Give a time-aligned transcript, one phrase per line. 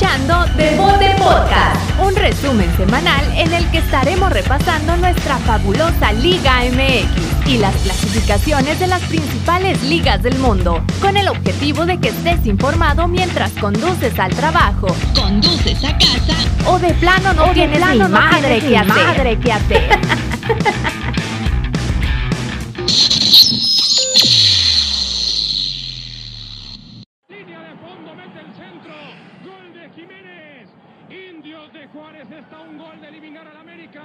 [0.00, 7.46] escuchando Devote Podcast, un resumen semanal en el que estaremos repasando nuestra fabulosa Liga MX
[7.46, 12.46] y las clasificaciones de las principales ligas del mundo, con el objetivo de que estés
[12.46, 16.34] informado mientras conduces al trabajo, conduces a casa
[16.66, 18.88] o de plano no tienes plano ni madre, que hacer.
[18.88, 20.00] madre que hacer.
[32.40, 34.02] está un gol de eliminar al América.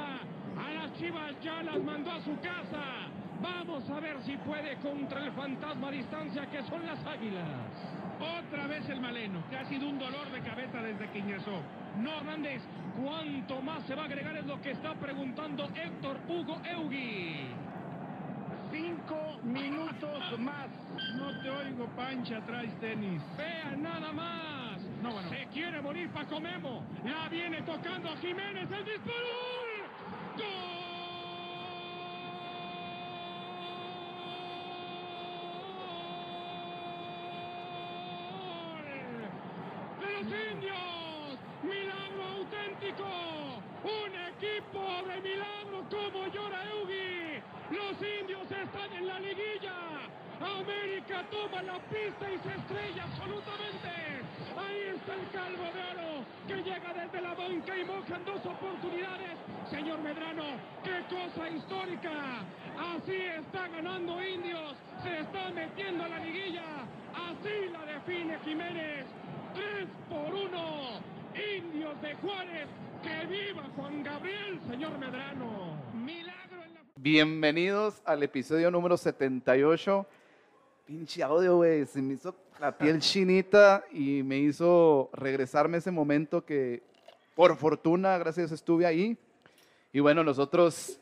[0.58, 3.08] A las Chivas ya las mandó a su casa.
[3.42, 7.46] Vamos a ver si puede contra el fantasma a distancia que son las águilas.
[8.20, 11.62] Otra vez el maleno, que ha sido un dolor de cabeza desde que ingresó.
[12.02, 12.62] No, Hernández,
[13.02, 14.38] ¿cuánto más se va a agregar?
[14.38, 17.48] Es lo que está preguntando Héctor Hugo Eugui.
[18.72, 20.68] Cinco minutos más.
[21.16, 23.22] No te oigo, Pancha, traes tenis.
[23.38, 24.65] Vean nada más.
[25.30, 26.84] Se quiere morir Paco Memo.
[27.04, 28.70] La viene tocando Jiménez.
[28.72, 29.36] El disparo.
[30.38, 30.66] ¡Gol!
[40.00, 41.40] ¡De los indios!
[41.62, 43.10] ¡Milagro auténtico!
[43.84, 47.42] ¡Un equipo de milagro como llora Eugi!
[47.70, 50.25] ¡Los indios están en la liguilla!
[50.42, 53.92] América toma la pista y se estrella absolutamente.
[54.58, 58.46] Ahí está el calvo de oro que llega desde la banca y moja en dos
[58.46, 59.32] oportunidades.
[59.70, 60.44] Señor Medrano,
[60.84, 62.44] qué cosa histórica.
[62.78, 64.76] Así está ganando indios.
[65.04, 66.64] Se está metiendo a la liguilla.
[67.14, 69.06] Así la define Jiménez.
[69.54, 71.02] 3 por 1.
[71.58, 72.68] Indios de Juárez.
[73.04, 75.78] Que viva Juan Gabriel, señor Medrano.
[75.94, 76.80] Milagro en la...
[76.96, 80.08] Bienvenidos al episodio número 78.
[80.86, 81.84] Pinche audio, güey.
[81.88, 86.84] Se me hizo la piel chinita y me hizo regresarme ese momento que,
[87.34, 89.18] por fortuna, gracias, estuve ahí.
[89.92, 91.00] Y bueno, nosotros,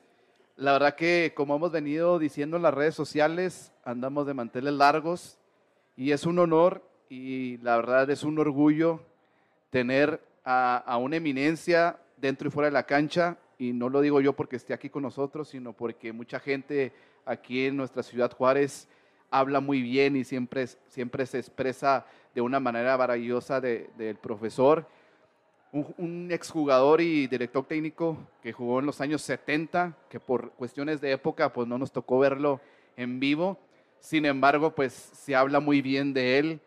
[0.55, 5.37] la verdad que, como hemos venido diciendo en las redes sociales, andamos de manteles largos
[5.97, 9.01] y es un honor y la verdad es un orgullo
[9.69, 13.37] tener a, a una eminencia dentro y fuera de la cancha.
[13.57, 16.93] Y no lo digo yo porque esté aquí con nosotros, sino porque mucha gente
[17.25, 18.87] aquí en nuestra ciudad Juárez
[19.33, 22.05] habla muy bien y siempre, siempre se expresa
[22.35, 24.85] de una manera maravillosa de- del profesor.
[25.71, 31.01] Un, un exjugador y director técnico que jugó en los años 70, que por cuestiones
[31.01, 32.61] de época pues no nos tocó verlo
[32.95, 33.57] en vivo.
[33.99, 36.59] Sin embargo, pues se habla muy bien de él.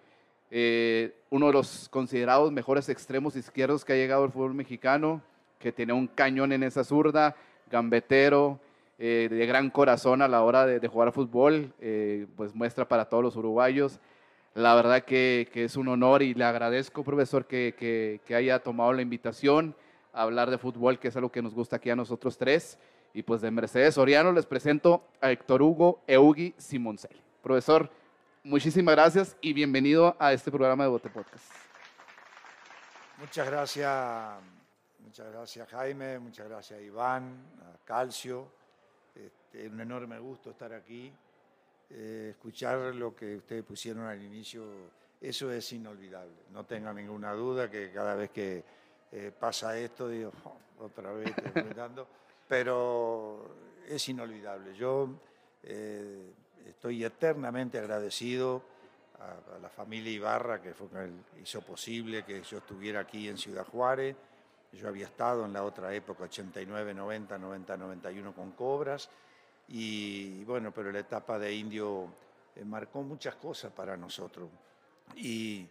[0.51, 5.23] Eh, uno de los considerados mejores extremos izquierdos que ha llegado al fútbol mexicano,
[5.59, 7.37] que tiene un cañón en esa zurda,
[7.71, 8.59] gambetero,
[8.99, 13.23] eh, de gran corazón a la hora de, jugar fútbol, eh, pues muestra para todos
[13.23, 14.01] los uruguayos.
[14.55, 18.59] La verdad que, que es un honor y le agradezco, profesor, que, que- que haya
[18.61, 19.75] tomado la invitación
[20.15, 22.79] a hablar de fútbol, que es algo que nos gusta aquí a nosotros tres.
[23.13, 27.17] Y pues de Mercedes Soriano les presento a Héctor Hugo Eugui Simoncel.
[27.43, 27.91] Profesor,
[28.45, 31.45] muchísimas gracias y bienvenido a este programa de Bote Podcast.
[33.19, 34.35] Muchas gracias,
[35.01, 37.37] muchas gracias Jaime, muchas gracias Iván,
[37.85, 38.49] Calcio.
[39.17, 41.13] Este, un enorme gusto estar aquí.
[41.89, 44.65] Eh, escuchar lo que ustedes pusieron al inicio,
[45.21, 46.35] eso es inolvidable.
[46.53, 48.65] No tengan ninguna duda que cada vez que
[49.13, 52.09] eh, pasa esto, digo, "Oh, otra vez estoy comentando",
[52.49, 53.49] pero
[53.89, 54.75] es inolvidable.
[54.75, 55.09] Yo
[55.63, 56.33] eh,
[56.67, 58.63] estoy eternamente agradecido
[59.21, 60.75] a, la familia Ibarra, que
[61.41, 64.17] hizo posible que yo estuviera aquí en Ciudad Juárez.
[64.77, 69.09] Yo había estado en la otra época, 89, 90, 90, 91 con Cobras.
[69.69, 72.09] Y bueno, pero la etapa de Indio
[72.55, 74.49] eh, marcó muchas cosas para nosotros.
[75.17, 75.67] Y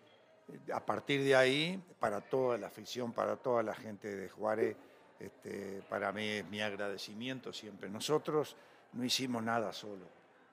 [0.47, 4.75] eh, a partir de ahí, para toda la afición, para toda la gente de Juárez,
[5.19, 7.89] este, para mí es mi agradecimiento siempre.
[7.89, 8.55] Nosotros
[8.93, 10.05] no hicimos nada solo.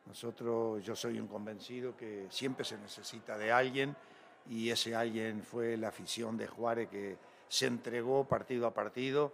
[0.06, 3.96] Nosotros, yo soy un convencido que siempre se necesita de alguien
[4.48, 7.16] y ese alguien fue la afición de Juárez que
[7.52, 9.30] se entregó partido a partido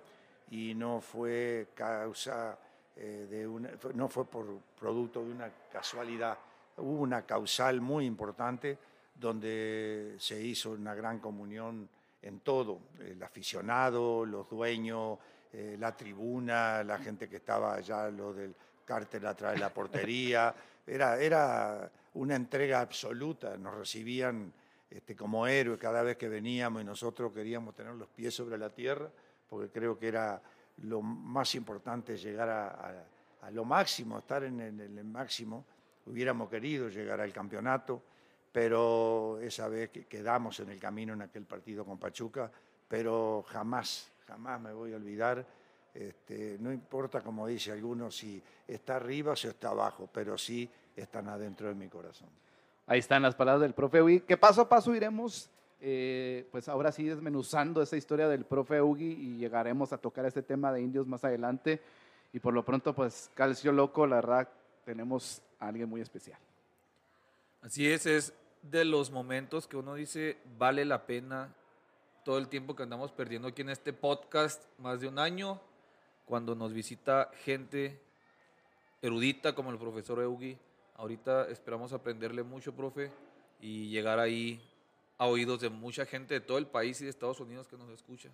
[0.50, 2.59] y no fue causa
[2.97, 6.37] eh, de una, no fue por producto de una casualidad.
[6.79, 8.76] Hubo una causal muy importante
[9.15, 11.88] donde se hizo una gran comunión
[12.20, 15.17] en todo, el aficionado, los dueños,
[15.53, 18.53] eh, la tribuna, la gente que estaba allá, lo del
[18.85, 20.53] cártel atrás de la portería,
[20.85, 24.53] era, era una entrega absoluta, nos recibían
[24.90, 28.70] este, como héroes cada vez que veníamos y nosotros queríamos tener los pies sobre la
[28.70, 29.11] tierra,
[29.49, 30.40] porque creo que era
[30.82, 35.64] lo más importante llegar a, lo máximo, estar en el, máximo,
[36.06, 38.02] hubiéramos querido llegar al campeonato,
[38.52, 42.50] pero esa vez que quedamos en el camino en aquel partido con Pachuca,
[42.88, 45.46] pero jamás, jamás me voy a olvidar.
[45.93, 50.70] Este, no importa, como dice algunos, si está arriba o si está abajo, pero sí
[50.96, 52.29] están adentro de mi corazón.
[52.88, 56.90] Ahí están las palabras del profe Ugi, que paso a paso iremos, eh, pues ahora
[56.90, 61.06] sí desmenuzando esa historia del profe Ugi y llegaremos a tocar este tema de indios
[61.06, 61.82] más adelante.
[62.32, 64.49] Y por lo pronto, pues Calcio Loco, la verdad,
[64.87, 66.38] tenemos a alguien muy especial.
[67.61, 68.32] Así es, es
[68.62, 71.55] de los momentos que uno dice vale la pena
[72.25, 75.61] todo el tiempo que andamos perdiendo aquí en este podcast, más de un año,
[76.25, 78.00] cuando nos visita gente
[79.02, 80.56] erudita como el profesor Eugi.
[80.99, 83.11] Ahorita esperamos aprenderle mucho, profe,
[83.61, 84.61] y llegar ahí
[85.17, 87.89] a oídos de mucha gente de todo el país y de Estados Unidos que nos
[87.91, 88.29] escucha.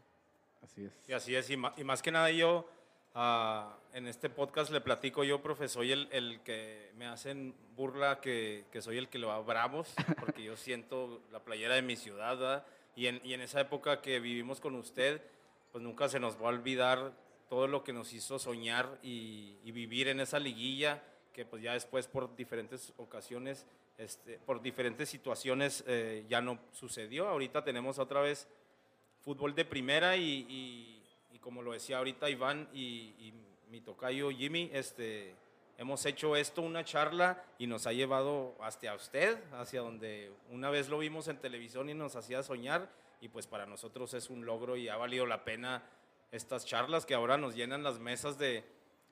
[0.62, 0.92] Así es.
[1.06, 2.66] Y así es, y más, y más que nada yo
[3.14, 8.22] ah, en este podcast le platico yo, profe, soy el, el que me hacen burla
[8.22, 11.96] que, que, soy el que lo va bravos, porque yo siento la playera de mi
[11.96, 12.66] ciudad, ¿verdad?
[12.96, 15.20] Y en, y en esa época que vivimos con usted,
[15.70, 17.12] pues nunca se nos va a olvidar
[17.50, 21.02] todo lo que nos hizo soñar y, y, vivir en esa liguilla,
[21.34, 23.66] que pues ya después por diferentes ocasiones,
[23.98, 27.28] este, por diferentes situaciones eh, ya no sucedió.
[27.28, 28.48] Ahorita tenemos otra vez
[29.20, 31.02] fútbol de primera y, y,
[31.32, 33.34] y como lo decía ahorita Iván y,
[33.70, 35.34] mi tocayo Jimmy, este,
[35.78, 40.88] hemos hecho esto una charla y nos ha llevado hasta usted, hacia donde una vez
[40.88, 42.88] lo vimos en televisión y nos hacía soñar
[43.20, 45.82] y pues para nosotros es un logro y ha valido la pena
[46.30, 48.62] estas charlas que ahora nos llenan las mesas de,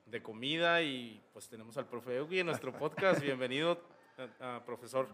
[0.05, 3.21] de comida y pues tenemos al profe Eugi en nuestro podcast.
[3.23, 3.79] Bienvenido,
[4.65, 5.07] profesor.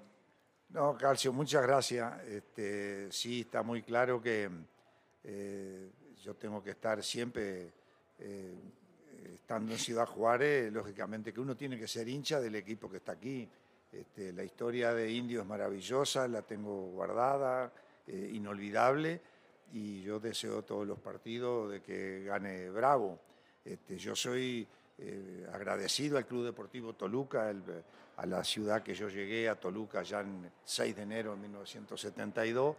[0.69, 2.23] No, Calcio, muchas gracias.
[2.27, 4.49] Este, sí, está muy claro que
[5.23, 5.91] eh,
[6.21, 7.73] yo tengo que estar siempre,
[8.19, 8.55] eh,
[9.33, 13.13] estando en Ciudad Juárez, lógicamente que uno tiene que ser hincha del equipo que está
[13.13, 13.49] aquí.
[13.91, 17.71] Este, la historia de Indio es maravillosa, la tengo guardada,
[18.05, 19.21] eh, inolvidable
[19.73, 23.19] y yo deseo todos los partidos de que gane Bravo.
[23.65, 24.67] Este, yo soy
[25.01, 27.63] eh, agradecido al Club Deportivo Toluca, el,
[28.17, 32.75] a la ciudad que yo llegué, a Toluca, ya en 6 de enero de 1972,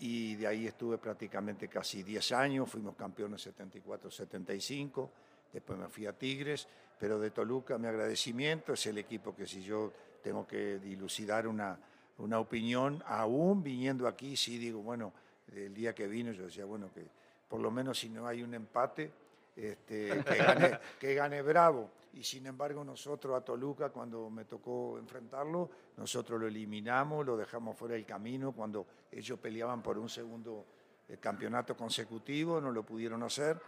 [0.00, 5.10] y de ahí estuve prácticamente casi 10 años, fuimos campeones 74-75,
[5.52, 6.66] después me fui a Tigres,
[6.98, 11.78] pero de Toluca mi agradecimiento es el equipo que si yo tengo que dilucidar una,
[12.18, 15.12] una opinión, aún viniendo aquí, sí digo, bueno,
[15.54, 17.06] el día que vino yo decía, bueno, que
[17.46, 19.12] por lo menos si no hay un empate,
[19.56, 21.90] este, que, gane, que, gane, Bravo.
[22.14, 27.76] Y sin embargo nosotros a Toluca, cuando me tocó enfrentarlo, nosotros lo eliminamos, lo dejamos
[27.76, 30.66] fuera del camino, cuando ellos peleaban por un segundo
[31.08, 33.58] eh, campeonato consecutivo, no lo pudieron hacer.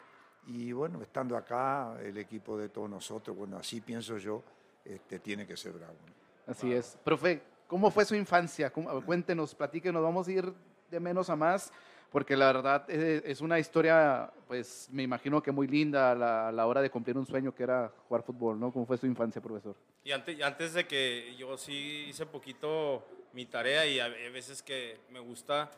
[0.46, 4.42] Y bueno, estando acá, el equipo de todos nosotros, bueno, así pienso yo,
[4.84, 5.96] este, tiene que ser Bravo.
[6.46, 6.98] Así es.
[7.02, 8.70] Profe, ¿cómo fue su infancia?
[8.70, 10.54] Cuéntenos, platíquenos, vamos a ir
[10.90, 11.72] de menos a más,
[12.14, 16.52] porque la verdad es, una historia, pues me imagino que muy linda a la, a
[16.52, 18.72] la, hora de cumplir un sueño que era jugar fútbol, ¿no?
[18.72, 19.74] ¿Cómo fue su infancia, profesor?
[20.04, 25.00] Y antes, antes de que yo sí hice poquito mi tarea y a veces que
[25.10, 25.72] me gusta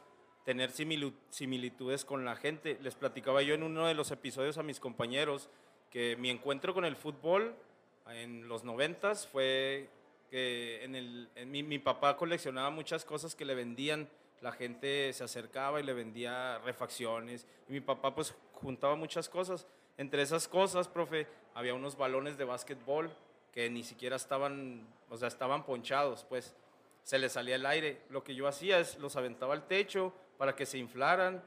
[0.44, 2.77] tener similitudes con la gente.
[2.83, 5.49] Les platicaba yo en uno de los episodios a mis compañeros
[5.91, 7.56] que mi encuentro con el fútbol
[8.11, 9.88] en los noventas fue
[10.31, 14.06] que en el, en mi, mi papá coleccionaba muchas cosas que le vendían
[14.40, 17.47] la gente se acercaba y le vendía refacciones.
[17.69, 19.66] Y mi papá pues juntaba muchas cosas.
[19.97, 23.11] Entre esas cosas, profe, había unos balones de básquetbol
[23.52, 26.55] que ni siquiera estaban, o sea, estaban ponchados, pues
[27.02, 28.02] se les salía el aire.
[28.11, 31.43] Lo que yo hacía es los aventaba al techo para que se inflaran,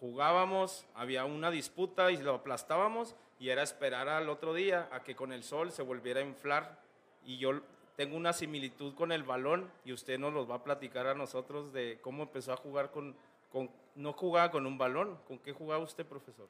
[0.00, 5.14] jugábamos, había una disputa y lo aplastábamos y era esperar al otro día a que
[5.14, 6.80] con el sol se volviera a inflar
[7.24, 7.60] y yo
[7.96, 11.72] tengo una similitud con el balón y usted nos los va a platicar a nosotros
[11.72, 13.14] de cómo empezó a jugar con,
[13.50, 16.48] con no jugaba con un balón, ¿con qué jugaba usted, profesor?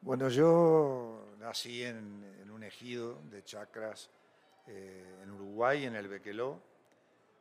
[0.00, 4.10] Bueno, yo nací en, en un ejido de chacras
[4.66, 6.60] eh, en Uruguay, en el Bequeló.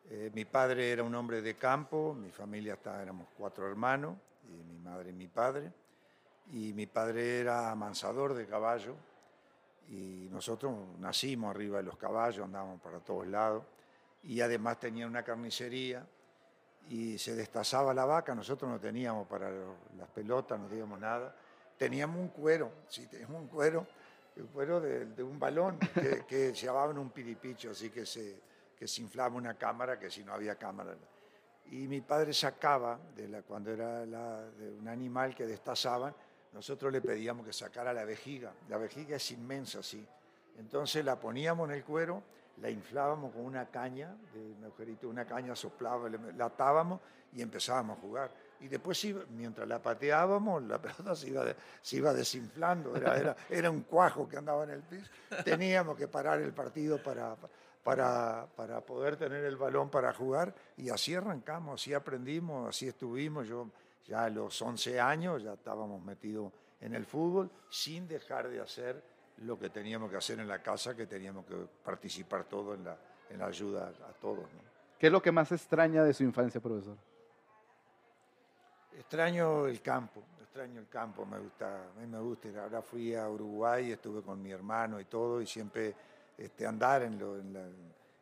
[0.10, 4.16] Eh, mi padre era un hombre de campo, mi familia está, éramos cuatro hermanos,
[4.48, 5.72] y mi madre y mi padre.
[6.52, 8.96] Y mi padre era amansador de caballo,
[9.90, 13.64] y nosotros nacimos arriba de los caballos, andábamos para todos lados
[14.24, 16.06] y además tenía una carnicería
[16.90, 19.50] y se destazaba la vaca, nosotros no teníamos para
[19.98, 21.36] las pelotas, no teníamos nada,
[21.78, 23.88] teníamos un cuero, sí, teníamos un cuero,
[24.36, 28.40] el cuero de, de un balón que, que llevaban un piripicho, así que se,
[28.78, 30.96] que se inflaba una cámara, que si no había cámara.
[31.72, 36.14] Y mi padre sacaba, de la, cuando era la, de un animal que destazaban,
[36.56, 38.54] nosotros le pedíamos que sacara la vejiga.
[38.70, 40.08] La vejiga es inmensa, sí.
[40.58, 42.24] Entonces la poníamos en el cuero,
[42.62, 47.02] la inflábamos con una caña, de un una caña soplaba, la atábamos
[47.34, 48.32] y empezábamos a jugar.
[48.62, 54.64] Y después, mientras la pateábamos, la pelota se iba, desinflando, era, un cuajo que andaba
[54.64, 55.12] en el piso.
[55.44, 57.36] Teníamos que parar el partido para,
[57.84, 63.46] para, para poder tener el balón para jugar y así arrancamos, así aprendimos, así estuvimos.
[63.46, 63.68] Yo
[64.08, 69.02] ya a los 11 años ya estábamos metidos en el fútbol sin dejar de hacer
[69.38, 72.98] lo que teníamos que hacer en la casa, que teníamos que participar todo en la,
[73.30, 74.40] en la ayuda a todos.
[74.54, 74.60] ¿no?
[74.98, 76.96] ¿Qué es lo que más extraña de su infancia, profesor?
[78.98, 82.48] Extraño el campo, extraño el campo, me gusta, a mí me gusta.
[82.64, 85.94] Ahora fui a Uruguay, estuve con mi hermano y todo, y siempre
[86.38, 87.68] este, andar en, lo- en la-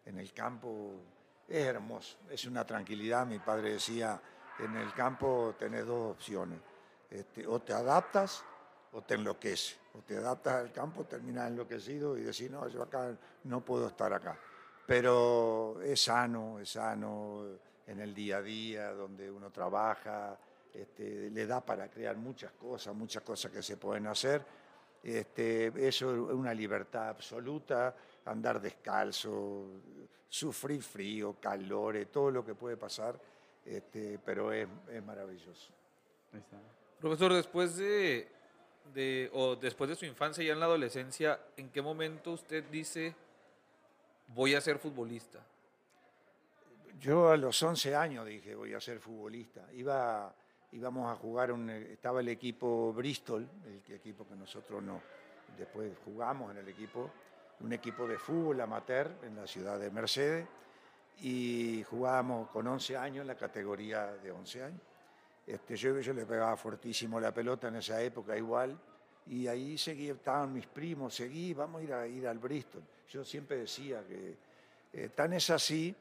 [0.05, 0.93] en el campo
[1.47, 3.25] es hermoso, es una tranquilidad.
[3.27, 4.19] Mi padre decía,
[4.59, 6.59] en el campo tenés dos opciones,
[7.09, 8.43] este, o te adaptas
[8.93, 9.79] o te enloqueces.
[9.95, 14.11] O te adaptas al campo, terminas enloquecido y decís, no, yo acá no puedo estar
[14.11, 14.37] acá.
[14.87, 17.45] Pero es sano, es sano
[17.85, 20.37] en el día a día, donde uno trabaja,
[20.73, 24.43] este, le da para crear muchas cosas, muchas cosas que se pueden hacer.
[25.03, 27.95] Este, eso es una libertad absoluta,
[28.25, 29.65] andar descalzo,
[30.27, 33.19] sufrir frío, calores, todo lo que puede pasar,
[33.65, 35.71] este, pero es, es maravilloso.
[36.33, 36.57] Ahí está.
[36.99, 38.27] Profesor, después de,
[38.93, 43.15] de- o después de su infancia y en la adolescencia, ¿en qué momento usted dice
[44.27, 45.39] voy a ser futbolista?
[46.99, 49.67] Yo a los 11 años dije, voy a ser futbolista.
[49.73, 50.33] Iba,
[50.71, 55.01] íbamos a jugar, un, estaba el equipo Bristol, el equipo que nosotros no,
[55.57, 57.11] después jugamos en el equipo,
[57.59, 60.47] un equipo de fútbol amateur en la ciudad de Mercedes,
[61.21, 64.81] y jugábamos con 11 años en la categoría de 11 años.
[65.45, 68.77] Este, yo, yo le pegaba fuertísimo la pelota en esa época igual,
[69.27, 72.83] y ahí seguí, estaban mis primos, seguí, vamos a ir, a ir al Bristol.
[73.09, 74.35] Yo siempre decía que
[74.93, 75.95] eh, tan es así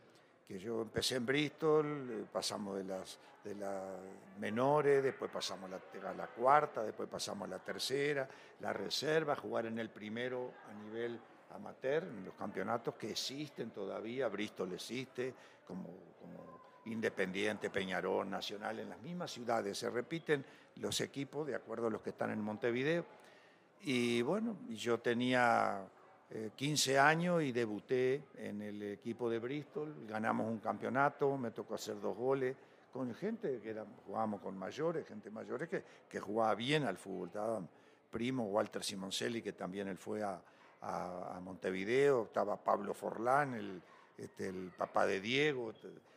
[0.47, 3.83] que yo empecé en Bristol, eh, pasamos de las, de las
[4.39, 8.29] menores, después pasamos la, a la cuarta, después pasamos a la tercera,
[8.61, 11.19] la reserva, jugar en el primero a nivel
[11.55, 15.35] amateur, los campeonatos que existen todavía, Bristol existe,
[15.67, 15.85] como,
[16.21, 20.45] como Independiente, Peñarol, Nacional, en las mismas ciudades, se repiten
[20.77, 23.05] los equipos de acuerdo a los que están en Montevideo.
[23.83, 25.85] Y bueno, yo tenía
[26.31, 31.75] eh, 15 años y debuté en el equipo de Bristol, ganamos un campeonato, me tocó
[31.75, 32.57] hacer dos goles
[32.93, 37.29] con gente que era, jugábamos con mayores, gente mayores que, que jugaba bien al fútbol.
[37.29, 37.69] Estaban
[38.11, 40.41] primo Walter Simoncelli, que también él fue a,
[40.83, 43.83] a- a Montevideo, estaba Pablo Forlán, el,
[44.19, 45.73] este, el papá de Diego,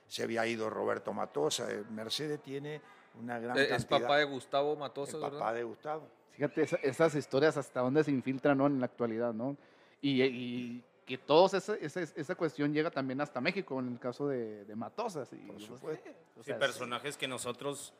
[0.07, 1.71] se había ido Roberto Matosa.
[1.71, 2.81] eh, Mercedes tiene
[3.19, 3.77] una gran Eh, cantidad.
[3.77, 5.39] Es papá de Gustavo Matosas, el ¿verdad?
[5.39, 6.07] papá de Gustavo.
[6.31, 8.67] Fíjate esa- esas historias hasta dónde se infiltran ¿no?
[8.67, 9.55] en la actualidad, ¿no?
[10.01, 14.27] Y, y que toda esa, esa, esa cuestión llega también hasta México, en el caso
[14.27, 15.31] de, de Matosas.
[15.31, 16.09] Y, Por pues, supuesto.
[16.39, 17.93] o Sí, personajes que nosotros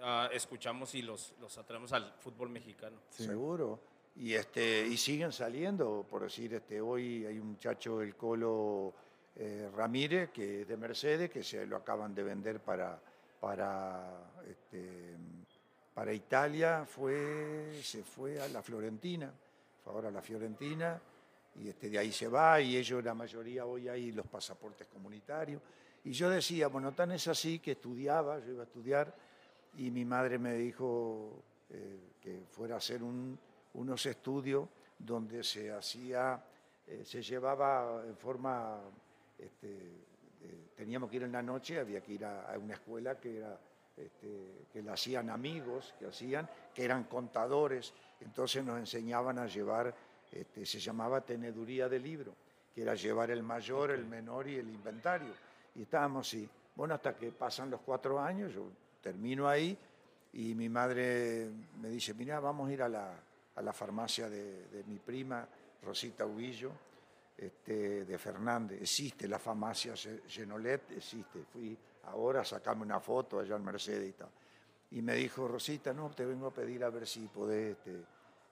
[0.00, 2.96] ah, escuchamos y los, los atraemos al fútbol mexicano.
[3.10, 3.26] Sí.
[3.26, 3.78] Seguro.
[4.16, 8.92] Y, este, y siguen saliendo, por decir, este, hoy hay un muchacho, el Colo
[9.36, 12.96] eh, Ramírez, que es de Mercedes, que se lo acaban de vender para,
[13.40, 15.16] para, este,
[15.92, 19.32] para Italia, fue, se fue a la Florentina,
[19.82, 21.00] fue ahora a la Fiorentina,
[21.56, 25.60] y este, de ahí se va, y ellos, la mayoría, hoy hay los pasaportes comunitarios.
[26.04, 29.12] Y yo decía, bueno, tan es así que estudiaba, yo iba a estudiar,
[29.76, 31.32] y mi madre me dijo
[31.70, 33.36] eh, que fuera a hacer un-
[33.74, 36.42] unos estudios donde se hacía,
[36.86, 38.80] eh, se llevaba en forma,
[39.38, 39.68] este,
[40.42, 43.38] eh, teníamos que ir en la noche, había que ir a, a una escuela que
[43.38, 43.58] era,
[43.96, 49.94] este, que la hacían amigos, que hacían, que eran contadores, entonces nos enseñaban a llevar,
[50.32, 52.34] este, se llamaba teneduría de libro,
[52.74, 55.32] que era llevar el mayor, el menor y el inventario.
[55.76, 58.66] Y estábamos así, bueno, hasta que pasan los cuatro años, yo
[59.00, 59.76] termino ahí
[60.32, 61.50] y mi madre
[61.80, 63.14] me dice, mira, vamos a ir a la,
[63.56, 65.46] a la farmacia de, de mi prima,
[65.82, 66.72] Rosita Huillo,
[67.36, 68.80] este, de Fernández.
[68.82, 71.44] Existe la farmacia Ge- Genolet, existe.
[71.52, 74.28] Fui ahora a sacarme una foto allá en Mercedes y tal.
[74.90, 78.04] Y me dijo, Rosita, no, te vengo a pedir a ver si podés este,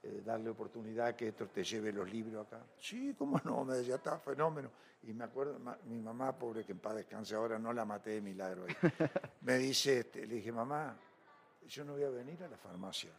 [0.03, 2.61] eh, darle oportunidad que esto te lleve los libros acá.
[2.79, 4.71] Sí, cómo no, me decía, está fenómeno.
[5.05, 8.11] Y me acuerdo, ma- mi mamá, pobre que en paz descanse ahora, no la maté
[8.11, 8.65] de milagro.
[8.67, 8.75] ahí.
[9.43, 10.97] me dice, este, le dije, mamá,
[11.69, 13.11] yo no voy a venir a la farmacia.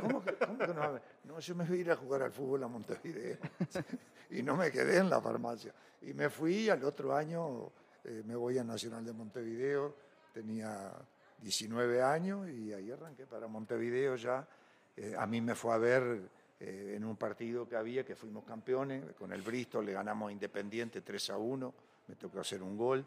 [0.00, 0.36] ¿Cómo que,
[0.74, 1.00] no?
[1.24, 3.38] No, yo me voy a ir a jugar al fútbol a Montevideo.
[4.30, 5.72] y no me quedé en la farmacia.
[6.02, 7.70] Y me fui al otro año,
[8.04, 9.94] eh, me voy a Nacional de Montevideo,
[10.32, 10.92] tenía
[11.40, 14.46] 19 años y ahí arranqué para Montevideo ya.
[14.96, 16.28] Eh, a mí me fue a ver
[16.60, 20.32] eh, en un partido que había, que fuimos campeones, con el Bristol le ganamos a
[20.32, 21.74] Independiente 3 a 1,
[22.08, 23.06] me tocó hacer un gol,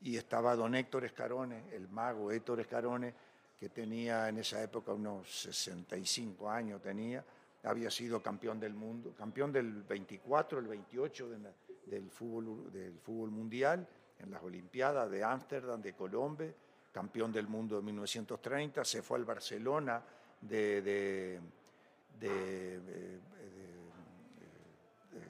[0.00, 3.14] y estaba don Héctor Escarone, el mago Héctor Escarone,
[3.58, 7.24] que tenía en esa época unos 65 años tenía,
[7.64, 11.28] había sido campeón del mundo, campeón del 24, el 28
[11.86, 13.86] del, fútbol, del fútbol mundial,
[14.18, 16.52] en las Olimpiadas de Ámsterdam, de Colombia,
[16.92, 20.02] campeón del mundo de 1930, se fue al Barcelona
[20.40, 21.40] de, de,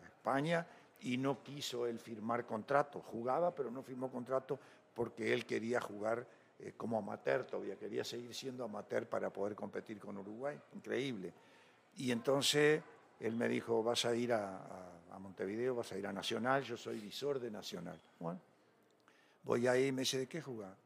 [0.04, 0.66] España
[1.00, 3.00] y no quiso él firmar contrato.
[3.00, 4.58] Jugaba, pero no firmó contrato
[4.94, 6.26] porque él quería jugar
[6.58, 10.58] eh, como amateur todavía, quería seguir siendo amateur para poder competir con Uruguay.
[10.74, 11.32] Increíble.
[11.96, 12.82] Y entonces
[13.20, 17.00] él me dijo, vas a ir a, Montevideo, vas a ir a Nacional, yo soy
[17.00, 17.98] visor de Nacional.
[18.20, 18.38] Bueno,
[19.44, 20.76] voy ahí y me dice, ¿de qué jugás?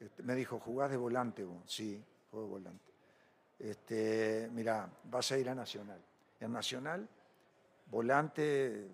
[0.00, 1.62] Este, me dijo, ¿jugás de volante vos?
[1.66, 2.02] Sí,
[2.32, 2.92] juego de volante.
[3.60, 6.00] Este, mira, vas a ir a Nacional.
[6.40, 7.08] En Nacional,
[7.86, 8.42] volante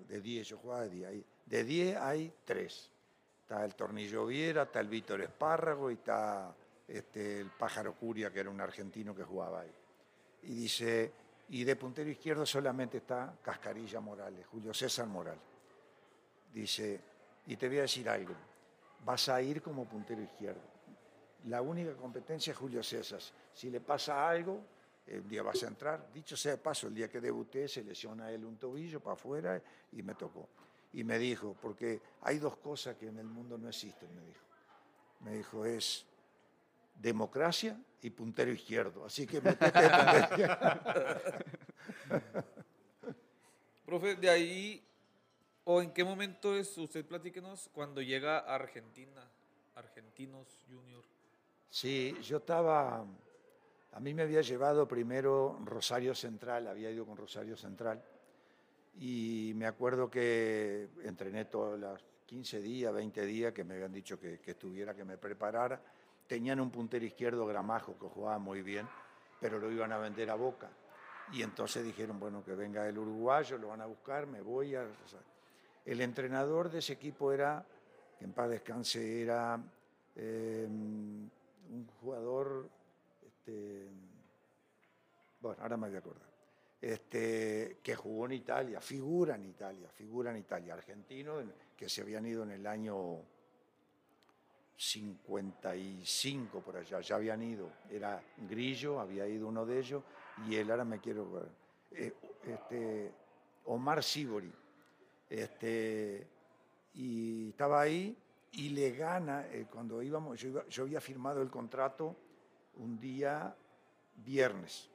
[0.08, 1.25] de 10, yo jugaba de 10.
[1.46, 2.90] De 10 hay 3.
[3.46, 6.52] Está el Tornillo Viera, está el Víctor Espárrago y está
[6.88, 9.72] este, el Pájaro Curia, que era un argentino que jugaba ahí.
[10.42, 11.12] Y dice,
[11.50, 15.44] y de puntero izquierdo solamente está Cascarilla Morales, Julio César Morales.
[16.52, 17.00] Dice,
[17.46, 18.34] y te voy a decir algo,
[19.04, 20.62] vas a ir como puntero izquierdo.
[21.44, 23.20] La única competencia es Julio César.
[23.52, 24.60] Si le pasa algo,
[25.06, 26.12] un día vas a entrar.
[26.12, 29.62] Dicho sea de paso, el día que debuté se lesiona él un tobillo para afuera
[29.92, 30.48] y me tocó.
[30.96, 34.46] Y me dijo, porque hay dos cosas que en el mundo no existen, me dijo.
[35.20, 36.06] Me dijo, es
[36.94, 39.04] democracia y puntero izquierdo.
[39.04, 39.42] Así que
[43.84, 44.82] Profe, de ahí,
[45.64, 49.30] o en qué momento es, usted platíquenos, cuando llega a Argentina,
[49.74, 51.04] Argentinos Junior.
[51.68, 53.04] Sí, yo estaba,
[53.92, 58.02] a mí me había llevado primero Rosario Central, había ido con Rosario Central,
[58.98, 64.18] y me acuerdo que entrené todos los 15 días, 20 días, que me habían dicho
[64.18, 65.80] que, estuviera, que me preparara,
[66.26, 68.88] Tenían un puntero izquierdo gramajo que jugaba muy bien,
[69.40, 70.68] pero lo iban a vender a Boca.
[71.32, 74.88] Y entonces dijeron, bueno, que venga el uruguayo, lo van a buscar, me voy a...
[75.84, 77.64] el entrenador de ese equipo era,
[78.18, 79.60] que en paz descanse, era
[80.16, 82.68] eh, un jugador,
[83.25, 83.86] este,
[85.40, 86.28] bueno, ahora me voy a acordar,
[86.80, 91.39] este, que jugó en Italia, figura en Italia, figura en Italia, argentino,
[91.76, 93.23] que se habían ido en el año
[94.76, 97.71] 55 por allá, ya habían ido.
[97.91, 100.02] Era Grillo, había ido uno de ellos,
[100.47, 101.49] y él, ahora me quiero
[101.93, 102.12] eh,
[102.45, 103.12] este,
[103.65, 104.52] Omar Sibori.
[105.28, 106.26] Este,
[106.95, 108.17] y estaba ahí
[108.52, 112.17] y le gana, eh, cuando íbamos, yo, yo había firmado el contrato
[112.76, 113.54] un día
[114.15, 114.89] viernes,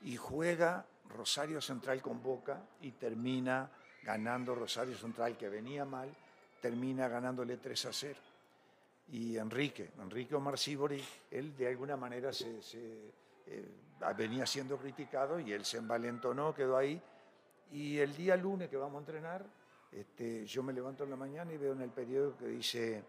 [0.00, 3.70] y juega Rosario Central con Boca y termina
[4.02, 6.14] ganando Rosario Central, que venía mal,
[6.60, 8.20] termina ganándole 3 a 0
[9.08, 12.58] y Enrique, Enrique Omar Sibori, él de alguna manera se,
[13.46, 13.68] eh,
[14.16, 17.00] venía siendo criticado y él se envalentonó, quedó ahí.
[17.72, 19.44] Y el día lunes que vamos a entrenar,
[19.92, 23.04] este, yo me levanto en la mañana y veo en el periódico que dice,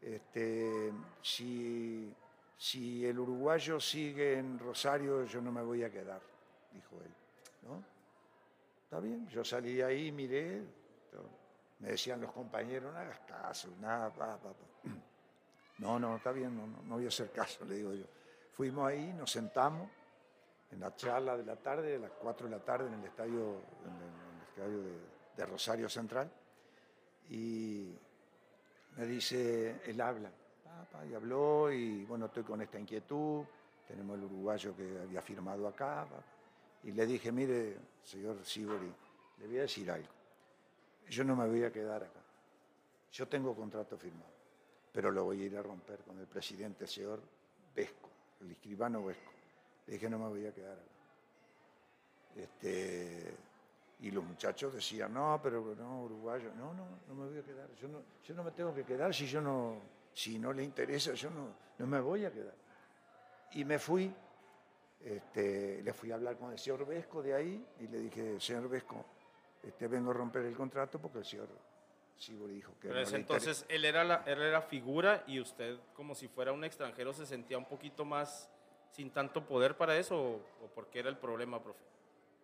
[0.00, 2.12] este, si,
[2.56, 6.20] si el uruguayo sigue en Rosario, yo no me voy a quedar,
[6.72, 7.23] dijo él.
[7.64, 7.82] ¿No?
[8.84, 10.62] Está bien, yo salí ahí, miré,
[11.80, 14.90] me decían los compañeros, no hagas caso, nada, pa, pa, pa.
[15.78, 18.04] No, no, está bien, no, no, voy a hacer caso, le digo yo.
[18.52, 19.90] Fuimos ahí, nos sentamos
[20.70, 23.60] en la charla de la tarde, a las 4 de la tarde, en el estadio,
[24.50, 24.82] estadio
[25.36, 26.30] de, Rosario Central,
[27.28, 27.92] y
[28.96, 30.30] me dice, él habla,
[31.10, 33.44] y habló, y bueno, estoy con esta inquietud,
[33.88, 36.06] tenemos el uruguayo que había firmado acá,
[36.84, 38.92] y le dije, mire, señor Sibori,
[39.38, 40.08] le voy a decir algo,
[41.08, 42.20] yo no me voy a quedar acá,
[43.12, 44.34] yo tengo contrato firmado
[44.94, 47.20] pero lo voy a ir a romper con el presidente, señor
[47.74, 48.08] Vesco,
[48.40, 49.32] el escribano Vesco.
[49.88, 50.82] Le dije, no me voy a quedar acá.
[52.36, 53.34] Este,
[53.98, 57.68] y los muchachos decían, no, pero no, uruguayo, no, no, no me voy a quedar.
[57.74, 59.80] Yo no, yo no me tengo que quedar si yo no,
[60.12, 62.54] si no le interesa, yo no, no me voy a quedar.
[63.54, 64.14] Y me fui,
[65.04, 68.68] este, le fui a hablar con el señor Vesco de ahí y le dije, señor
[68.68, 69.04] Vesco,
[69.62, 71.48] este, vengo a romper el contrato porque el señor
[72.48, 76.52] dijo que Pero entonces él era, la, él era figura y usted, como si fuera
[76.52, 78.48] un extranjero, se sentía un poquito más
[78.92, 81.84] sin tanto poder para eso o, por qué era el problema, profe?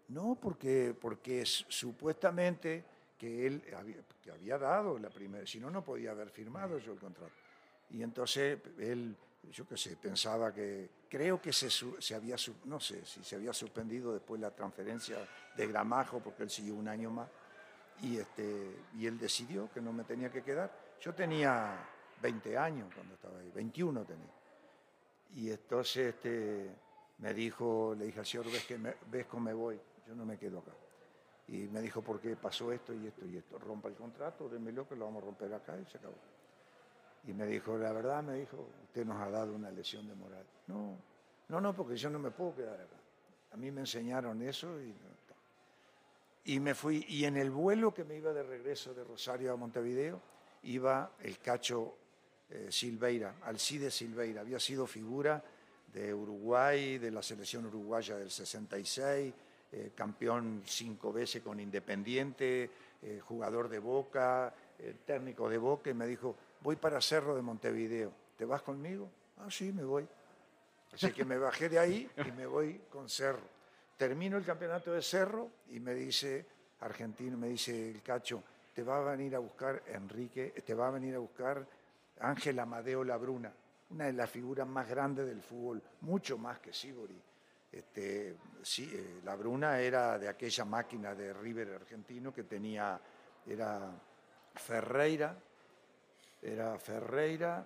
[0.09, 2.85] No, porque, porque supuestamente
[3.17, 6.93] que él había, que había dado la primera, si no, no podía haber firmado yo
[6.93, 7.33] el contrato.
[7.91, 9.17] Y entonces él,
[9.51, 13.53] yo qué sé, pensaba que, creo que se, se había, no sé, si se había
[13.53, 15.17] suspendido después la transferencia
[15.57, 17.29] de Gramajo, porque él siguió un año más,
[18.03, 20.71] y, este, y él decidió que no me tenía que quedar.
[21.01, 21.87] Yo tenía
[22.23, 24.33] 20 años cuando estaba ahí, 21 tenía.
[25.35, 26.71] Y entonces este,
[27.19, 30.61] me dijo, le dije al señor Vesco, me, Vesco, me voy, yo no me quedo
[30.61, 30.73] acá.
[31.49, 33.59] Y me dijo, ¿por qué pasó esto y esto y esto?
[33.59, 36.15] Rompa el contrato, démelo que lo vamos a romper acá y se acabó.
[37.25, 40.45] Y me dijo, la verdad, me dijo, usted nos ha dado una lesión de moral.
[40.67, 40.97] No,
[41.49, 42.97] no, no, porque yo no me puedo quedar acá.
[43.53, 44.95] A mí me enseñaron eso y.
[46.43, 49.57] Y me fui, y en el vuelo que me iba de regreso de Rosario a
[49.57, 50.21] Montevideo,
[50.63, 51.95] iba el cacho
[52.49, 54.41] eh, Silveira, Alcide Silveira.
[54.41, 55.45] Había sido figura
[55.93, 59.35] de Uruguay, de la selección uruguaya del 66,
[59.73, 62.71] eh, campeón cinco veces con Independiente,
[63.03, 67.43] eh, jugador de Boca, eh, técnico de Boca, y me dijo, voy para Cerro de
[67.43, 69.11] Montevideo, ¿te vas conmigo?
[69.39, 70.07] Ah, sí, me voy.
[70.93, 73.61] Así que me bajé de ahí y me voy con Cerro.
[73.97, 76.47] Termino el campeonato de Cerro y me dice,
[76.81, 78.43] argentino, me dice el cacho,
[78.75, 81.67] te va a venir a buscar Enrique, te va a venir a buscar
[82.21, 83.53] Ángel Amadeo Labruna,
[83.91, 87.21] una de las figuras más grandes del fútbol, mucho más que Sibori.
[87.71, 93.01] Este, sí, eh, Labruna era de aquella máquina de River argentino que tenía,
[93.47, 93.93] era
[94.55, 95.37] Ferreira,
[96.43, 97.65] era Ferreira,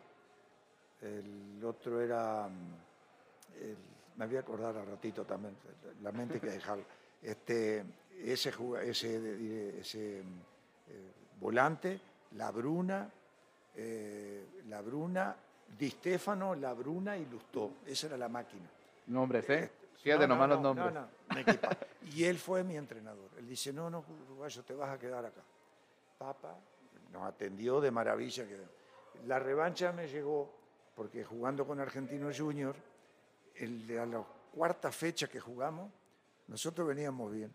[1.03, 3.77] el otro era, mm, el-
[4.17, 5.57] me voy a acordar al ratito también,
[6.03, 6.85] la mente que dejarla.
[7.25, 7.83] Este,
[8.23, 11.99] ese, ese, ese mm, eh, volante,
[12.33, 13.09] La Bruna,
[13.75, 15.35] eh, La Bruna,
[15.79, 17.71] Di Stefano, La Bruna y Lustó.
[17.87, 18.69] Esa era la máquina.
[19.07, 19.65] Nombres, ¿eh?
[19.65, 21.57] Este, Fíjate no, nomás no, los no, nombres.
[21.57, 23.31] no, y él fue mi entrenador.
[23.39, 25.41] Él dice, no, no, uruguayo, te vas a quedar acá.
[26.19, 26.55] Papa
[27.15, 28.45] nos atendió de maravilla.
[29.27, 30.53] La revancha me llegó
[30.97, 32.75] porque jugando con Argentino Junior,
[33.57, 35.91] a la cuarta fecha que jugamos,
[36.49, 37.55] nosotros veníamos bien.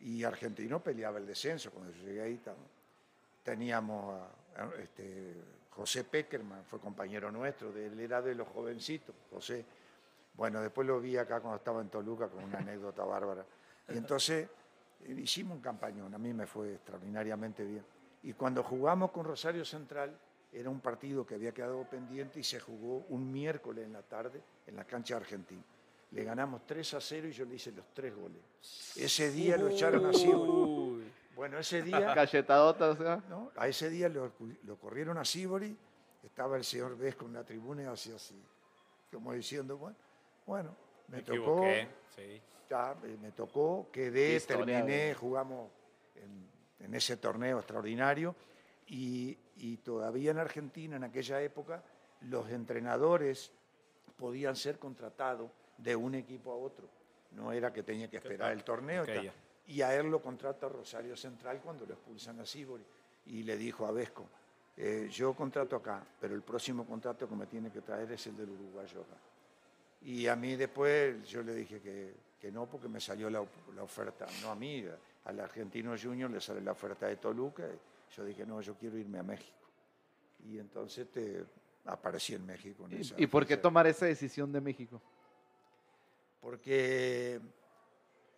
[0.00, 1.70] Y Argentino peleaba el descenso.
[1.70, 2.40] Cuando yo llegué ahí
[3.42, 4.20] teníamos
[4.56, 5.34] a, este,
[5.70, 9.64] José Peckerman, fue compañero nuestro, de, él era de los jovencitos, José.
[10.34, 13.44] Bueno, después lo vi acá cuando estaba en Toluca con una anécdota bárbara.
[13.88, 14.48] Y entonces
[15.08, 17.84] hicimos un campañón, a mí me fue extraordinariamente bien.
[18.22, 20.18] Y cuando jugamos con Rosario Central,
[20.52, 24.40] era un partido que había quedado pendiente y se jugó un miércoles en la tarde
[24.66, 25.62] en la cancha argentina.
[26.10, 28.40] Le ganamos 3 a 0 y yo le hice los tres goles.
[28.96, 30.30] Ese día lo echaron así.
[31.36, 33.22] Bueno, ese día Cachetadota, o sea.
[33.28, 33.52] ¿no?
[33.56, 34.32] A ese día lo,
[34.64, 35.76] lo corrieron a Sibori,
[36.24, 38.34] estaba el señor Vesco en la tribuna y hacía así,
[39.12, 39.96] como diciendo, bueno,
[40.46, 40.74] bueno,
[41.08, 41.62] me, Me tocó,
[42.16, 42.40] sí.
[42.68, 45.70] ya, eh, me tocó, quedé, Historia, terminé, jugamos
[46.16, 46.48] en,
[46.80, 48.34] en ese torneo extraordinario
[48.86, 51.82] y, y todavía en Argentina, en aquella época,
[52.22, 53.52] los entrenadores
[54.16, 56.88] podían ser contratados de un equipo a otro.
[57.32, 59.04] No era que tenía que esperar el torneo.
[59.66, 62.84] Y a él lo contrata Rosario Central cuando lo expulsan a Sibori.
[63.26, 64.26] Y le dijo a Vesco,
[64.76, 68.36] eh, yo contrato acá, pero el próximo contrato que me tiene que traer es el
[68.36, 69.16] del uruguayo acá.
[70.02, 73.82] Y a mí después yo le dije que, que no, porque me salió la, la
[73.82, 74.84] oferta, no a mí,
[75.28, 77.64] al argentino junior le sale la oferta de Toluca.
[77.64, 79.56] y yo dije, no, yo quiero irme a México.
[80.44, 81.44] Y entonces te,
[81.84, 82.86] aparecí en México.
[82.90, 85.00] en ¿Y, y por qué tomar esa decisión de México?
[86.40, 87.40] porque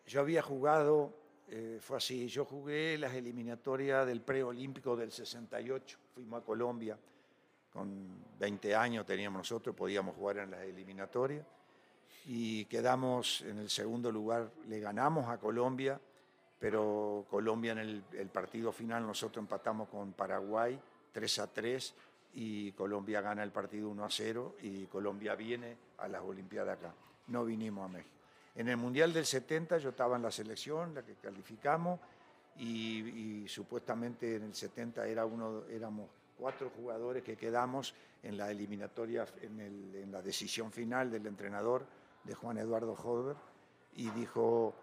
[0.06, 1.14] yo había jugado,
[1.48, 6.98] eh, fue así, yo jugué las eliminatorias del preolímpico del 68, fuimos a Colombia,
[7.72, 11.46] con 20 años teníamos nosotros, podíamos jugar en las eliminatorias,
[12.26, 16.00] y quedamos en el segundo lugar, le ganamos a Colombia,
[16.60, 20.78] pero Colombia en el, partido final nosotros empatamos con Paraguay
[21.12, 21.94] 3 a 3
[22.34, 26.94] y Colombia gana el partido 1 a 0 y Colombia viene a las Olimpiadas acá.
[27.28, 28.14] No vinimos a México.
[28.54, 31.98] En el Mundial del 70 yo estaba en la selección, la que calificamos,
[32.56, 36.08] y, y supuestamente en el 70 era uno, éramos
[36.40, 41.84] cuatro jugadores que quedamos en la eliminatoria, en, la decisión final del entrenador
[42.24, 43.36] de Juan Eduardo Hodber,
[43.94, 44.74] y dijo,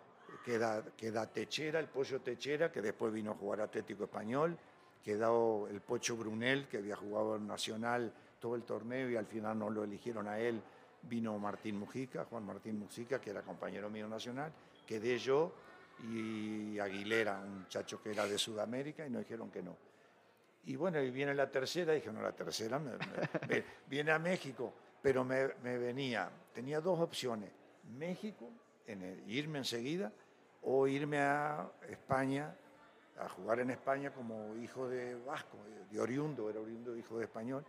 [0.43, 4.57] queda, queda Techera, el pollo Techera, que después vino a jugar Atlético Español,
[5.03, 9.57] quedó el Pocho Brunel, que había jugado en Nacional todo el torneo y al final
[9.57, 10.61] no lo eligieron a él,
[11.03, 14.51] vino Martín Mujica, Juan Martín Mujica, que era compañero mío nacional,
[14.85, 15.53] quedé yo
[16.03, 19.75] y Aguilera, un muchacho que era de Sudamérica, y nos dijeron que no.
[20.65, 22.97] Y bueno, y viene la tercera, dije, no, la tercera me-
[23.87, 27.49] viene a México, pero me, me venía, tenía dos opciones,
[27.97, 28.49] México,
[28.87, 30.11] en el- irme enseguida,
[30.63, 32.55] o irme a España,
[33.19, 35.57] a jugar en España como hijo de vasco,
[35.91, 37.63] de oriundo, era oriundo hijo de español,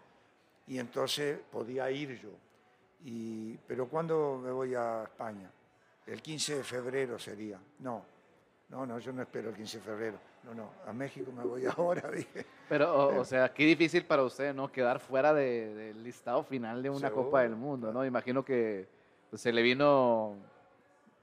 [0.66, 2.30] y entonces podía ir yo.
[3.04, 5.50] Y, pero ¿cuándo me voy a España?
[6.06, 7.58] El 15 de febrero sería.
[7.78, 8.02] No,
[8.70, 10.18] no, no, yo no espero el 15 de febrero.
[10.44, 12.44] No, no, a México me voy ahora, dije.
[12.68, 14.70] Pero, o, o sea, qué difícil para usted, ¿no?
[14.72, 18.04] Quedar fuera de- del listado final de una Seguro, Copa del Mundo, ¿no?
[18.04, 18.88] Imagino que
[19.30, 20.36] pues, se le vino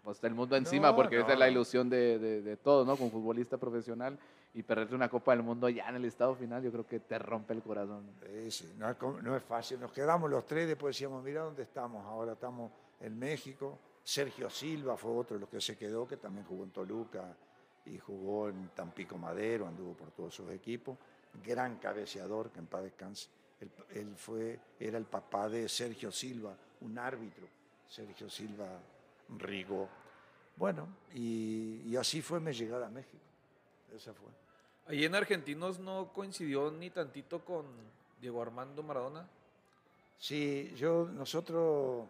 [0.05, 2.95] pues, el mundo encima, No, porque esa es la ilusión de, de, de todos, ¿no?
[2.95, 4.17] Como futbolista profesional.
[4.53, 7.19] Y perderte una Copa del Mundo ya en el listado final, yo creo que te
[7.19, 8.09] rompe el corazón.
[8.25, 9.81] Sí, sí, no, es, no es fácil.
[9.81, 12.05] Nos quedamos los tres, después decíamos, mira dónde estamos.
[12.05, 13.77] Ahora estamos en México.
[14.01, 17.35] Sergio Silva fue otro de los que se quedó, que también jugó en Toluca
[17.85, 20.97] y jugó en Tampico Madero, anduvo por todos sus equipos.
[21.43, 23.27] Gran cabeceador, que en paz descanse.
[23.59, 27.45] Él, él fue, era el papá de Sergio Silva, un árbitro.
[27.89, 28.69] Sergio Silva
[29.29, 29.89] Rigo.
[30.55, 33.23] Bueno, y, y así fue mi llegada a México.
[33.93, 34.29] Esa fue.
[34.88, 37.65] Ahí en Argentinos no coincidió ni tantito con
[38.21, 39.27] Diego Armando Maradona.
[40.17, 42.07] Sí, yo, nosotros,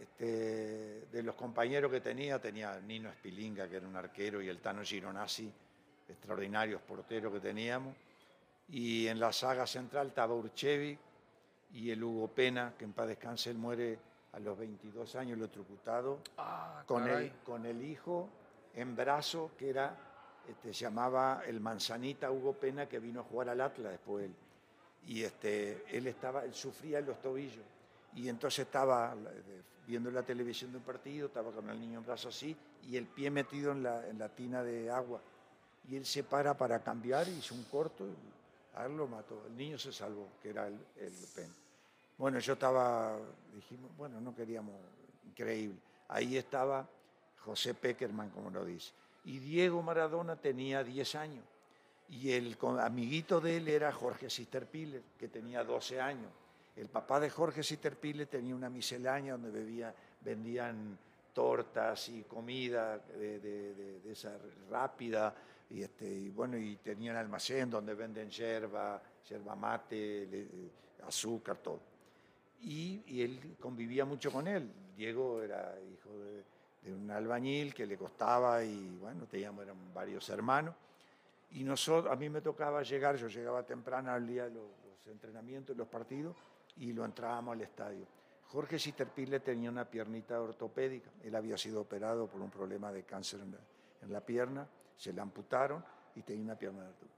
[0.00, 4.58] este, de los compañeros que tenía, tenía Nino Espilinga, que era un arquero, y el
[4.58, 5.50] Tano Gironazzi,
[6.08, 7.94] extraordinarios porteros que teníamos.
[8.70, 10.98] Y en la saga central estaba Urchevi
[11.74, 13.98] y el Hugo Pena, que en paz descanse, él muere
[14.38, 18.28] a los 22 años, electrocutado, Ah, con el, con el hijo
[18.74, 19.96] en brazo, que era,
[20.48, 24.34] este, se llamaba el Manzanita Hugo Pena, que vino a jugar al Atlas después él.
[25.06, 27.64] Y este, él, estaba, él sufría en los tobillos.
[28.14, 32.06] Y entonces estaba eh, viendo la televisión de un partido, estaba con el niño en
[32.06, 32.56] brazo así,
[32.88, 35.20] y el pie metido en la, en la tina de agua.
[35.88, 39.42] Y él se para para cambiar, hizo un corto, y a él lo mató.
[39.48, 41.54] El niño se salvó, que era el, el Pena.
[42.18, 43.16] Bueno, yo estaba,
[43.54, 44.74] dijimos, bueno, no queríamos,
[45.24, 45.78] increíble.
[46.08, 46.84] Ahí estaba
[47.44, 48.92] José Peckerman, como lo dice.
[49.24, 51.44] Y Diego Maradona tenía 10 años.
[52.08, 56.30] Y el amiguito de él era Jorge Sisterpiller, que tenía 12 años.
[56.74, 60.98] El papá de Jorge Sisterpiller tenía una miscelánea donde vendían
[61.32, 64.36] tortas y comida de, esa
[64.68, 65.32] rápida.
[65.70, 66.78] Y, este, y bueno, y
[67.10, 70.48] almacén donde venden yerba, yerba mate,
[71.06, 71.97] azúcar, todo
[72.60, 74.70] y, y él convivía mucho con él.
[74.96, 76.44] Diego era hijo de,
[76.82, 80.74] de un albañil que le costaba y bueno, teníamos, eran varios hermanos.
[81.52, 85.06] Y nosotros, a mí me tocaba llegar, yo llegaba temprano al día de los, los
[85.06, 86.36] entrenamientos, los partidos,
[86.76, 88.06] y lo entrábamos al estadio.
[88.48, 93.40] Jorge Sisterpille tenía una piernita ortopédica, él había sido operado por un problema de cáncer
[93.40, 93.58] en la,
[94.02, 94.66] en la pierna,
[94.96, 97.14] se la amputaron y tenía una pierna ortopédica.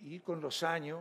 [0.00, 1.00] Y con los años,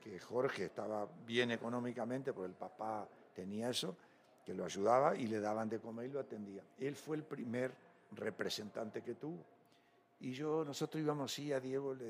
[0.00, 3.96] que, Jorge estaba bien económicamente, porque el papá tenía eso,
[4.44, 6.62] que lo ayudaba y le daban de comer y lo atendía.
[6.78, 7.72] Él fue el primer
[8.12, 9.44] representante que tuvo.
[10.20, 12.02] Y yo, nosotros íbamos así a Diego, lo-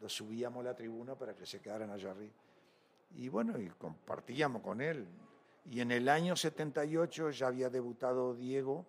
[0.00, 2.32] lo subíamos a la tribuna para que se quedaran allá arriba.
[3.16, 5.06] Y bueno, y compartíamos con él.
[5.70, 8.86] Y en el año 78 ya había debutado Diego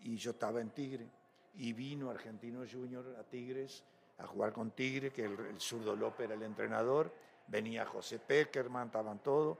[0.00, 1.08] y yo estaba en Tigre.
[1.54, 3.82] Y vino Argentino Junior a Tigres
[4.18, 7.12] a jugar con Tigre, que el, el zurdo López era el entrenador.
[7.46, 9.58] Venía José Peckerman, estaban todos.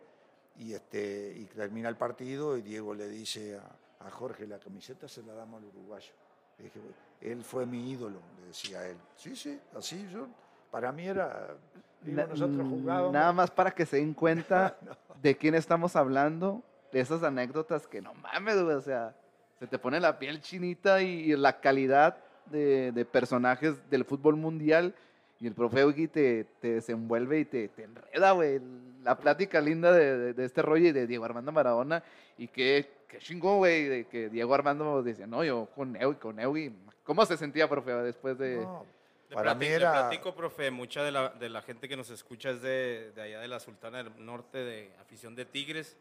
[0.56, 5.08] Y, este, y termina el partido y Diego le dice a, a Jorge, la camiseta
[5.08, 6.12] se la damos al uruguayo.
[6.58, 6.80] Le dije,
[7.20, 8.96] él fue mi ídolo, le decía él.
[9.16, 10.28] Sí, sí, así yo.
[10.70, 11.56] Para mí era.
[12.00, 13.12] digo, nosotros jugábamos.
[13.12, 14.76] Nada más para que se den cuenta
[15.22, 16.62] de quién estamos hablando,
[16.92, 19.14] de esas anécdotas que no mames, güey, o sea,
[19.58, 24.94] se te pone la piel chinita y, la calidad de, de personajes del fútbol mundial
[25.40, 28.60] y el profe Ugi te, te desenvuelve y te, te enreda, güey.
[29.02, 32.02] La plática linda de, de- de este rollo y de Diego Armando Maradona
[32.38, 36.38] y qué, qué chingón, güey, de que Diego Armando decía, no, yo con Eugi, con
[36.38, 36.70] Eugi.
[37.04, 38.58] ¿Cómo se sentía, profe, después de...?
[38.58, 38.86] No,
[39.28, 39.92] Le para mí era.
[39.92, 43.40] platico, profe, mucha de la, de la gente que nos escucha es de, de allá
[43.40, 45.96] de la Sultana del Norte, de afición de Tigres,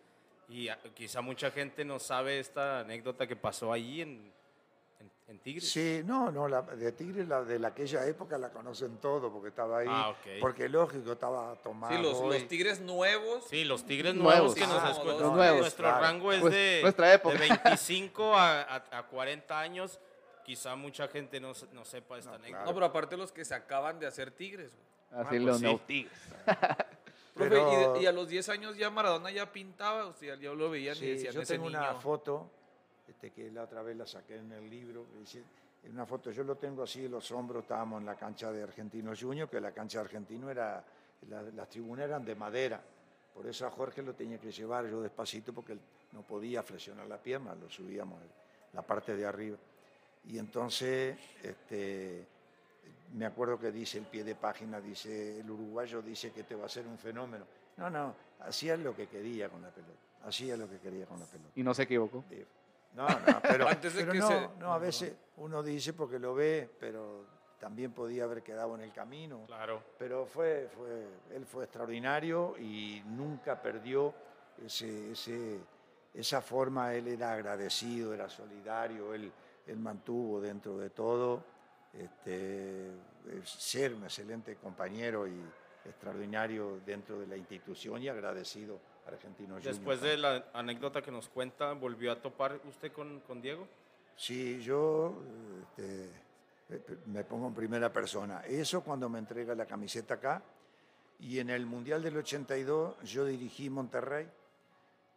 [0.48, 4.32] y a- quizá mucha gente no sabe esta anécdota que pasó allí en,
[5.32, 5.72] en, Tigres.
[5.72, 9.50] Sí, no, no, la, de Tigre, la de la aquella época la conocen todo, porque
[9.50, 9.88] estaba ahí.
[9.90, 10.40] Ah, ok.
[10.40, 11.96] Porque lógico, estaba tomado.
[11.96, 13.46] Sí, los, los Tigres nuevos.
[13.50, 14.36] Sí, los Tigres Nuevos.
[14.36, 16.02] nuevos, que nos Ah, los nuevos, Nuestro claro.
[16.02, 17.34] rango es Pues, de, nuestra época.
[17.38, 20.00] de 25 a, a- a 40 años.
[20.44, 22.66] Quizá mucha gente no, se- no sepa esta No, anécdota.
[22.66, 24.72] No, pero aparte los que se acaban de hacer Tigres.
[24.76, 25.22] güey.
[25.26, 26.08] Así Ah, los pues sí.
[27.34, 30.36] Profe, Pero- y, de- y a los 10 años ya Maradona ya pintaba, o sea,
[30.36, 31.80] ya lo veían y Sí, decían yo ese tengo niño.
[31.80, 32.50] una foto
[33.22, 35.06] este, que la otra vez la saqué en el libro.
[35.84, 38.64] en una foto, yo lo tengo así en los hombros, estábamos en la cancha de
[38.64, 40.84] Argentino Junior, que la cancha de Argentino era,
[41.30, 42.82] la- las tribunas eran de madera.
[43.34, 45.80] Por eso a Jorge lo tenía que llevar yo despacito porque él
[46.12, 48.20] no podía flexionar la pierna, lo subíamos
[48.74, 49.58] la parte de arriba.
[50.26, 52.26] Y entonces, este,
[53.14, 56.66] me acuerdo que dice el pie de página, dice, el uruguayo dice que te va
[56.66, 57.46] a ser un fenómeno.
[57.78, 59.94] No, no, hacía lo que quería con la pelota.
[60.26, 61.50] Hacía lo que quería con la pelota.
[61.56, 62.24] Y no se equivocó.
[62.94, 66.20] No, no, pero, Antes de pero que no, se- no, a veces uno dice porque
[66.20, 67.26] lo ve, pero
[67.60, 69.46] también podía haber quedado en el camino.
[69.48, 69.82] Claro.
[69.98, 74.14] Pero fue, fue, él fue extraordinario y nunca perdió
[74.66, 75.60] ese, ese-
[76.14, 76.94] esa forma.
[76.94, 79.32] Él era agradecido, era solidario, él,
[79.68, 81.44] él mantuvo dentro de todo
[81.94, 82.92] este,
[83.44, 85.40] ser un excelente compañero y
[85.86, 91.74] extraordinario dentro de la institución y agradecido Argentino Después de la anécdota que nos cuenta,
[91.74, 93.68] ¿volvió a topar usted con, con Diego?
[94.16, 95.22] Sí, yo
[95.62, 96.06] este,
[96.70, 98.42] eh, me pongo en primera persona.
[98.46, 100.42] Eso cuando me entrega la camiseta acá.
[101.20, 104.28] Y en el Mundial del 82 yo dirigí Monterrey.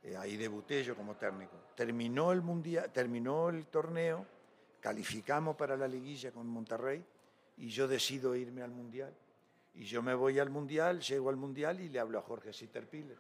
[0.03, 1.57] eh, ahí debuté yo como técnico.
[1.75, 4.27] Terminó el, mundial, terminó el torneo,
[4.81, 7.03] calificamos para la liguilla con Monterrey
[7.57, 9.15] y yo decido irme al Mundial.
[9.75, 13.17] Y yo me voy al Mundial, llego al Mundial y le hablo a Jorge Sitterpiller.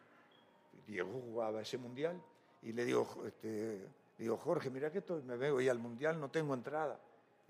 [0.86, 2.20] Diego jugaba ese Mundial.
[2.62, 3.86] Y le digo, este,
[4.18, 6.98] digo Jorge, mira que estoy, me voy al Mundial, no tengo entrada.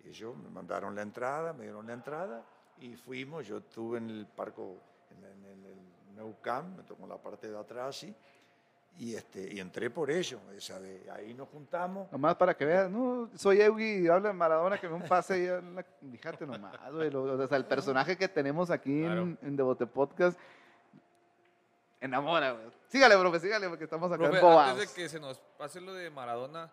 [0.05, 2.45] Y ellos me mandaron la entrada, me dieron la entrada
[2.79, 3.47] y fuimos.
[3.47, 4.77] Yo estuve en el parco,
[5.11, 8.15] en, el- en el Nou Camp, me tocó la parte de atrás y,
[8.99, 10.39] y, este, y entré por ello.
[10.57, 12.11] Esa de, ahí nos juntamos.
[12.13, 15.61] Nomás para que veas, no, soy Eugi, habla de Maradona, que me un pase
[16.03, 19.23] y fíjate nomás, güey, lo- o sea, el personaje que tenemos aquí Claro.
[19.23, 20.39] en, en Devote Podcast
[22.01, 22.67] enamora, güey.
[22.95, 26.11] Sígale, profe, sígale, porque estamos acá Profe, antes de que se nos pase lo de
[26.11, 26.71] Maradona,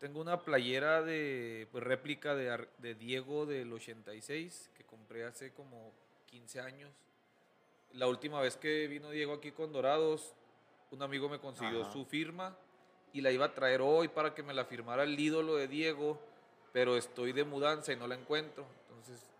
[0.00, 5.92] tengo una playera de pues, réplica de, de Diego del 86 que compré hace como
[6.26, 6.90] 15 años.
[7.92, 10.34] La última vez que vino Diego aquí con Dorados,
[10.90, 11.92] un amigo me consiguió Ajá.
[11.92, 12.56] su firma
[13.12, 16.18] y la iba a traer hoy para que me la firmara el ídolo de Diego,
[16.72, 18.66] pero estoy de mudanza y no la encuentro.
[18.88, 19.30] Entonces,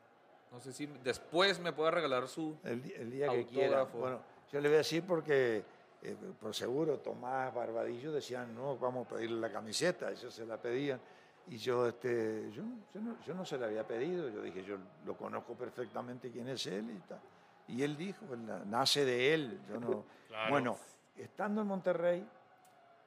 [0.53, 2.57] no sé si después me pueda regalar su...
[2.63, 3.81] El, el día que quiera.
[3.81, 3.99] Autógrafo.
[3.99, 4.21] Bueno,
[4.53, 5.65] yo le voy a decir porque,
[6.03, 10.57] eh, por seguro, Tomás Barbadillo decían, no, vamos a pedirle la camiseta, ellos se la
[10.57, 11.01] pedían.
[11.49, 12.63] Y yo, este, yo,
[12.95, 16.49] yo no, yo no se la había pedido, yo dije, yo lo conozco perfectamente quién
[16.49, 17.21] es él y tal.
[17.69, 18.25] Y él dijo,
[18.67, 19.61] nace de él.
[19.69, 20.51] Yo no, Claro.
[20.51, 20.77] Bueno,
[21.17, 22.25] estando en Monterrey,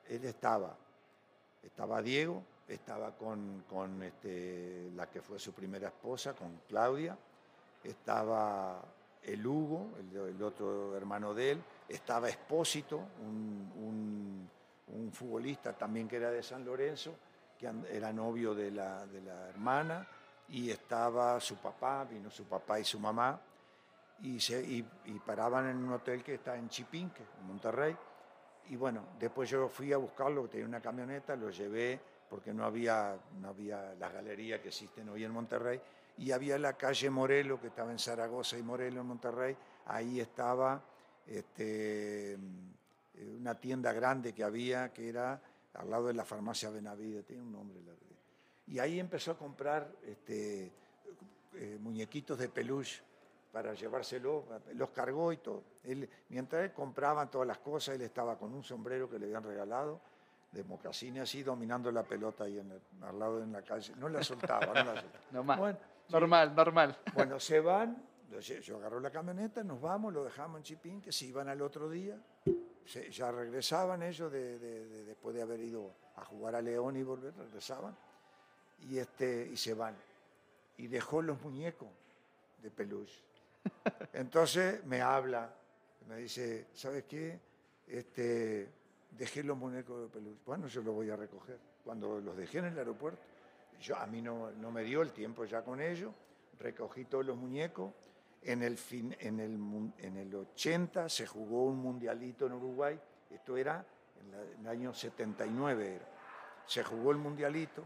[0.10, 0.75] él estaba,
[1.63, 7.17] estaba Diego, estaba con, con este, la que fue su primera esposa, con Claudia,
[7.82, 8.82] estaba
[9.21, 11.63] el Hugo, el, el otro hermano de él,
[11.95, 14.49] estaba Espósito, un, un-
[14.88, 17.15] un futbolista también que era de San Lorenzo,
[17.58, 20.08] que era novio de la, de la hermana,
[20.49, 23.39] y estaba su papá, vino su papá y su mamá,
[24.21, 27.95] y, se, y, y paraban en un hotel que está en Chipinque, en Monterrey.
[28.69, 33.17] Y bueno, después yo fui a buscarlo, tenía una camioneta, lo llevé porque no había,
[33.39, 35.79] no había las galerías que existen hoy en Monterrey,
[36.17, 40.82] y había la calle Morelo, que estaba en Zaragoza y Morelo en Monterrey, ahí estaba
[41.27, 45.39] este, mm, una tienda grande que había, que era
[45.75, 47.79] al lado de la farmacia Benavide, tiene un nombre.
[48.67, 50.71] Y ahí empezó a comprar este,
[51.55, 53.01] eh, muñequitos de peluche
[53.51, 55.63] para llevárselo, los cargó y todo.
[55.83, 59.43] Él, mientras él compraba todas las cosas, él estaba con un sombrero que le habían
[59.43, 59.99] regalado,
[60.51, 63.93] de mocasines así, dominando la pelota ahí en el- al lado en la calle.
[63.97, 65.55] No la soltaba, no la soltaba.
[65.57, 65.77] Bueno,
[66.09, 66.97] Normal, normal.
[67.13, 67.97] bueno, se van,
[68.39, 71.62] lle- yo agarro la camioneta, nos vamos, lo dejamos en Chipín, que se iban al
[71.62, 72.17] otro día,
[72.86, 76.96] se- ya regresaban ellos de- de- de- después de haber ido a jugar a León
[76.98, 77.96] y volver, regresaban,
[78.82, 79.96] y, este, y se van.
[80.78, 81.88] Y dejó los muñecos
[82.62, 83.22] de peluche.
[84.13, 85.54] Entonces me habla,
[86.08, 87.39] me dice, ¿sabes qué?
[87.88, 88.69] Este,
[89.12, 90.41] dejé los muñecos de peluche.
[90.46, 91.60] Bueno, yo los voy a recoger.
[91.84, 93.22] Cuando los dejé en el aeropuerto,
[93.80, 96.13] yo, a mí no, no me dio el tiempo ya con ellos,
[96.60, 97.91] recogí todos los muñecos.
[98.45, 99.53] En el, fin, en, el,
[99.99, 102.99] en el 80 se jugó un mundialito en Uruguay,
[103.32, 103.86] esto era
[104.19, 106.06] en, la- el año 79, era.
[106.65, 107.84] se jugó el mundialito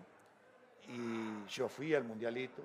[0.88, 2.64] y yo fui al mundialito.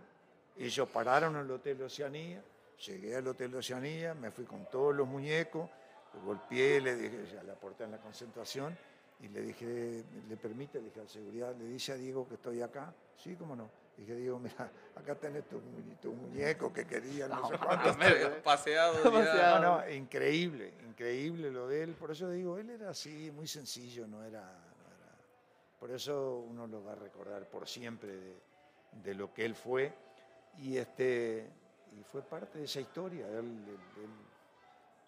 [0.56, 2.42] Ellos pararon en el Hotel Oceanía,
[2.86, 5.68] llegué al Hotel Oceanía, me fui con todos los muñecos,
[6.14, 8.76] lo golpeé, le dije, ya la puerta en la concentración,
[9.20, 10.78] y le dije, ¿le permite?
[10.78, 12.92] Le dije al seguridad, le dice a Diego que estoy acá.
[13.16, 13.68] Sí, cómo no.
[13.96, 15.60] Dije, Diego, mira, acá tenés tu,
[16.00, 17.88] tu muñeco que quería, no, sé cuánto.
[18.42, 19.02] Paseado.
[19.04, 19.10] ya.
[19.10, 19.60] Paseado.
[19.60, 21.94] No, no, increíble, increíble lo de él.
[21.94, 24.40] Por eso digo, él era así, muy sencillo, no era.
[24.40, 25.16] no era-
[25.78, 28.34] por eso uno lo va a recordar por siempre de,
[29.04, 29.92] de lo que él fue.
[30.58, 31.46] Y, este,
[31.98, 33.26] y fue parte de esa historia.
[33.28, 34.10] Él, él- él,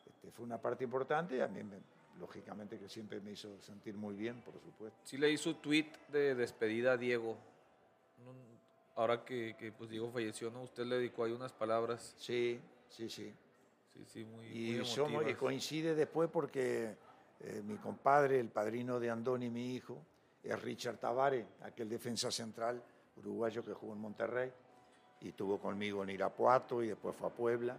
[0.06, 1.80] este, fue una parte importante y a mí, me-
[2.20, 4.98] lógicamente, que siempre me hizo sentir muy bien, por supuesto.
[5.04, 7.36] Sí leí su tweet de despedida a Diego.
[8.96, 10.62] Ahora que, que, pues Diego falleció, ¿no?
[10.62, 12.14] Usted le dedicó ahí unas palabras.
[12.18, 13.32] Sí, sí, sí.
[13.92, 16.96] Sí, sí, muy, Y, muy somos, y coincide después porque
[17.40, 19.98] eh, mi compadre, el padrino de Andoni, mi hijo,
[20.42, 22.82] es Richard Tavares, aquel defensa central
[23.16, 24.52] uruguayo que jugó en Monterrey
[25.20, 27.78] y estuvo conmigo en Irapuato y después fue a Puebla.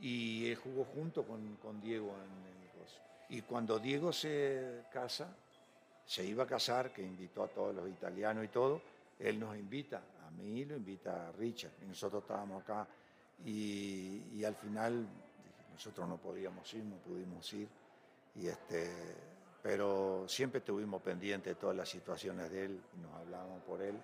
[0.00, 2.98] Y él jugó junto con, con Diego en el coso.
[3.28, 5.34] Y cuando Diego se casa,
[6.04, 8.80] se iba a casar, que invitó a todos los italianos y todo,
[9.18, 10.02] él nos invita,
[10.42, 12.86] mí lo invita a Richard, y nosotros estábamos acá.
[13.44, 15.06] Y, y al final
[15.72, 17.68] nosotros no podíamos ir, no pudimos ir,
[18.36, 18.90] y este,
[19.60, 23.96] pero siempre estuvimos pendientes de todas las situaciones de él, y nos hablábamos por él,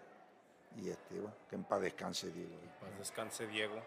[0.76, 2.56] y este, bueno, que en paz descanse Diego.
[2.80, 3.80] Paz descanse Diego.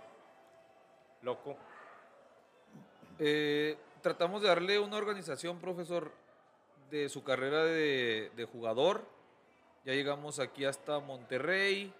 [1.24, 1.58] Loco.
[3.20, 6.12] Eh, tratamos de darle una organización, profesor,
[6.89, 9.06] de su carrera de, de jugador.
[9.84, 11.94] Ya llegamos aquí hasta Monterrey.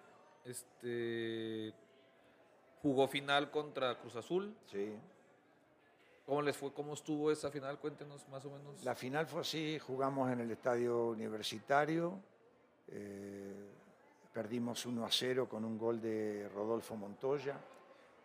[0.46, 1.74] Este
[2.82, 4.54] jugó final contra Cruz Azul.
[4.72, 4.94] Sí.
[6.26, 6.72] ¿Cómo les fue?
[6.74, 7.78] ¿Cómo estuvo esa final?
[7.80, 8.84] Cuéntenos más o menos.
[8.84, 12.18] La final fue así, jugamos en el estadio universitario,
[12.90, 13.54] eh,
[14.34, 17.58] perdimos 1 a 0 con un gol de Rodolfo Montoya.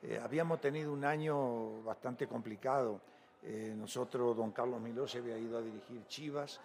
[0.02, 3.00] Eh, habíamos tenido un año bastante complicado.
[3.42, 6.60] Eh, nosotros, don Carlos Miló se había ido a dirigir Chivas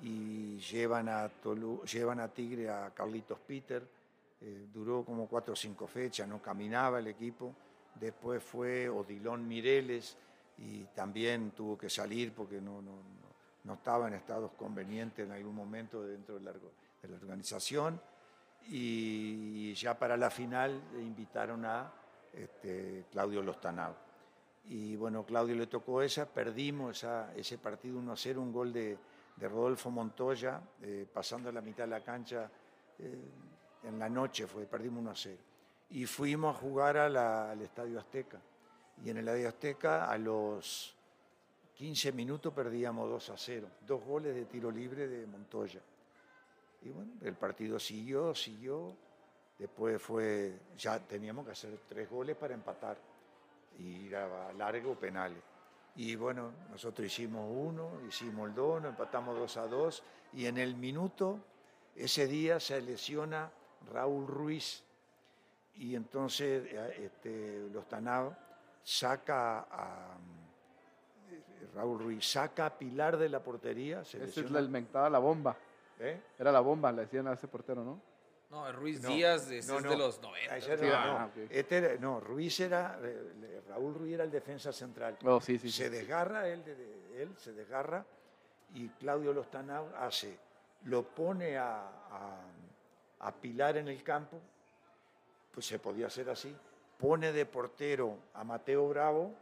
[0.00, 3.84] y llevan a, Tolu- llevan a Tigre a Carlitos Peter.
[4.44, 7.54] Eh, duró como cuatro o cinco fechas, no caminaba el equipo.
[7.94, 10.16] Después fue Odilón Mireles
[10.58, 12.92] y también tuvo que salir porque no, no,
[13.64, 18.00] no- estaba en estados convenientes en algún momento dentro de la, de la organización.
[18.68, 21.92] Y ya para la final invitaron a
[22.32, 23.94] este, Claudio Lostanao.
[24.64, 28.96] Y bueno, Claudio le tocó esa, perdimos esa- ese partido 1-0, un gol de,
[29.36, 32.50] de Rodolfo Montoya, eh, pasando la mitad de la cancha
[32.98, 33.18] eh,
[33.84, 35.36] en la noche, fue, perdimos 1-0.
[35.90, 38.40] Y fuimos a jugar a la- al Estadio Azteca.
[39.04, 40.94] Y en el Estadio Azteca a los
[41.74, 45.80] 15 minutos perdíamos 2 a 0, dos goles de tiro libre de Montoya.
[46.82, 48.94] Y bueno, el partido siguió, siguió.
[49.58, 52.96] Después fue, ya teníamos que hacer tres goles para empatar
[53.78, 55.38] y ir a largo penales.
[55.94, 60.02] Y bueno, nosotros hicimos uno, hicimos el dos, nos empatamos 2 a 2
[60.32, 61.38] y en el minuto,
[61.94, 63.50] ese día se lesiona
[63.92, 64.82] Raúl Ruiz
[65.76, 68.36] y entonces eh, este, los Tanab
[68.82, 70.16] saca a
[71.30, 71.42] eh,
[71.74, 75.18] Raúl Ruiz, saca a Pilar de la portería, se Ese es lesiona, el mentaba la
[75.18, 75.56] bomba.
[75.98, 76.20] ¿eh?
[76.38, 78.00] Era la bomba, le decían a ese portero, ¿no?
[78.50, 79.90] No, Ruiz No, Díaz ese no, es no.
[79.90, 80.56] de los 90.
[80.58, 84.30] Ese era- Sí, no, ah, este era- no, Ruiz era, eh, Raúl Ruiz era el
[84.30, 85.16] defensa central.
[85.24, 85.70] Oh, sí, sí.
[85.70, 85.90] se sí.
[85.90, 88.04] desgarra él, de- de- él se desgarra
[88.74, 90.36] y Claudio Lostanao hace,
[90.84, 92.40] lo pone a, a-
[93.22, 94.38] a Pilar en el campo,
[95.52, 96.54] pues se podía hacer así,
[96.98, 99.34] pone de portero a Mateo Bravo,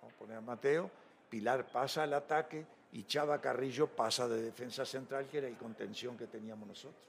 [0.00, 0.90] vamos a poner a Mateo,
[1.28, 6.16] Pilar pasa al ataque y Chava Carrillo pasa de defensa central, que era el contención
[6.16, 7.02] que teníamos nosotros.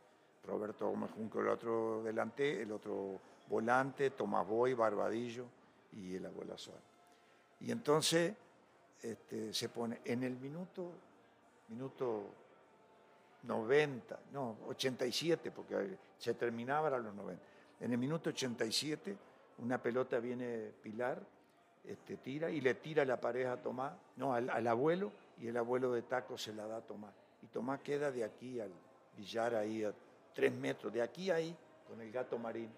[0.46, 5.46] Roberto Gómez Junco, el otro delante, el otro volante, Tomás Boy, Barbadillo
[5.94, 6.84] y el Abuela Suárez.
[7.60, 8.34] Y entonces
[9.02, 10.92] este, se pone en el minuto,
[11.70, 12.26] minuto
[13.44, 17.44] 90, no, 87, porque se terminaba a los 90.
[17.80, 19.18] En el minuto 87,
[19.60, 21.22] una pelota viene Pilar,
[21.84, 25.92] este, tira y le tira la pareja a Tomás, no, al, abuelo, y el abuelo
[25.94, 27.14] de taco se la da a Tomás.
[27.42, 28.72] Y Tomás queda de aquí al
[29.18, 29.94] billar ahí a
[30.34, 31.56] tres metros, de aquí a ahí,
[31.88, 32.70] con el gato marín.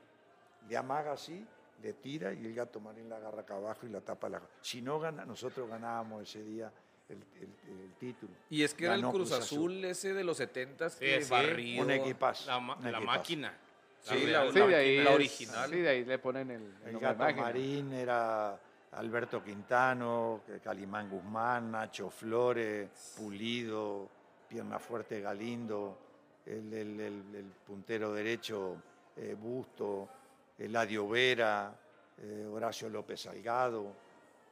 [0.69, 1.45] Le amaga así,
[1.81, 4.29] le tira y el gato marín la agarra acá abajo y la tapa.
[4.29, 4.41] La...
[4.61, 6.71] Si no gana, nosotros ganábamos ese día
[7.09, 8.33] el, el- el título.
[8.49, 11.31] Y es que era el Ganó Cruz Azul, ese de los 70 Sí, que sí,
[11.31, 11.83] barrido.
[11.83, 12.47] Un equipazo.
[12.47, 13.17] La, ma- un la equipazo.
[13.17, 13.57] máquina.
[14.01, 15.69] Sí, la- Sí, de ahí la es- original.
[15.69, 17.23] Sí, de ahí le ponen el, El el gato.
[17.41, 18.59] Marín era
[18.91, 24.09] Alberto Quintano, Calimán Guzmán, Nacho Flores, Pulido,
[24.49, 25.97] Pierna Fuerte Galindo,
[26.45, 28.75] el, el- el- el puntero derecho
[29.15, 30.09] eh, Busto,
[30.57, 31.73] Eladio Vera,
[32.17, 33.93] eh, Horacio López Salgado.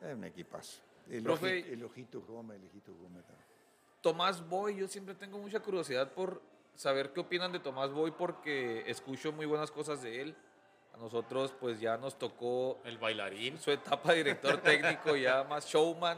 [0.02, 0.82] Es un equipazo.
[1.12, 3.48] El, Profe- Oji- el Ojitos Gómez, el Ojitos Gómez también.
[4.02, 6.42] Tomás Boy, yo siempre tengo mucha curiosidad por
[6.76, 10.36] saber qué opinan de Tomás Boy porque escucho muy buenas cosas de él.
[10.94, 13.58] A nosotros pues ya nos tocó El bailarín.
[13.60, 16.18] su etapa de director técnico ya más showman,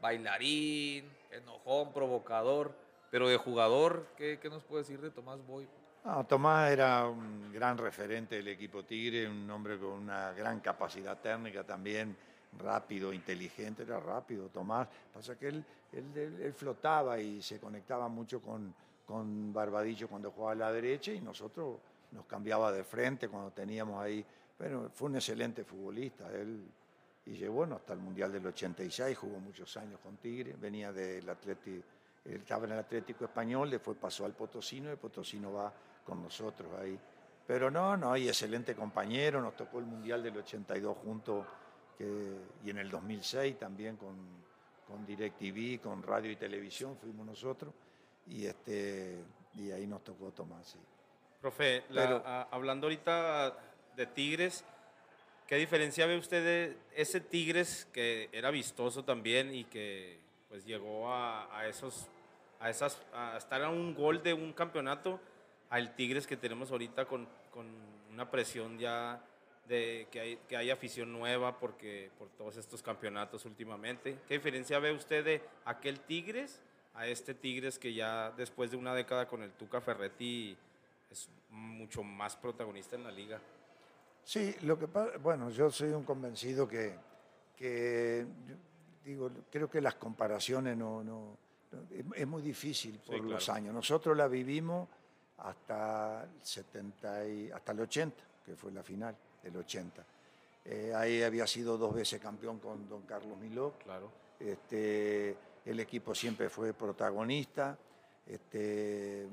[0.00, 2.74] bailarín, enojón, provocador,
[3.10, 5.68] pero de jugador, ¿qué, qué nos puede decir de Tomás Boy?
[6.04, 11.20] No, Tomás era un gran referente del equipo Tigre, un hombre con una gran capacidad
[11.20, 12.16] técnica también,
[12.58, 14.88] rápido, inteligente, era rápido Tomás.
[15.12, 18.74] Pasa que él, él, flotaba y se conectaba mucho con,
[19.06, 21.78] con Barbadillo cuando jugaba a la derecha y nosotros
[22.12, 24.24] nos cambiaba de frente cuando teníamos ahí.
[24.56, 26.66] Pero fue un excelente futbolista, él
[27.24, 31.86] y llegó hasta el Mundial del 86, jugó muchos años con Tigre, venía del Atlético,
[32.24, 35.72] estaba en el Atlético Español, después pasó al Potosino y el Potosino va
[36.04, 36.98] con nosotros ahí.
[37.46, 41.46] Pero no, no, y excelente compañero, nos tocó el Mundial del 82 junto
[41.96, 44.16] que, y en el 2006 también con,
[44.86, 47.72] con DirecTV, con radio y televisión fuimos nosotros
[48.26, 49.24] y, este,
[49.54, 50.78] y ahí nos tocó tomar, sí.
[51.40, 53.56] Profe, la, hablando ahorita
[53.96, 54.64] de Tigres,
[55.46, 61.12] ¿qué diferencia ve usted de ese Tigres que era vistoso también y que pues llegó
[61.12, 62.08] a, a esos,
[62.60, 65.20] a esas, a estar a un gol de un campeonato?
[65.72, 67.66] al Tigres que tenemos ahorita con, con
[68.12, 69.24] una presión ya
[69.68, 74.18] de que hay, que hay afición nueva porque, por todos estos campeonatos últimamente.
[74.26, 76.60] ¿Qué diferencia ve usted de aquel Tigres
[76.94, 80.56] a este Tigres que ya después de una década con el Tuca Ferretti
[81.10, 83.40] es mucho más protagonista en la liga?
[84.24, 84.86] Sí, lo que
[85.18, 86.94] bueno, yo soy un convencido que,
[87.56, 88.26] que
[89.04, 91.36] digo, creo que las comparaciones no, no,
[92.14, 93.74] es muy difícil por los años.
[93.74, 94.88] Nosotros la vivimos
[95.38, 100.04] hasta el, 70 y, hasta el 80, que fue la final del 80.
[100.64, 103.74] Eh, ahí había sido dos veces campeón con don Carlos Miló.
[103.82, 104.10] Claro.
[104.38, 107.76] Este, el equipo siempre fue protagonista
[108.26, 109.26] este,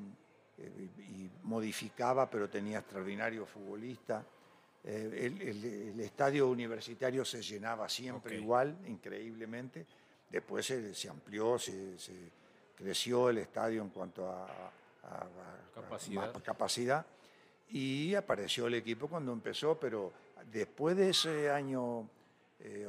[0.58, 4.24] y modificaba, pero tenía extraordinario futbolista.
[4.84, 9.86] Eh, el, estadio universitario se llenaba siempre igual, increíblemente.
[10.30, 11.96] Después se, amplió, se,
[12.76, 14.72] creció el estadio en cuanto a,
[15.74, 16.42] capacidad.
[16.44, 17.06] capacidad.
[17.70, 20.12] Y apareció el equipo cuando empezó, pero
[20.52, 22.08] después de ese año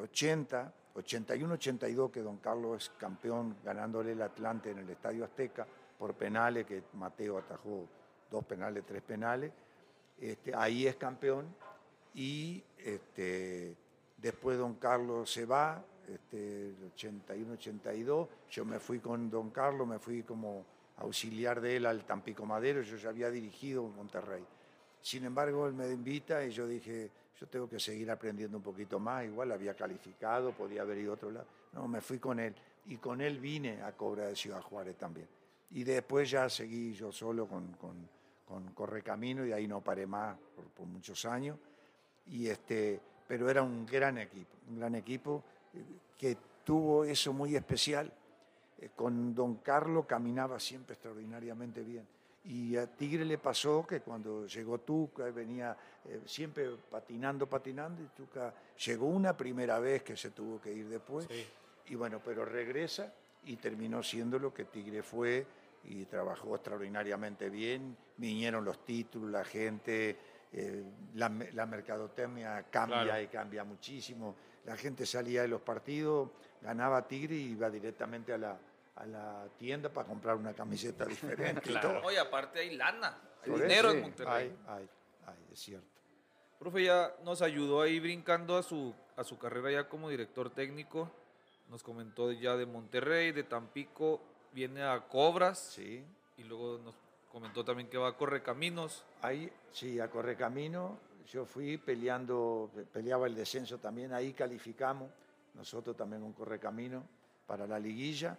[0.03, 5.67] 80, 81-82, que Don Carlos es campeón ganándole el Atlante en el Estadio Azteca
[5.99, 7.87] por penales, que Mateo atajó
[8.31, 9.53] dos penales, tres penales,
[10.21, 11.47] este, ahí es campeón
[12.15, 13.77] y este,
[14.17, 20.23] después Don Carlos se va, este, 81-82, yo me fui con Don Carlos, me fui
[20.23, 20.65] como
[20.99, 24.45] auxiliar de él al Tampico Madero, yo ya había dirigido Monterrey.
[25.03, 28.99] Sin embargo, él me invita y yo dije, yo tengo que seguir aprendiendo un poquito
[28.99, 31.47] más, igual había calificado, podía haber ido a otro lado.
[31.73, 32.55] No, me fui con él
[32.87, 35.29] y con él vine a Cobra de Ciudad Juárez también.
[35.71, 38.09] Y después ya seguí yo solo con, con,
[38.45, 41.57] con Correcamino y ahí no paré más por, por, muchos años.
[42.27, 45.43] Y este, pero era un gran equipo, un gran equipo
[45.73, 45.85] eh,
[46.19, 48.13] que tuvo eso muy especial
[48.81, 52.07] eh, con Don Carlos caminaba siempre extraordinariamente bien.
[52.45, 55.77] Y a Tigre le pasó que cuando llegó Tuca, venía
[56.07, 60.89] eh, siempre patinando, patinando, y Tuca llegó una primera vez que se tuvo que ir
[60.89, 61.29] después.
[61.87, 63.13] Y bueno, pero regresa
[63.45, 65.47] y terminó siendo lo que Tigre fue
[65.85, 67.97] y trabajó extraordinariamente bien.
[68.17, 70.17] Vinieron los títulos, la gente,
[70.53, 70.85] eh,
[71.15, 74.35] la, mercadotecnia cambia y cambia muchísimo.
[74.65, 76.31] La gente salía de los partidos,
[76.63, 78.59] ganaba Tigre y iba directamente a la,
[79.01, 81.63] a la tienda para comprar una camiseta diferente.
[81.63, 82.03] claro.
[82.05, 84.55] Oye, aparte hay lana, hay dinero en Monterrey.
[84.67, 84.89] Hay,
[85.27, 85.89] hay, es cierto.
[86.59, 91.11] Profe, ya nos ayudó ahí brincando a su, a su carrera ya como director técnico.
[91.71, 94.21] Nos comentó ya de Monterrey, de Tampico,
[94.53, 95.59] viene a Cobras.
[95.59, 96.05] Sí.
[96.37, 96.95] Y luego nos
[97.33, 99.05] comentó también que va a Correcaminos.
[99.23, 100.99] Ahí, sí, a Correcamino.
[101.27, 105.09] Yo fui peleando, peleaba el descenso también, ahí calificamos,
[105.55, 107.05] nosotros también con Correcamino
[107.47, 108.37] para la liguilla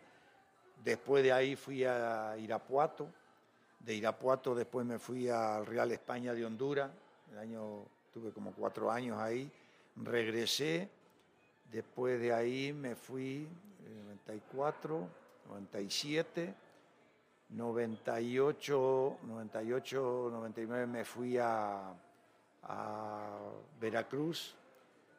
[0.84, 3.08] Después de ahí fui a Irapuato.
[3.80, 6.90] De Irapuato después me fui al Real España de Honduras.
[7.32, 9.52] El año, tuve como cuatro años ahí.
[9.96, 10.90] Regresé.
[11.72, 13.48] Después de ahí me fui
[13.86, 15.08] en 94,
[15.48, 16.54] 97,
[17.50, 21.94] 98, 98, 99 me fui a,
[23.80, 24.56] Veracruz.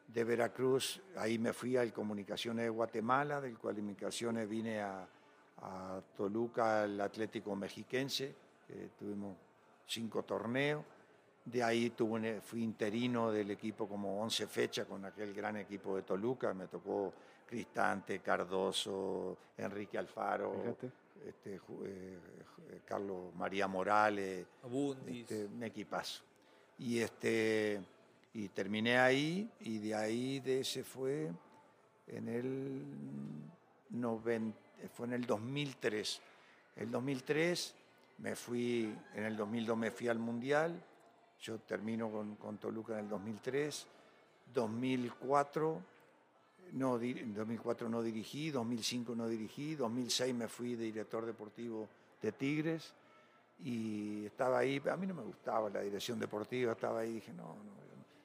[0.08, 5.08] De Veracruz, ahí me fui al Comunicaciones de Guatemala, del Comunicaciones vine a,
[5.62, 8.34] a Toluca, el Atlético Mexiquense,
[8.66, 9.36] que tuvimos
[9.86, 10.84] cinco torneos.
[11.44, 16.02] De ahí tuve, fui interino del equipo como 11 fechas con aquel gran equipo de
[16.02, 16.54] Toluca.
[16.54, 17.12] Me tocó
[17.46, 20.76] Cristante, Cardoso, Enrique Alfaro,
[21.26, 22.18] este, eh,
[22.84, 24.46] Carlos María Morales,
[25.06, 26.22] este, un equipazo.
[26.78, 27.80] Y, este,
[28.34, 31.30] y terminé ahí y de ahí de ese fue
[32.06, 32.84] en el
[33.90, 36.20] 90 fue en el 2003.
[36.76, 37.74] El 2003
[38.18, 40.82] me fui, en el 2002 me fui al Mundial,
[41.40, 43.86] yo termino con, con Toluca en el 2003,
[44.54, 45.82] 2004
[46.72, 51.88] no, 2004 no dirigí, 2005 no dirigí, 2006 me fui de director deportivo
[52.20, 52.94] de Tigres
[53.62, 57.32] y estaba ahí, a mí no me gustaba la dirección deportiva, estaba ahí y dije,
[57.32, 57.82] no, no,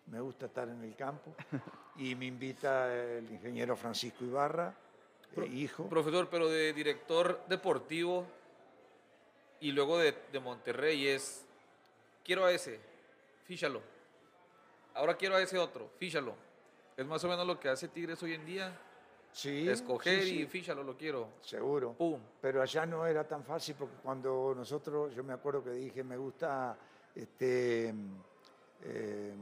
[0.07, 1.33] me gusta estar en el campo.
[1.99, 4.71] Y me invita el ingeniero Francisco Ibarra,
[5.35, 5.87] Pro- hijo.
[5.89, 8.25] Profesor, pero de director deportivo
[9.59, 11.45] y luego de, de Monterrey es,
[12.23, 12.79] quiero a ese,
[13.45, 13.81] fíchalo.
[14.93, 16.35] Ahora quiero a ese otro, fíchalo.
[16.95, 18.75] Es más o menos lo que hace Tigres hoy en día.
[19.31, 21.29] Sí, Escoger sí, sí, y fíchalo, lo quiero.
[21.41, 21.93] Seguro.
[21.93, 22.19] Pum.
[22.41, 26.17] Pero allá no era tan fácil porque cuando nosotros, yo me acuerdo que dije, me
[26.17, 26.75] gusta
[27.13, 27.93] este,
[28.83, 29.33] eh,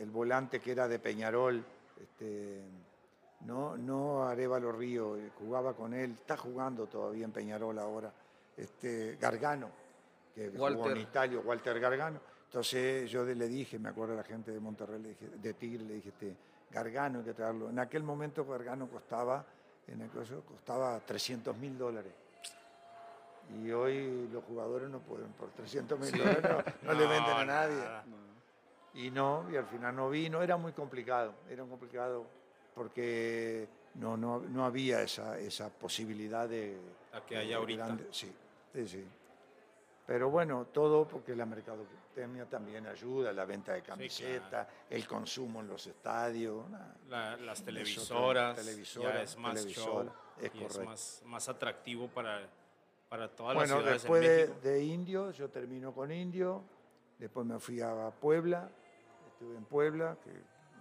[0.00, 1.64] el volante que era de Peñarol,
[2.00, 2.62] este,
[3.46, 8.12] no, no Arevalo Río, eh, jugaba con él, está jugando todavía en Peñarol ahora,
[8.56, 9.70] este, Gargano,
[10.34, 10.96] que jugó Walter.
[10.96, 12.20] en Italia, Walter Gargano.
[12.46, 15.84] Entonces yo le dije, me acuerdo a la gente de Monterrey, le dije, de Tigre,
[15.84, 16.36] le dije, este,
[16.70, 17.70] Gargano hay que traerlo.
[17.70, 19.44] En aquel momento Gargano costaba,
[19.86, 22.12] en el coso, costaba 300 mil dólares.
[23.62, 27.44] Y hoy los jugadores no pueden, por 300 mil dólares no, no le venden a
[27.44, 27.82] nadie.
[28.94, 32.26] Y no, y al final no vino, era muy complicado, era complicado
[32.78, 36.78] porque no, no, no había esa, esa posibilidad de...
[37.12, 37.84] La que hay ahorita.
[37.86, 38.32] grande- sí,
[38.72, 39.04] sí, sí.
[40.06, 45.68] Pero bueno, todo porque la mercadotecnia también ayuda, la venta de camisetas, el consumo en
[45.68, 46.64] los estadios.
[47.08, 51.48] La- las otra- televisoras, televisora, ya es más televisora, show es y es más, más
[51.48, 52.48] atractivo para,
[53.08, 56.62] para todas Bueno, las ciudades después en de, de Indio, yo termino con Indio,
[57.18, 58.70] después me fui a Puebla,
[59.32, 60.30] estuve en Puebla, que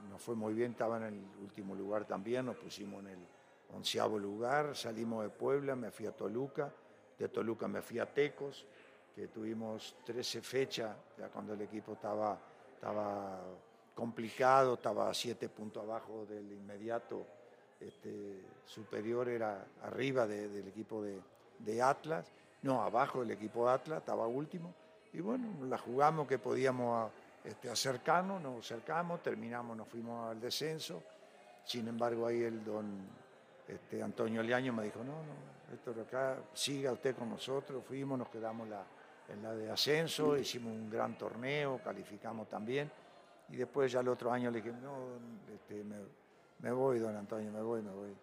[0.10, 3.20] nos fue muy bien, estaba en el último lugar también, nos pusimos en el
[3.74, 6.72] onceavo lugar, salimos de Puebla, me fui a Toluca,
[7.18, 8.66] de Toluca me fui a Tecos,
[9.16, 12.40] que tuvimos 13 fechas, ya cuando el equipo estaba,
[12.76, 13.42] estaba
[13.96, 17.26] complicado, estaba a 7 puntos abajo del inmediato
[17.80, 21.20] este, superior, era arriba de- del equipo de,
[21.60, 22.32] de Atlas,
[22.62, 24.74] no, abajo del equipo de Atlas, estaba último,
[25.14, 27.12] y bueno, la jugamos que podíamos
[27.48, 31.02] este, acercarnos, nos acercamos, terminamos, nos fuimos al descenso,
[31.64, 33.08] sin embargo ahí el don
[33.68, 38.18] este, Antonio Leaño me dijo, no, no, esto de acá, siga usted con nosotros, fuimos,
[38.20, 38.86] nos quedamos la-
[39.30, 42.90] en la de ascenso, hicimos un gran torneo, calificamos también,
[43.50, 44.94] y después ya el otro año le dije, no,
[45.54, 45.98] este, me,
[46.60, 48.16] me voy, don Antonio, me voy, me voy.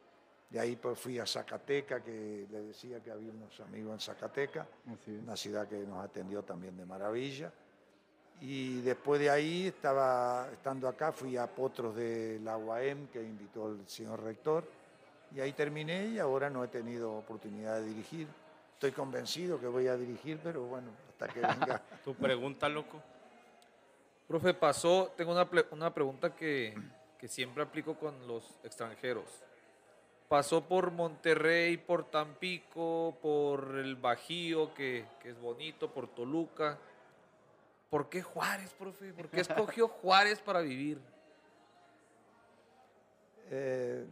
[0.48, 4.66] De ahí pues fui a Zacateca, que le decía que había unos amigos en Zacateca,
[5.22, 7.52] una ciudad que nos atendió también de maravilla.
[8.40, 13.68] Y después de ahí, estaba, estando acá, fui a Potros de la UAM, que invitó
[13.68, 14.64] el señor rector,
[15.34, 18.28] y ahí terminé y ahora no he tenido oportunidad de dirigir.
[18.74, 21.82] Estoy convencido que voy a dirigir, pero bueno, hasta que venga.
[22.04, 23.00] Tu pregunta, loco.
[24.28, 26.74] Profe, pasó, tengo una, una pregunta que,
[27.18, 29.24] que siempre aplico con los extranjeros.
[30.28, 36.78] Pasó por Monterrey, por Tampico, por el Bajío, que, que es bonito, por Toluca.
[37.94, 39.12] ¿Por qué Juárez, profe?
[39.12, 41.00] ¿Por qué escogió Juárez para vivir?
[43.48, 44.04] Eh,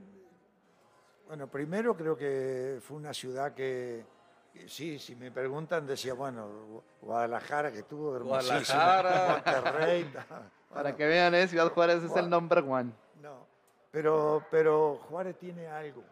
[1.26, 4.06] bueno, primero creo que fue una ciudad que,
[4.52, 8.60] que sí, si me preguntan, decía, bueno, Guadalajara, que estuvo hermosísimo.
[8.60, 9.42] Guadalajara.
[9.64, 10.04] Monterrey.
[10.68, 12.92] Para bueno, que vean, eh, Ciudad Juárez es el number one.
[13.20, 13.48] No,
[13.90, 16.04] pero, pero Juárez tiene algo.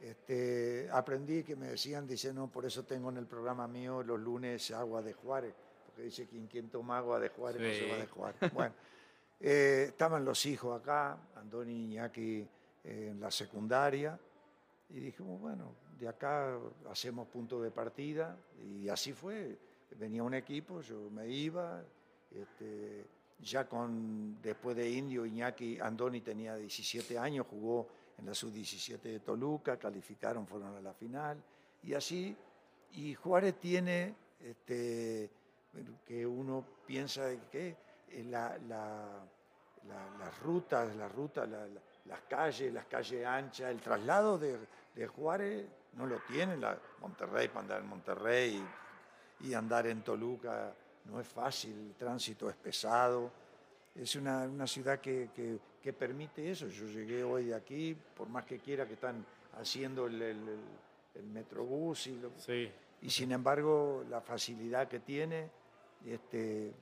[0.00, 4.18] Este, aprendí que me decían, dice, no, por eso tengo en el programa mío los
[4.18, 5.54] lunes agua de Juárez,
[5.94, 8.52] porque dice que quien toma agua de Juárez no se va de Juárez.
[8.52, 8.74] Bueno,
[9.40, 12.48] eh, estaban los hijos acá, Andoni y Iñaki
[12.82, 14.18] eh, en la secundaria,
[14.90, 16.58] y dijimos, bueno, de acá
[16.90, 19.56] hacemos punto de partida, y así fue.
[19.96, 21.80] Venía un equipo, yo me iba,
[22.32, 23.06] este,
[23.38, 27.86] ya con, después de Indio, Iñaki, Andoni tenía 17 años, jugó
[28.18, 31.40] en la sub-17 de Toluca, calificaron, fueron a la final,
[31.84, 32.36] y así,
[32.94, 35.30] y Juárez tiene, este,
[36.06, 37.76] que uno piensa de que
[38.10, 39.24] eh, la, la-
[39.88, 44.58] la- las rutas, las rutas, la- la- las calles, las calles anchas, el traslado de,
[44.94, 48.64] de Juárez no lo tiene, la, Monterrey, para andar en Monterrey
[49.40, 50.72] y, y andar en Toluca
[51.06, 53.30] no es fácil, el tránsito es pesado,
[53.94, 56.66] es una, una ciudad que, que- que permite eso.
[56.68, 59.24] Yo llegué hoy de aquí, por más que quiera que están
[59.60, 60.64] haciendo el, el, el-
[61.16, 62.70] el metrobús y lo, Sí.
[63.02, 65.50] y sin embargo la facilidad que tiene,
[66.12, 66.74] este,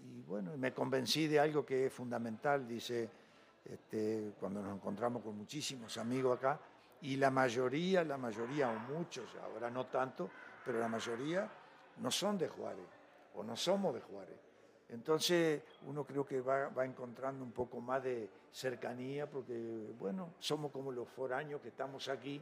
[0.00, 3.08] y bueno, me convencí de algo que es fundamental, dice,
[3.64, 6.58] este, cuando nos encontramos con muchísimos amigos acá,
[7.02, 10.30] y la mayoría, la mayoría, o muchos, ahora no tanto,
[10.64, 11.48] pero la mayoría
[11.98, 12.86] no son de Juárez,
[13.34, 14.36] o no somos de Juárez.
[14.88, 20.70] Entonces uno creo que va, va encontrando un poco más de cercanía, porque bueno, somos
[20.70, 22.40] como los foráneos que estamos aquí,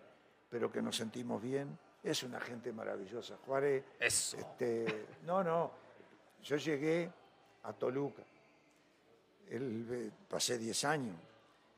[0.49, 1.79] pero que nos sentimos bien.
[2.03, 3.37] Es una gente maravillosa.
[3.47, 4.37] Juárez, Eso.
[4.39, 5.71] este, no, no,
[6.43, 7.11] yo llegué
[7.65, 8.23] a Toluca.
[9.49, 11.17] el pasé 10 años.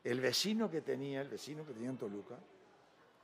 [0.03, 2.35] El vecino que tenía, el vecino que tenía en Toluca,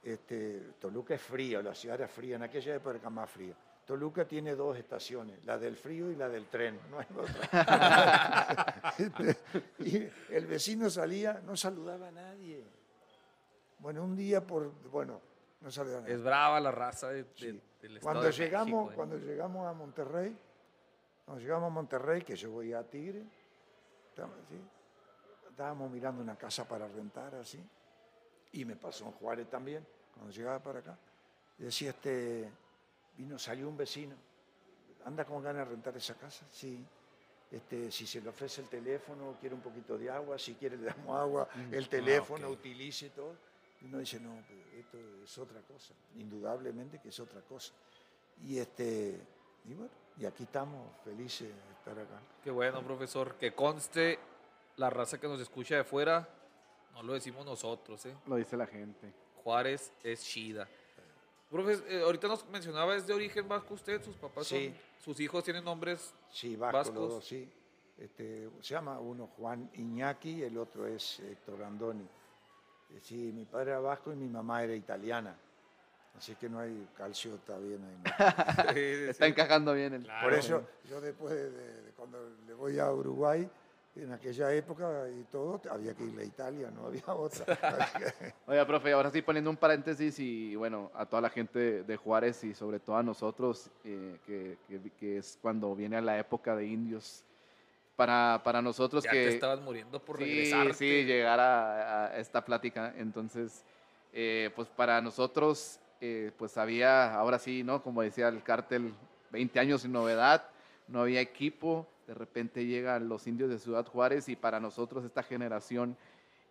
[0.02, 3.54] este, Toluca es frío, la ciudad era fría, en aquella época era más fría.
[3.86, 8.96] Toluca tiene dos estaciones, la del frío y la del tren, no hay otra.
[9.80, 12.64] Y el vecino salía, no saludaba a nadie.
[13.80, 15.20] Bueno, un día por, bueno,
[15.62, 16.16] no saludaba a nadie.
[16.16, 17.62] Es brava la raza de- de- Sí.
[17.82, 18.96] del Estado Cuando de llegamos, México, ¿eh?
[18.96, 20.38] cuando llegamos a Monterrey,
[21.30, 23.24] cuando llegamos a Monterrey, que yo voy a Tigre,
[25.52, 27.64] estábamos, mirando una casa para rentar así,
[28.54, 30.98] y me pasó en Juárez también, cuando llegaba para acá,
[31.56, 32.50] decía este,
[33.16, 34.16] vino, salió un vecino,
[35.06, 36.84] anda con ganas de rentar esa casa, sí.
[37.52, 40.86] Este, si se le ofrece el teléfono, quiere un poquito de agua, si quiere le
[40.86, 42.54] damos agua, el teléfono, ok.
[42.54, 43.36] utilice todo.
[43.82, 44.34] Y uno dice, no,
[44.76, 47.72] esto es otra cosa, indudablemente que es otra cosa.
[48.42, 49.22] Y, este,
[49.66, 52.20] y bueno, y aquí estamos felices de estar acá.
[52.44, 53.36] Qué bueno, profesor.
[53.36, 54.20] Que conste
[54.78, 56.28] la raza que nos escucha de fuera,
[56.94, 58.16] no lo decimos nosotros, ¿eh?
[58.26, 59.14] Lo dice la gente.
[59.44, 60.68] Juárez es Shida.
[61.50, 64.02] Profe, eh, ahorita nos mencionaba, ¿es de origen vasco usted?
[64.04, 64.68] ¿Sus papás Sí.
[64.70, 64.78] son?
[65.04, 66.14] ¿Sus hijos tienen nombres?
[66.30, 66.96] Sí, vasco Vascos.
[66.96, 67.50] los dos, sí.
[67.98, 72.04] Este, se llama uno Juan Iñaki, el otro es Héctor Andoni.
[72.04, 75.36] Eh, Sí, mi padre era vasco y mi mamá era italiana.
[76.20, 77.98] Así que no hay calcio, está bien ahí.
[78.04, 78.72] ¿no?
[79.10, 80.06] Está encajando bien el.
[80.22, 83.50] Por eso yo después de, de- de cuando le voy a Uruguay,
[83.96, 87.46] en aquella época y todo, había que ir a Italia, no había otra.
[88.48, 92.44] Oiga, profe, ahora sí poniendo un paréntesis y bueno, a toda la gente de Juárez
[92.44, 96.66] y sobre todo a nosotros, eh, que, que- que es cuando viene la época de
[96.66, 97.24] indios.
[97.96, 99.24] Para, para nosotros Ya que...
[99.24, 100.74] te estabas muriendo por sí, regresar.
[100.74, 102.94] Sí, llegar a, a esta plática.
[102.98, 103.64] Entonces,
[104.14, 107.84] eh, pues para nosotros, eh, pues había, ahora sí, ¿no?
[107.84, 108.94] Como decía el cártel,
[109.32, 110.46] 20 años sin novedad,
[110.88, 115.24] no había equipo, de repente llegan los indios de Ciudad Juárez y para nosotros esta
[115.24, 115.96] generación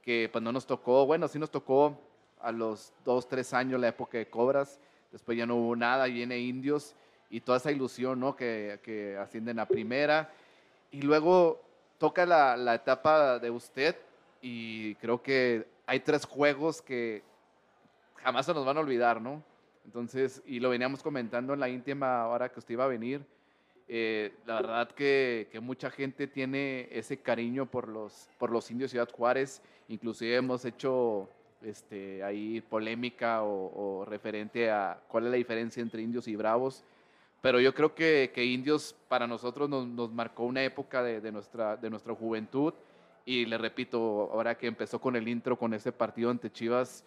[0.03, 1.99] que pues no nos tocó, bueno, sí nos tocó
[2.41, 4.79] a los dos, tres años la época de Cobras,
[5.11, 6.95] después ya no hubo nada, viene indios
[7.31, 8.37] y toda esa ilusión, ¿no?
[8.37, 10.31] Que, que ascienden a primera
[10.91, 11.61] y luego
[11.99, 13.97] toca la, la etapa de usted
[14.41, 17.23] y creo que hay tres juegos que
[18.23, 19.43] jamás se nos van a olvidar, ¿no?
[19.85, 23.25] Entonces, y lo veníamos comentando en la íntima ahora que usted iba a venir,
[23.89, 29.09] eh, la verdad que, mucha gente tiene ese cariño por los, por los indios Ciudad
[29.11, 31.31] Juárez, inclusive hemos hecho
[31.63, 36.85] este, ahí polémica o, referente a cuál es la diferencia entre indios y bravos,
[37.41, 42.15] pero yo creo que, Indios para nosotros nos, marcó una época de nuestra, de nuestra
[42.15, 42.75] juventud.
[43.25, 47.05] Y le repito, ahora que empezó con el intro, con ese partido ante Chivas,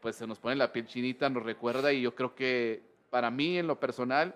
[0.00, 3.58] pues se nos pone la piel chinita, nos recuerda y yo creo que para mí
[3.58, 4.34] en lo personal,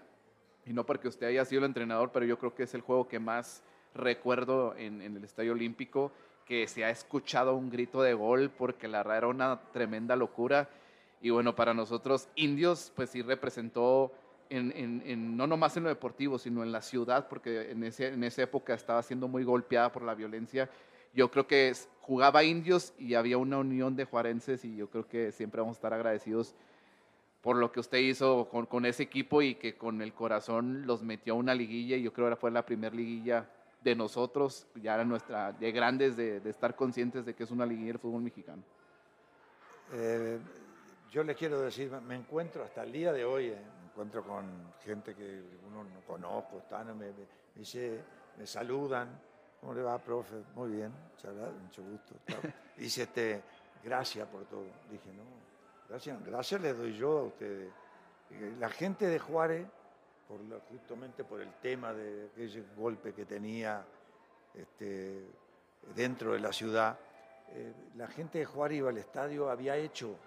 [0.66, 3.08] y no porque usted haya sido el entrenador, pero yo creo que es el juego
[3.08, 3.62] que más
[3.94, 6.10] recuerdo en, el Estadio Olímpico,
[6.46, 10.68] que se ha escuchado un grito de gol porque la verdad era una tremenda locura.
[11.22, 14.12] Y bueno, para nosotros, Indios, pues sí representó
[14.50, 18.08] en, en- en- no nomás en lo deportivo, sino en la ciudad, porque en, ese,
[18.08, 20.68] en esa época estaba siendo muy golpeada por la violencia.
[21.14, 25.32] Yo creo que jugaba indios y había una unión de juarenses y yo creo que
[25.32, 26.54] siempre vamos a estar agradecidos
[27.40, 31.02] por lo que usted hizo con, con ese equipo y que con el corazón los
[31.02, 33.48] metió a una liguilla y yo creo que fue la primera liguilla
[33.82, 37.66] de nosotros, ya era nuestra, de grandes, de, de estar conscientes de que es una
[37.66, 38.62] liguilla del fútbol mexicano.
[39.92, 40.38] Eh,
[41.10, 44.46] yo les quiero decir, me encuentro hasta el día de hoy, eh, me encuentro con
[44.82, 47.12] gente que uno no conozco, están, me, me-
[47.54, 47.98] me
[48.38, 49.20] me saludan,
[49.64, 50.34] ¿cómo le va, profe?
[50.54, 52.14] Muy bien, muchas gracias, mucho gusto.
[52.76, 53.42] Dice, este,
[53.82, 54.66] gracias por todo.
[54.90, 55.22] Dije, no,
[55.88, 57.72] gracias, gracias les doy yo a ustedes.
[58.58, 59.66] La gente de Juárez,
[60.28, 63.82] por justamente por el tema de aquel golpe que tenía
[64.52, 65.30] este,
[65.94, 66.98] dentro de la ciudad,
[67.48, 70.18] eh, la gente de Juárez iba al estadio, había hecho,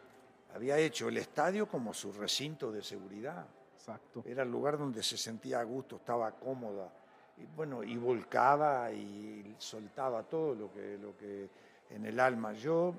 [0.55, 3.45] había hecho el estadio como su recinto de seguridad.
[3.75, 4.23] Exacto.
[4.25, 6.91] Era el lugar donde se sentía a gusto, estaba cómoda.
[7.37, 11.49] Y bueno, y volcaba y soltaba todo lo que, lo que
[11.91, 12.53] en el alma.
[12.53, 12.93] Yo,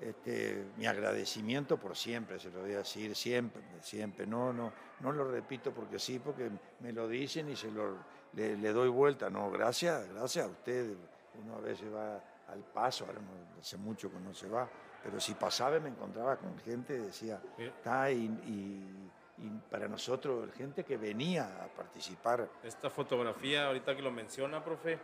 [0.00, 4.26] este, mi agradecimiento por siempre, se lo voy a decir siempre, siempre.
[4.26, 7.96] No, no, no lo repito porque sí, porque me lo dicen y se lo,
[8.32, 9.28] le, le doy vuelta.
[9.28, 10.96] No, gracias, gracias a ustedes.
[11.44, 12.14] Uno a veces va
[12.48, 14.68] al paso, ahora no- hace mucho que no se va,
[15.02, 17.70] pero si pasaba y me encontraba con gente, decía, Mira.
[17.70, 19.10] está y, y-
[19.42, 22.48] y para nosotros, gente que venía a participar.
[22.62, 24.98] Esta fotografía, ahorita que lo menciona, profe,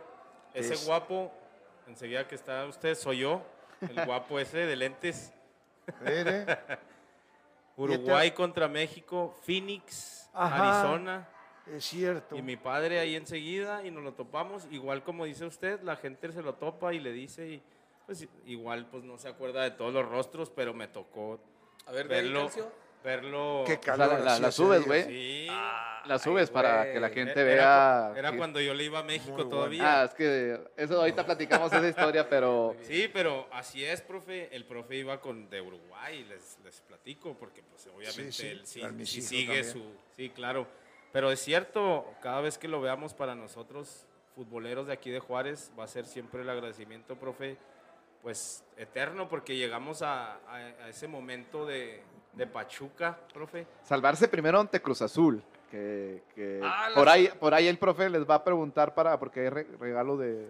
[0.53, 1.31] ese Es- guapo,
[1.87, 3.41] enseguida que está usted, soy yo,
[3.81, 5.33] el guapo ese de lentes.
[7.77, 10.81] Uruguay contra México, Phoenix, Ajá.
[10.81, 11.27] Arizona.
[11.67, 12.35] Es cierto.
[12.35, 14.67] Y mi padre ahí enseguida y nos lo topamos.
[14.71, 17.63] Igual como dice usted, la gente se lo topa y le dice y
[18.05, 21.39] pues igual pues no se acuerda de todos los rostros, pero me tocó
[21.85, 22.41] A ver, verlo.
[22.41, 22.71] Calcio.
[23.03, 24.19] Verlo Qué O sea, calor.
[24.19, 25.03] la, subes, güey.
[25.05, 25.47] Sí.
[26.05, 28.13] La subes para que la gente era, vea.
[28.17, 29.49] era que- cuando yo le iba a México Muy bueno.
[29.49, 30.01] todavía.
[30.01, 34.53] Ah, es que eso ahorita platicamos esa historia, pero Sí, pero así es, profe.
[34.55, 39.05] El profe iba con de Uruguay, les, les platico, porque pues obviamente Sí, sí, él
[39.07, 39.65] sí, sigue también.
[39.71, 39.83] su...
[40.15, 40.67] Sí, claro.
[41.11, 45.71] Pero es cierto, cada vez que lo veamos para nosotros, futboleros de aquí de Juárez,
[45.77, 47.57] va a ser siempre el agradecimiento, profe,
[48.21, 52.03] pues eterno, porque llegamos a, a- a ese momento de,
[52.33, 53.65] de Pachuca, profe.
[53.83, 55.41] salvarse primero ante Cruz Azul.
[55.71, 59.19] Que, que Ah, por, las- ahí, por ahí el profe les va a preguntar para,
[59.19, 60.49] porque hay re- regalo de,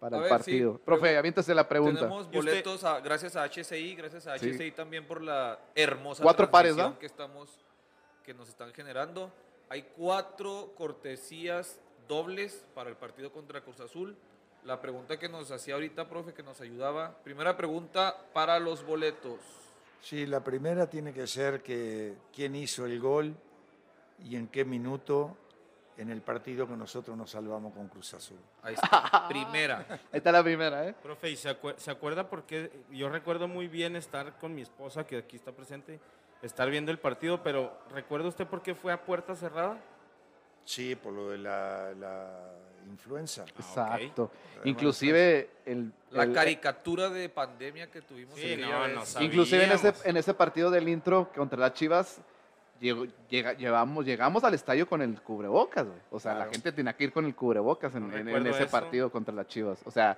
[0.00, 0.78] para A el ver, sí, partido.
[0.78, 2.00] profe, aviéntese la pregunta.
[2.00, 4.50] Tenemos boletos a- gracias a HCI, gracias a Sí.
[4.50, 6.98] HCI también por la hermosa Cuatro pares, ¿va?
[6.98, 7.58] que estamos
[8.24, 9.30] que nos están generando.
[9.68, 14.16] Hay cuatro cortesías dobles para el partido contra Cruz Azul.
[14.64, 17.18] La pregunta que nos hacía ahorita, profe, que nos ayudaba.
[17.22, 19.40] Primera pregunta para los boletos.
[20.04, 23.34] Sí, la primera tiene que ser que quién hizo el gol
[24.22, 25.34] y en qué minuto
[25.96, 28.36] en el partido que nosotros nos salvamos con Cruz Azul.
[28.62, 29.26] Ahí está.
[29.28, 29.86] Primera.
[29.88, 30.94] Ahí está la primera, ¿eh?
[31.02, 32.70] Profe, ¿y se, acue- se acuerda por qué?
[32.90, 35.98] Yo recuerdo muy bien estar con mi esposa, que aquí está presente,
[36.42, 39.78] estar viendo el partido, pero ¿recuerda usted por qué fue a puerta cerrada?
[40.64, 42.50] Sí, por lo de la, la
[42.90, 43.44] influenza.
[43.46, 43.52] Ah.
[43.58, 44.30] Exacto.
[44.50, 49.22] Además, Inclusive el, La el- caricatura de pandemia que tuvimos Sí, el día no, no
[49.22, 52.20] inclusive en ese, en ese partido del intro contra las Chivas
[52.80, 55.98] llegó- llega- llevamos, llegamos al estadio con el cubrebocas, güey.
[56.10, 58.50] O sea, la gente tenía que ir con el cubrebocas en, No en- en recuerdo
[58.50, 58.70] ese eso.
[58.70, 59.80] partido contra las Chivas.
[59.84, 60.16] O sea,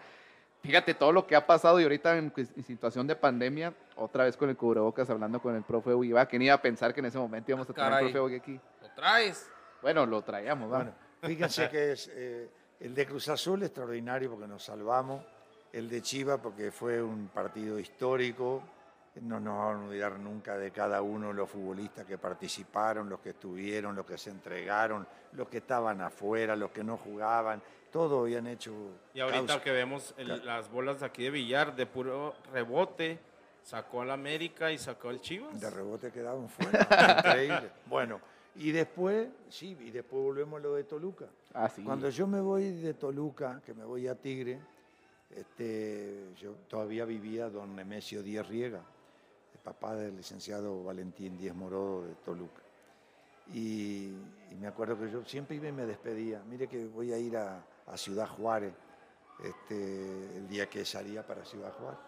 [0.63, 4.37] fíjate todo lo que ha pasado y ahorita en, en situación de pandemia, otra vez
[4.37, 7.07] con el cubrebocas hablando con el profe Uiva, que ni iba a pensar que en
[7.07, 8.07] ese momento íbamos a tener Caray.
[8.07, 8.61] al profe Uiva aquí.
[8.83, 9.49] ¿Lo traes?
[9.87, 10.69] Bueno, lo traíamos.
[10.69, 15.23] Bueno, fíjense que es eh, el de Cruz Azul extraordinario porque nos salvamos,
[15.73, 18.65] el de Chiva porque fue un partido histórico,
[19.21, 23.21] no nos vamos a olvidar nunca de cada uno de los futbolistas que participaron, los
[23.21, 27.63] que estuvieron, los que se entregaron, los que estaban afuera, los que no jugaban,
[27.93, 28.73] todos habían hecho
[29.15, 29.63] Y ahorita causa.
[29.63, 33.21] que vemos el- las bolas de aquí de Villar, de puro rebote,
[33.63, 35.61] sacó al América y sacó al Chivas.
[35.61, 36.81] De rebote quedaban fuera.
[37.25, 37.71] Increíble.
[37.87, 38.21] Bueno,
[38.59, 41.27] y después, sí, y después volvemos a lo de Toluca.
[41.55, 41.83] Ah, sí.
[41.83, 44.61] Cuando yo me voy de Toluca, que me voy a Tigre,
[45.31, 48.83] este, yo todavía vivía don Nemesio Díaz Riega,
[49.55, 52.63] el papá del licenciado Valentín Díaz Morodo de Toluca.
[53.53, 54.09] Y,
[54.51, 56.43] y me acuerdo que yo siempre iba y me despedía.
[56.49, 58.73] Mire que voy a ir a, a Ciudad Juárez
[59.43, 62.01] este, el día que salía para Ciudad Juárez.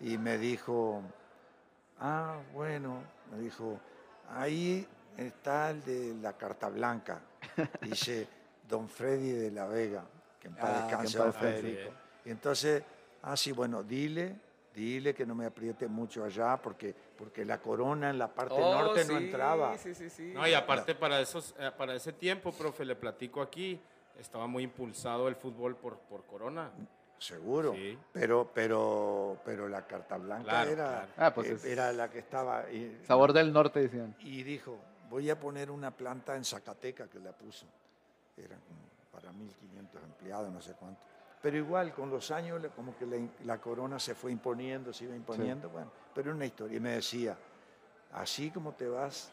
[0.00, 1.02] Y me dijo,
[1.98, 3.80] ah, bueno, me dijo,
[4.28, 4.86] ahí
[5.18, 7.20] está el de la carta blanca.
[7.82, 8.26] Dice
[8.68, 10.04] don Freddy de la Vega,
[10.40, 11.32] que en paz Ah, descanse don.
[11.34, 11.90] Federico.
[12.24, 12.82] Y entonces,
[13.22, 14.36] ah, sí, bueno, dile,
[14.74, 18.72] dile que no me apriete mucho allá, porque, porque la corona en la parte Oh,
[18.82, 19.76] norte no entraba.
[19.78, 20.32] Sí, sí, sí.
[20.34, 23.80] No, y aparte para, esos, eh, para ese tiempo, profe, le platico aquí,
[24.18, 26.70] estaba muy impulsado el fútbol por, por Corona.
[27.18, 27.98] Seguro, Sí.
[28.12, 31.08] pero, pero, pero la carta blanca Claro, era, claro.
[31.16, 32.70] Ah, pues eh, era la que estaba.
[32.70, 34.14] y- Sabor del norte, decían.
[34.20, 37.66] Y dijo, voy a poner una planta en Zacateca que la puso.
[38.36, 38.60] Eran
[39.10, 41.00] para 1.500 empleados, no sé cuánto.
[41.40, 45.14] Pero igual, con los años, como que la, la corona se fue imponiendo, se iba
[45.14, 46.76] imponiendo, bueno, pero una historia.
[46.76, 47.36] Y me decía,
[48.12, 49.30] así como te vas,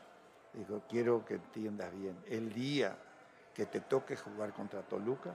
[0.53, 2.95] dijo, quiero que entiendas bien, el día
[3.53, 5.33] que te toque jugar contra Toluca,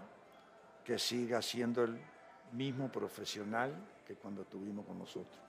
[0.84, 2.00] que siga siendo el
[2.52, 3.74] mismo profesional
[4.06, 5.40] que cuando estuvimos con nosotros.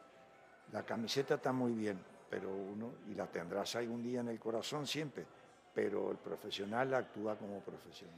[0.71, 1.99] La camiseta está muy bien,
[2.31, 5.25] pero uno, y la tendrás algún día en el corazón siempre,
[5.75, 8.15] pero el profesional actúa como profesional.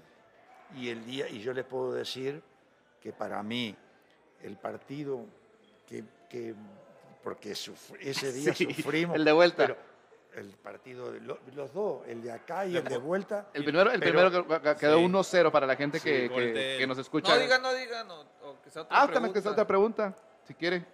[0.78, 2.42] Y el día, y yo les puedo decir
[3.02, 3.76] que para mí
[4.44, 5.26] el partido
[5.88, 6.54] que, que-
[7.24, 9.16] porque sufr- ese día Sí, sufrimos.
[9.16, 9.58] el de vuelta.
[9.58, 9.78] pero
[10.36, 13.50] el partido, de lo- los dos, el de acá y el de vuelta.
[13.54, 15.04] El primero, el pero- primero que- que quedó Sí.
[15.06, 16.30] 1-0 para la gente Sí, que,
[16.80, 17.34] que- nos escucha.
[17.36, 18.22] No diga, no diga, no.
[18.44, 19.14] O que sea otra ah, pregunta.
[19.14, 20.16] también que sea otra pregunta,
[20.48, 20.86] si quiere.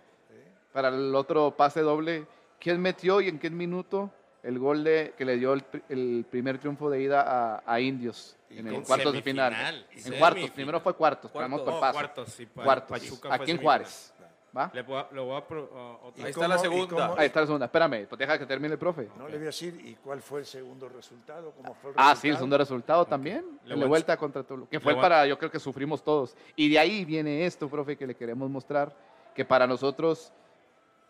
[0.71, 2.27] Para el otro pase doble,
[2.59, 4.11] ¿quién metió y en qué minuto
[4.43, 7.21] el gol de, que le dio el, pri- el primer triunfo de ida
[7.57, 9.53] a, a Indios en el cuartos de final?
[9.53, 10.19] En semifinal.
[10.19, 11.41] cuartos, primero fue cuartos, por
[11.79, 11.91] paso.
[11.93, 13.57] cuartos, sí, Cuartos, aquí en.
[13.57, 14.13] Juárez.
[14.57, 14.71] ¿Va?
[14.73, 17.07] Le voy a, le voy a pro- a- otra- ¿Y Ahí está la cómo- segunda.
[17.09, 17.65] cómo- Ahí está la segunda.
[17.67, 19.07] Espérame, pues deja que termine el profe.
[19.15, 21.51] No le voy a decir, ¿y cuál fue el segundo resultado?
[21.51, 23.45] ¿Cómo fue el Ah, sí, el segundo resultado también.
[23.63, 24.71] Le El voy de a- vuelta contra Toluca.
[24.71, 26.35] Que fue para, yo creo que sufrimos todos.
[26.55, 28.91] Y de ahí viene esto, profe, que le queremos mostrar.
[29.35, 30.33] Que para nosotros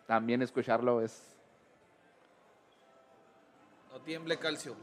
[0.06, 1.39] también escucharlo es.
[4.06, 4.76] Tiemble calcio.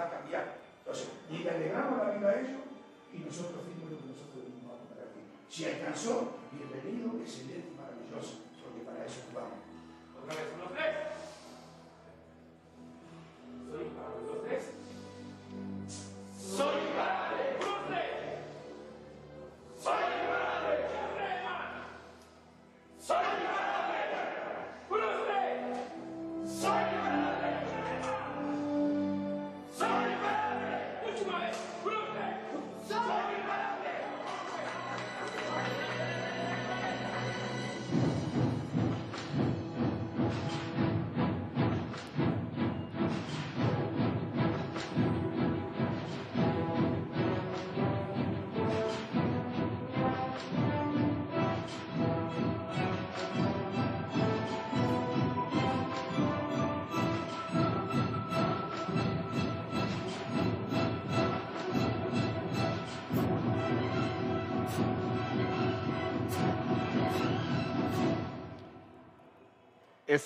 [0.00, 0.58] A cambiar.
[0.78, 2.62] Entonces, ni le alegramos la vida a ellos
[3.12, 5.20] y nosotros fuimos lo que nosotros vinimos a contar aquí.
[5.48, 9.58] Si alcanzó, bienvenido, excelente y maravilloso, porque para eso jugamos.
[10.16, 10.94] Otra vez, unos tres.
[13.68, 14.64] Soy para los tres.
[16.38, 18.08] Soy para unos tres.
[19.78, 20.58] Soy para
[23.00, 23.37] Soy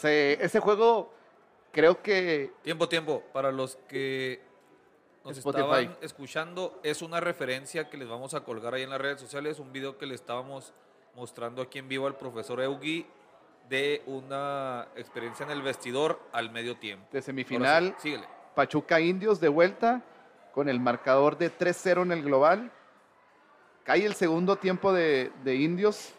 [0.03, 1.13] Ese, ese juego
[1.71, 3.23] creo que Tiempo, tiempo.
[3.33, 4.43] Para los que
[5.25, 5.63] nos Spotify.
[5.63, 9.61] estaban escuchando, es una referencia que les vamos a colgar ahí en las redes sociales,
[9.61, 10.73] un video que le estábamos
[11.15, 13.07] mostrando aquí en vivo al profesor Eugui
[13.69, 17.07] de una experiencia en el vestidor al medio tiempo.
[17.13, 18.27] de semifinal sí, síguele.
[18.57, 20.03] Pachuca Indios de vuelta
[20.53, 22.73] con el marcador de 3-0 en el global.
[23.85, 26.13] Cae el segundo tiempo de, de Indios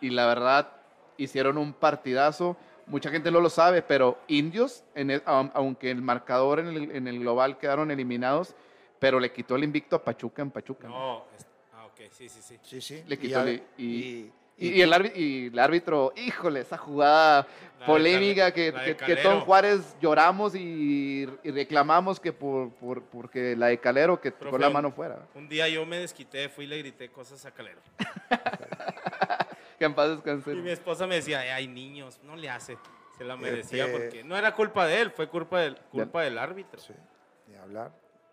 [0.00, 0.70] y la verdad
[1.16, 2.56] hicieron un partidazo.
[2.92, 6.90] Mucha gente no lo sabe, pero Indios, en el- aun- aunque el marcador en el,
[6.94, 8.54] en el global quedaron eliminados,
[8.98, 10.88] pero le quitó el invicto a Pachuca en Pachuca.
[10.88, 12.58] No, es- ah, ok, sí, sí, sí.
[12.62, 13.02] Sí, sí.
[13.06, 16.60] Le Y quitó al- el- y- y- Y, y el árbitro, y el árbitro, híjole,
[16.60, 17.46] esa jugada
[17.80, 18.70] La polémica que.
[19.22, 24.50] Tom Juárez lloramos y, y reclamamos que por, por- porque la de Calero que tocó
[24.50, 25.18] Profe, la mano fuera.
[25.34, 27.80] Un día yo me desquité, fui y le grité cosas a Calero.
[29.82, 30.52] Que en paz descanse.
[30.52, 32.78] Y mi esposa me decía, hay niños, no le hace.
[33.18, 36.38] Se la merecía Este- porque no era culpa de él, fue culpa del, culpa del
[36.38, 36.80] árbitro.
[36.80, 36.94] Sí,
[37.48, 37.90] de hablar.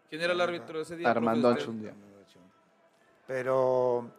[0.07, 1.09] ¿Quién era el árbitro ese día?
[1.09, 1.49] Armando?
[1.49, 1.95] Anchundia.
[3.25, 4.11] Pero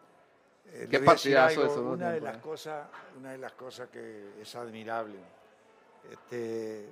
[0.72, 1.92] eh, Qué partidazo algo, eso, ¿no?
[1.92, 2.40] una de las eh.
[2.40, 5.20] cosas, una de las cosas que es admirable.
[6.10, 6.88] Este,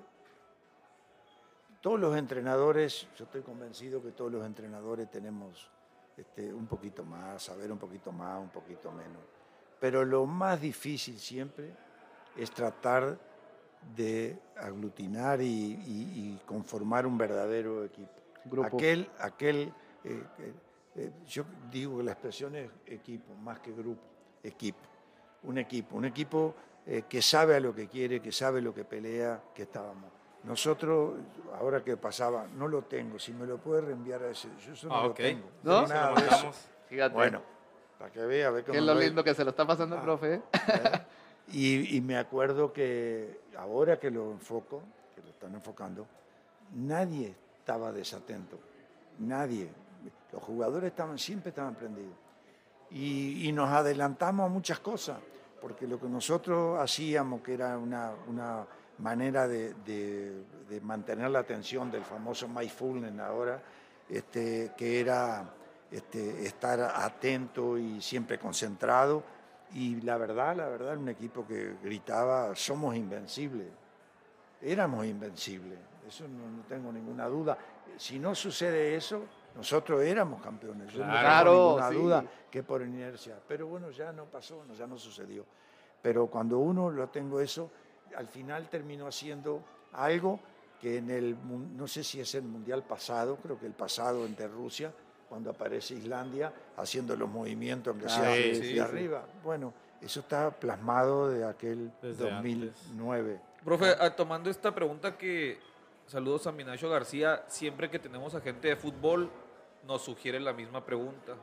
[1.80, 5.68] todos los entrenadores, yo estoy convencido que todos los entrenadores tenemos
[6.16, 9.37] este, un poquito más, saber un poquito más, un poquito menos.
[9.80, 11.72] Pero lo más difícil siempre
[12.36, 13.18] es tratar
[13.94, 18.10] de aglutinar y, y- y conformar un verdadero equipo.
[18.44, 18.76] Grupo.
[18.76, 19.72] Aquel, aquel
[20.04, 20.52] eh, eh,
[20.96, 24.02] eh, yo digo que la expresión es equipo, más que grupo,
[24.42, 24.80] equipo.
[25.44, 26.54] Un equipo, un equipo
[26.86, 30.10] eh, que sabe a lo que quiere, que sabe lo que pelea, que estábamos.
[30.44, 31.18] Nosotros,
[31.58, 34.88] ahora que pasaba, no lo tengo, si me lo puede reenviar a ese, yo eso
[34.88, 35.48] no Ah, lo tengo.
[35.62, 35.86] ¿No?
[35.86, 36.52] nada de eso.
[37.12, 37.42] Bueno,
[37.98, 39.04] para que vea, ve Qué cómo es lo doy.
[39.06, 40.04] lindo que se lo está pasando el Ah.
[40.04, 40.34] profe.
[40.34, 40.42] ¿eh?
[40.52, 41.00] ¿eh?
[41.52, 44.82] Y, y me acuerdo que ahora que lo enfoco,
[45.14, 46.06] que lo están enfocando,
[46.74, 48.58] nadie estaba desatento,
[49.18, 49.68] nadie.
[50.32, 52.12] Los jugadores estaban, siempre estaban prendidos.
[52.90, 55.18] Y, y nos adelantamos a muchas cosas,
[55.60, 58.66] porque lo que nosotros hacíamos, que era una, una
[58.98, 63.62] manera de, de- de mantener la atención del famoso mindfulness ahora,
[64.08, 65.48] este, que era
[65.90, 69.22] este, estar atento y siempre concentrado.
[69.74, 73.68] Y la verdad, la verdad, era un equipo que gritaba, somos invencibles.
[74.60, 77.56] Éramos invencibles, eso no, no tengo ninguna duda.
[77.96, 79.22] Si no sucede eso,
[79.54, 80.92] nosotros éramos campeones.
[80.92, 81.94] Yo no Claro, tengo ninguna sí.
[81.94, 83.38] duda que por inercia.
[83.46, 85.44] Pero bueno, ya no pasó, no, ya no sucedió.
[86.02, 87.70] Pero cuando uno lo tengo eso,
[88.16, 89.62] al final terminó haciendo
[89.92, 90.40] algo
[90.80, 91.36] que en el,
[91.76, 94.92] no sé si es el mundial pasado, creo que el pasado entre Rusia,
[95.28, 98.78] cuando aparece Islandia haciendo los movimientos, aunque sea sí, de sí, sí.
[98.78, 99.24] arriba.
[99.44, 103.40] Bueno, eso está plasmado de aquel Desde 2009.
[103.64, 105.58] Profe, ah, tomando esta pregunta que
[106.06, 109.30] saludos a Minacho García, siempre que tenemos a gente de fútbol
[109.86, 111.34] nos sugiere la misma pregunta.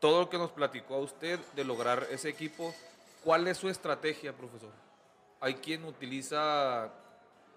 [0.00, 2.72] Todo lo que nos platicó a usted de lograr ese equipo,
[3.24, 4.70] ¿cuál es su estrategia, profesor?
[5.40, 6.88] Hay quien utiliza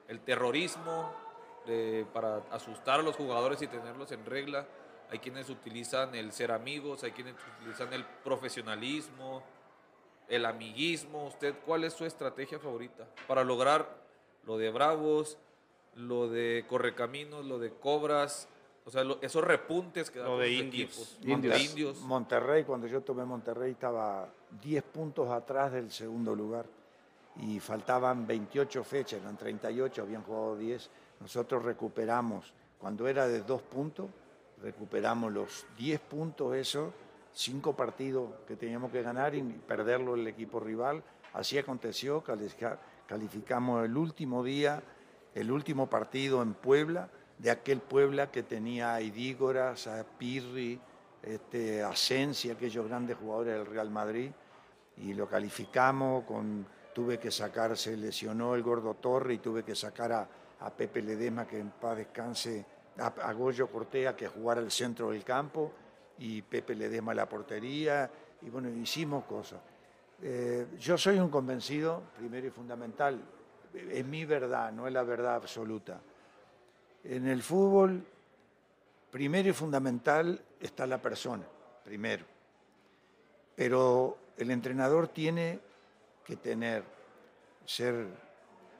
[0.07, 1.11] el terrorismo
[1.65, 4.65] de- para asustar a los jugadores y tenerlos en regla.
[5.11, 9.43] Hay quienes utilizan el ser amigos, hay quienes utilizan el profesionalismo,
[10.29, 11.27] el amiguismo.
[11.27, 13.87] ¿Usted cuál es su estrategia favorita para lograr
[14.45, 15.37] lo de Bravos,
[15.95, 18.47] lo de Correcaminos, lo de Cobras?
[18.85, 20.89] O sea, lo- esos repuntes que dan Lo los de indios.
[20.91, 21.17] equipos.
[21.23, 21.53] Indios.
[21.55, 21.97] De indios.
[21.99, 24.27] Monterrey, cuando yo tomé Monterrey, estaba
[24.61, 26.65] 10 puntos atrás del segundo lugar
[27.41, 30.89] y faltaban 28 fechas, eran 38, habían jugado 10.
[31.19, 34.07] Nosotros recuperamos, cuando era de dos puntos,
[34.61, 36.93] recuperamos los 10 puntos, eso,
[37.33, 41.03] cinco partidos que teníamos que ganar y perderlo el equipo rival.
[41.33, 44.83] Así aconteció, califica- calificamos el último día,
[45.33, 50.79] el último partido en Puebla, de aquel Puebla que tenía a Idígoras, a Pirri,
[51.23, 54.31] este, a Sensi, aquellos grandes jugadores del Real Madrid,
[54.97, 59.73] y lo calificamos con, tuve que sacar, se lesionó el Gordo Torre y tuve que
[59.75, 60.11] sacar
[60.59, 62.65] a Pepe Ledesma, que en paz descanse,
[62.97, 65.71] a, a Goyo Cortea, que jugara al centro del campo,
[66.19, 68.09] y Pepe Ledesma a la portería,
[68.41, 69.59] y bueno, hicimos cosas.
[70.21, 73.19] Eh, yo soy un convencido, primero y fundamental,
[73.73, 75.99] es mi verdad, no es la verdad absoluta.
[77.03, 78.05] En el fútbol,
[79.09, 81.43] primero y fundamental está la persona,
[81.83, 82.25] primero.
[83.55, 85.59] Pero el entrenador tiene
[86.23, 86.83] que tener,
[87.65, 88.05] ser,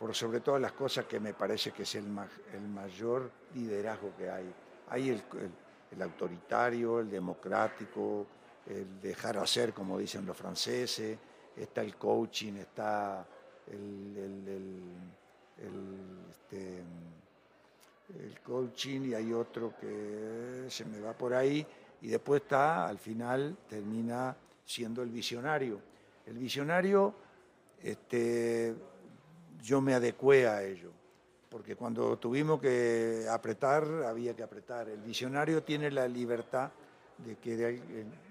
[0.01, 4.15] por sobre todas las cosas que me parece que es el, ma- el mayor liderazgo
[4.17, 4.51] que hay.
[4.89, 5.23] Hay el,
[5.91, 8.25] el- autoritario, el democrático,
[8.65, 11.19] el dejar hacer, como dicen los franceses,
[11.55, 13.23] está el coaching, está
[13.67, 15.81] el- el,
[16.31, 16.79] este,
[18.25, 21.63] el coaching y hay otro que se me va por ahí
[22.01, 24.35] y después está, al final termina
[24.65, 25.79] siendo el visionario.
[26.25, 27.13] El visionario,
[27.83, 28.75] este,
[29.62, 30.91] yo me adecué a ello,
[31.49, 34.89] porque cuando tuvimos que apretar, había que apretar.
[34.89, 36.72] El visionario tiene la libertad
[37.18, 37.82] de que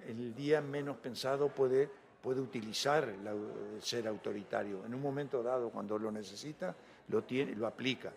[0.08, 1.88] el día menos pensado puede,
[2.22, 4.84] puede utilizar la- el ser autoritario.
[4.84, 6.74] En un momento dado, cuando lo necesita,
[7.08, 8.12] lo, tiene, lo aplica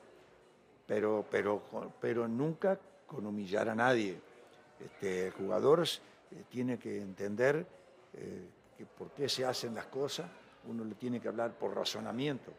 [0.86, 1.61] pero, pero,
[1.99, 4.20] pero nunca con humillar a nadie.
[4.80, 7.66] Este, el jugador eh, tiene que entender
[8.14, 8.47] eh,
[8.78, 10.30] que por qué se hacen las cosas,
[10.68, 12.51] uno le tiene que hablar por razonamiento.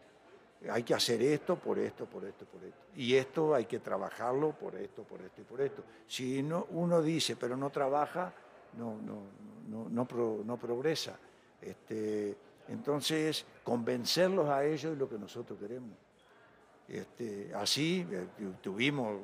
[0.70, 2.78] Hay que hacer esto por esto, por esto, por esto.
[2.96, 5.82] Y esto hay que trabajarlo por esto, por esto y por esto.
[6.06, 8.32] Si no, uno dice pero no trabaja,
[8.78, 9.22] no, no,
[9.68, 11.18] no, no, pro- no progresa.
[11.60, 12.36] Este,
[12.68, 15.96] entonces, convencerlos a ellos es lo que nosotros queremos.
[16.88, 19.18] Este, así eh, tu- tuvimos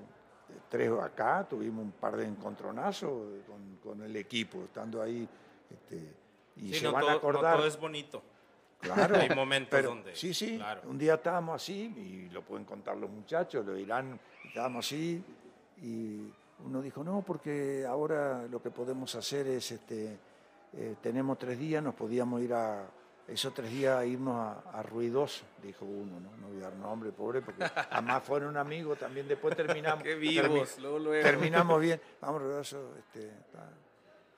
[0.69, 3.11] tres acá, tuvimos un par de encontronazos
[3.47, 5.29] con, con el equipo, estando ahí.
[5.71, 6.13] este,
[6.57, 7.57] y Sí, se no van todo, a no acordar.
[7.57, 8.23] todo es bonito.
[8.81, 9.17] Claro.
[9.17, 10.57] Hay momentos pero- donde- Sí, sí.
[10.57, 10.83] claro.
[10.87, 15.23] Un día estábamos así, y lo pueden contar los muchachos, lo dirán, estábamos así,
[15.83, 16.33] y
[16.65, 20.19] uno dijo, no, porque ahora lo que podemos hacer es, este,
[20.75, 22.87] eh, tenemos tres días, nos podíamos ir a,
[23.29, 26.37] esos tres días a irnos a, a Ruidoso, dijo uno, ¿no?
[26.39, 30.03] No voy a dar nombre, pobre, porque además fueron amigos, también después terminamos.
[30.05, 31.23] Qué termi- vivos, luego, luego.
[31.23, 33.31] terminamos bien, vamos Ruidoso, este,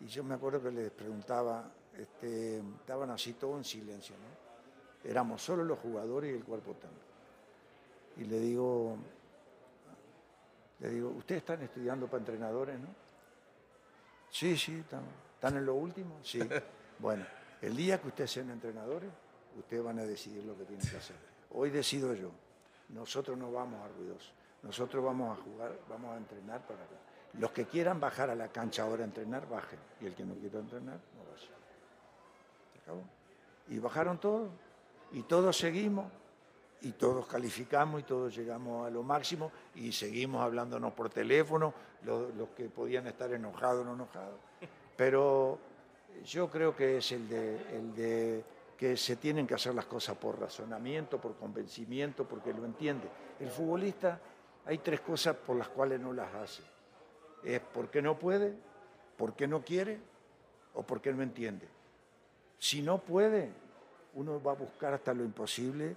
[0.01, 5.11] y yo me acuerdo que les preguntaba, este, estaban así todos en silencio, ¿no?
[5.11, 7.03] Éramos solo los jugadores y el cuerpo técnico.
[8.17, 8.97] Y le digo,
[10.81, 12.89] le digo, ¿ustedes están estudiando para entrenadores, no?
[14.31, 15.03] Sí, sí, están,
[15.35, 16.21] ¿están en lo último?
[16.23, 16.41] Sí.
[16.99, 17.27] Bueno,
[17.61, 19.11] el día que ustedes sean entrenadores,
[19.59, 21.17] ustedes van a decidir lo que tienen que hacer.
[21.51, 22.31] Hoy decido yo.
[22.91, 24.31] Nosotros no vamos a ruidoso.
[24.63, 26.95] Nosotros vamos a jugar, vamos a entrenar para acá.
[27.41, 29.81] Los que quieran bajar a la cancha ahora a entrenar, bajen.
[30.01, 31.49] Y el que no quiera entrenar, no vaya.
[33.69, 34.51] Y bajaron todos.
[35.13, 36.07] Y todos seguimos.
[36.83, 39.53] Y todos calificamos y todos llegamos a lo máximo.
[39.75, 41.73] Y seguimos hablándonos por teléfono,
[42.05, 44.39] los, que podían estar enojados, no enojados.
[44.97, 45.59] Pero
[46.25, 48.45] yo creo que es el de, el de
[48.77, 53.09] que se tienen que hacer las cosas por razonamiento, por convencimiento, porque lo entiende.
[53.39, 54.19] El futbolista,
[54.67, 56.65] hay tres cosas por las cuales no las hace.
[57.45, 58.57] Es porque no puede,
[59.17, 60.01] porque no quiere
[60.75, 61.69] o porque no entiende.
[62.63, 63.51] Si no puede,
[64.15, 65.97] uno va a buscar hasta lo imposible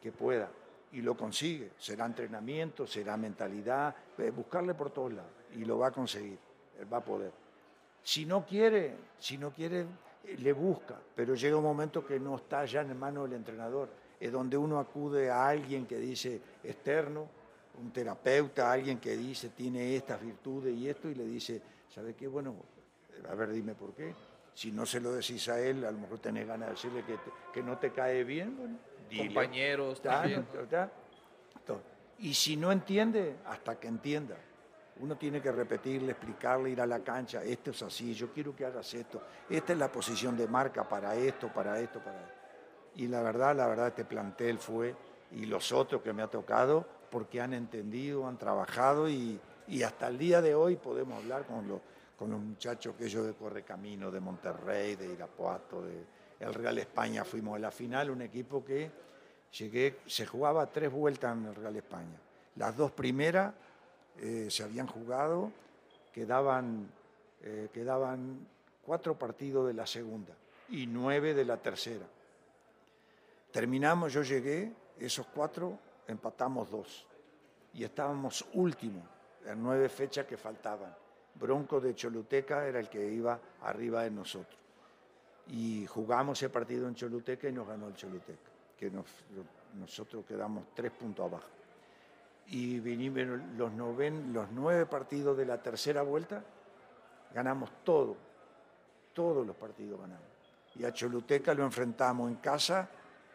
[0.00, 0.48] que pueda
[0.92, 1.72] y lo consigue.
[1.78, 6.38] Será entrenamiento, será mentalidad, eh, buscarle por todos lados y lo va a conseguir,
[6.80, 7.32] él va a poder.
[8.02, 9.82] Si no quiere, si no quiere,
[10.24, 13.90] eh, le busca, pero llega un momento que no está ya en manos del entrenador,
[14.18, 17.28] es donde uno acude a alguien que dice externo,
[17.78, 21.60] un terapeuta, alguien que dice tiene estas virtudes y esto, y le dice,
[21.94, 22.26] ¿sabe qué?
[22.26, 22.54] Bueno,
[23.28, 24.14] a ver, dime por qué.
[24.56, 27.12] Si no se lo decís a él, a lo mejor tenés ganas de decirle que,
[27.18, 28.78] te- que no te cae bien, bueno,
[29.10, 29.26] dile.
[29.26, 30.46] Compañeros Ta, también.
[30.46, 30.90] ta, ta.
[31.66, 31.82] To-
[32.20, 34.34] Y si no entiende, hasta que entienda.
[35.00, 38.64] Uno tiene que repetirle, explicarle, ir a la cancha, esto es así, yo quiero que
[38.64, 39.20] hagas esto,
[39.50, 42.32] esta es la posición de marca para esto, para esto, para esto.
[42.94, 44.94] Y la verdad, la verdad, este plantel fue,
[45.32, 49.38] y los otros que me ha tocado, porque han entendido, han trabajado y,
[49.68, 51.80] y hasta el día de hoy podemos hablar con los,
[52.16, 56.04] con los muchachos que ellos de Correcamino, de Monterrey, de Irapuato, de
[56.40, 57.24] el Real España.
[57.24, 58.90] Fuimos a la final, un equipo que
[59.58, 62.20] llegué, se jugaba tres vueltas en el Real España.
[62.56, 63.54] Las dos primeras
[64.18, 65.52] eh, se habían jugado,
[66.12, 66.90] quedaban,
[67.42, 68.46] eh, quedaban
[68.82, 70.34] cuatro partidos de la segunda
[70.70, 72.06] y nueve de la tercera.
[73.50, 77.06] Terminamos, yo llegué, esos cuatro empatamos dos
[77.74, 79.04] y estábamos últimos
[79.44, 80.94] en nueve fechas que faltaban.
[81.38, 84.58] Bronco de Choluteca era el que iba arriba de nosotros.
[85.48, 88.90] Y jugamos ese partido en Choluteca y nos ganó el Choluteca, que
[89.74, 91.48] nosotros quedamos tres puntos abajo.
[92.48, 96.42] Y vinimos los, nueve partidos de la tercera vuelta,
[97.34, 98.16] ganamos todo,
[99.12, 100.26] todos los partidos ganamos.
[100.74, 102.88] Y a Choluteca lo enfrentamos en casa,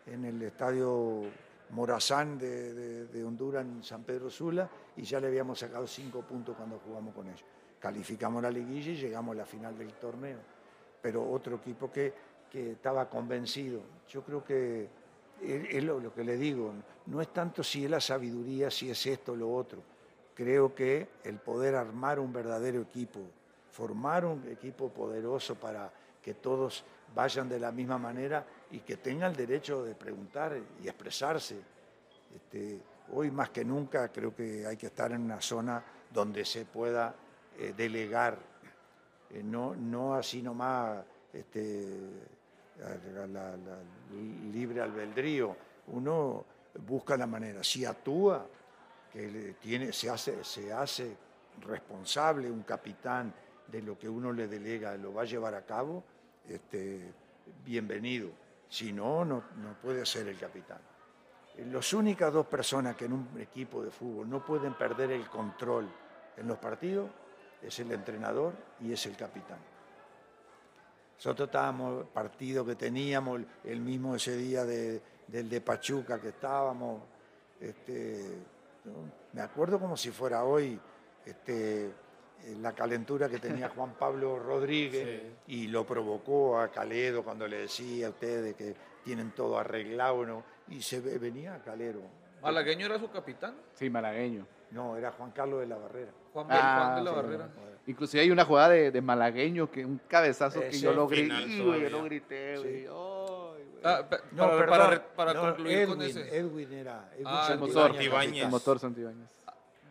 [0.06, 1.24] en el estadio
[1.72, 6.56] Morazán de, de, Honduras, en San Pedro Sula, y ya le habíamos sacado cinco puntos
[6.56, 7.46] cuando jugamos con ellos.
[7.82, 10.38] Calificamos la liguilla y llegamos a la final del torneo.
[11.02, 12.14] Pero otro equipo que,
[12.50, 13.82] que estaba convencido.
[14.08, 14.88] Yo creo que
[15.42, 16.72] es lo, lo, que le digo,
[17.08, 19.82] no es tanto si es la sabiduría, si es esto o lo otro.
[20.36, 23.20] Creo que el poder armar un verdadero equipo,
[23.72, 25.92] formar un equipo poderoso para
[26.22, 26.84] que todos
[27.16, 31.60] vayan de la misma manera y que tengan el derecho de preguntar y expresarse.
[32.36, 32.80] Este,
[33.14, 35.84] hoy más que nunca creo que hay que estar en una zona
[36.14, 37.14] donde se pueda
[37.58, 38.38] eh, delegar,
[39.30, 41.04] eh, no, no así nomás
[41.34, 42.10] este,
[42.80, 43.48] la,
[44.52, 45.56] libre albedrío.
[45.88, 46.46] Uno
[46.88, 48.46] busca la manera, si actúa,
[49.12, 51.16] que tiene, se, hace, se hace
[51.66, 53.34] responsable un capitán
[53.68, 56.04] de lo que uno le delega, lo va a llevar a cabo,
[56.48, 57.14] este,
[57.66, 58.30] bienvenido.
[58.70, 60.80] Si no, no, no puede ser el capitán.
[61.70, 65.90] Las únicas dos personas que en un equipo de fútbol no pueden perder el control
[66.38, 67.10] en los partidos
[67.62, 69.60] es el entrenador y es el capitán.
[71.18, 77.04] Nosotros estábamos, partido que teníamos, el mismo ese día de, del de Pachuca que estábamos,
[77.60, 78.40] este,
[79.34, 80.80] me acuerdo como si fuera hoy,
[81.24, 81.92] este,
[82.60, 88.08] la calentura que tenía Juan Pablo Rodríguez y lo provocó a Caledo cuando le decía
[88.08, 90.44] a ustedes que tienen todo arreglado, ¿no?
[90.72, 92.02] y se venía a Calero.
[92.42, 93.56] ¿Malagueño era su capitán?
[93.74, 94.48] Sí, malagueño.
[94.72, 96.12] No, era Juan Carlos de la Barrera.
[96.34, 97.50] Juan, ah, de la Barrera.
[97.88, 102.04] Inclusive hay una jugada de, malagueño, que un cabezazo que yo lo grité, yo lo
[102.04, 102.88] grité, güey.
[103.84, 106.38] Ah, no, para, para, concluir Edwin, con ese.
[106.38, 107.10] Edwin era.
[107.14, 109.42] Edwin ah, el motor, el motor Santibáñez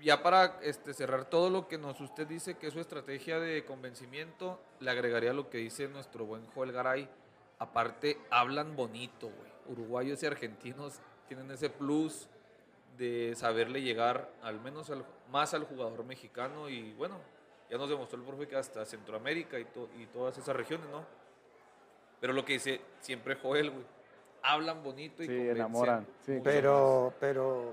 [0.03, 3.65] ya para este, cerrar todo lo que nos usted dice que es su estrategia de
[3.65, 7.09] convencimiento, le agregaría lo que dice nuestro buen Joel Garay.
[7.59, 9.51] Aparte, hablan bonito, güey.
[9.69, 12.29] Uruguayos y argentinos tienen ese plus
[13.01, 14.93] de saberle llegar al menos
[15.31, 17.17] más al jugador mexicano y bueno,
[17.71, 19.67] ya nos demostró el profe que hasta Centroamérica y,
[19.99, 21.03] y todas esas regiones, ¿no?
[22.21, 23.85] Pero lo que dice siempre Joel, güey,
[24.43, 26.07] hablan bonito y sí, enamoran.
[26.27, 27.73] Sí, pero, pero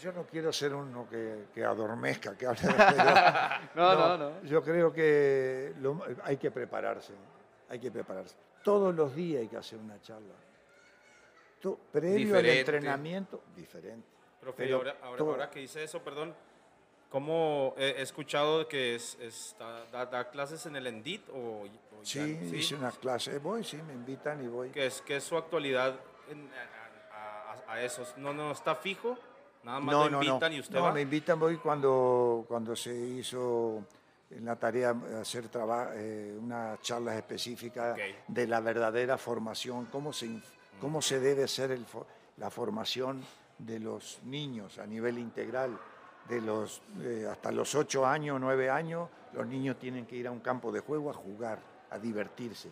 [0.00, 2.72] yo no quiero ser uno que, adormezca, que hable de
[3.74, 5.74] no, no, no, Yo creo que
[6.24, 7.12] hay que prepararse,
[7.68, 8.36] hay que prepararse.
[8.64, 10.32] Todos los días hay que hacer una charla.
[11.92, 14.11] previo al entrenamiento, diferente.
[14.42, 16.34] Profe, ahora, que dice eso, perdón,
[17.10, 19.54] ¿cómo he, escuchado que es,
[19.92, 21.28] da, clases en el ENDIT?
[21.32, 21.62] O,
[22.02, 24.70] sí, hice una clase, voy, sí, me invitan y voy.
[24.70, 25.94] ¿Qué es, qué es su actualidad
[27.14, 28.18] a, a, a esos?
[28.18, 29.16] ¿No, ¿No está fijo?
[29.62, 30.56] Nada más no, no, invitan no.
[30.56, 33.84] y usted no, me invitan voy cuando, cuando se hizo
[34.28, 35.48] en la tarea hacer
[35.94, 37.96] eh, unas charlas específicas
[38.26, 40.40] de la verdadera formación, cómo se,
[40.80, 41.78] cómo se debe hacer
[42.38, 43.22] la formación
[43.66, 45.78] de los niños a nivel integral.
[46.28, 50.30] De los, eh, hasta los 8 años, 9 años, los niños tienen que ir a
[50.30, 51.58] un campo de juego a jugar,
[51.90, 52.68] a divertirse.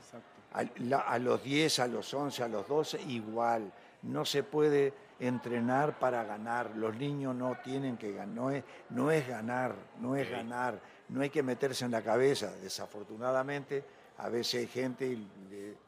[0.53, 0.61] A,
[0.99, 3.73] a los 10, a los 11, a los 12, igual.
[4.03, 6.75] No se puede entrenar para ganar.
[6.77, 11.21] Los niños no tienen que ganar, no es, no es ganar, no es ganar, no
[11.21, 12.53] hay que meterse en la cabeza.
[12.63, 13.85] Desafortunadamente,
[14.19, 15.29] a veces hay gente, y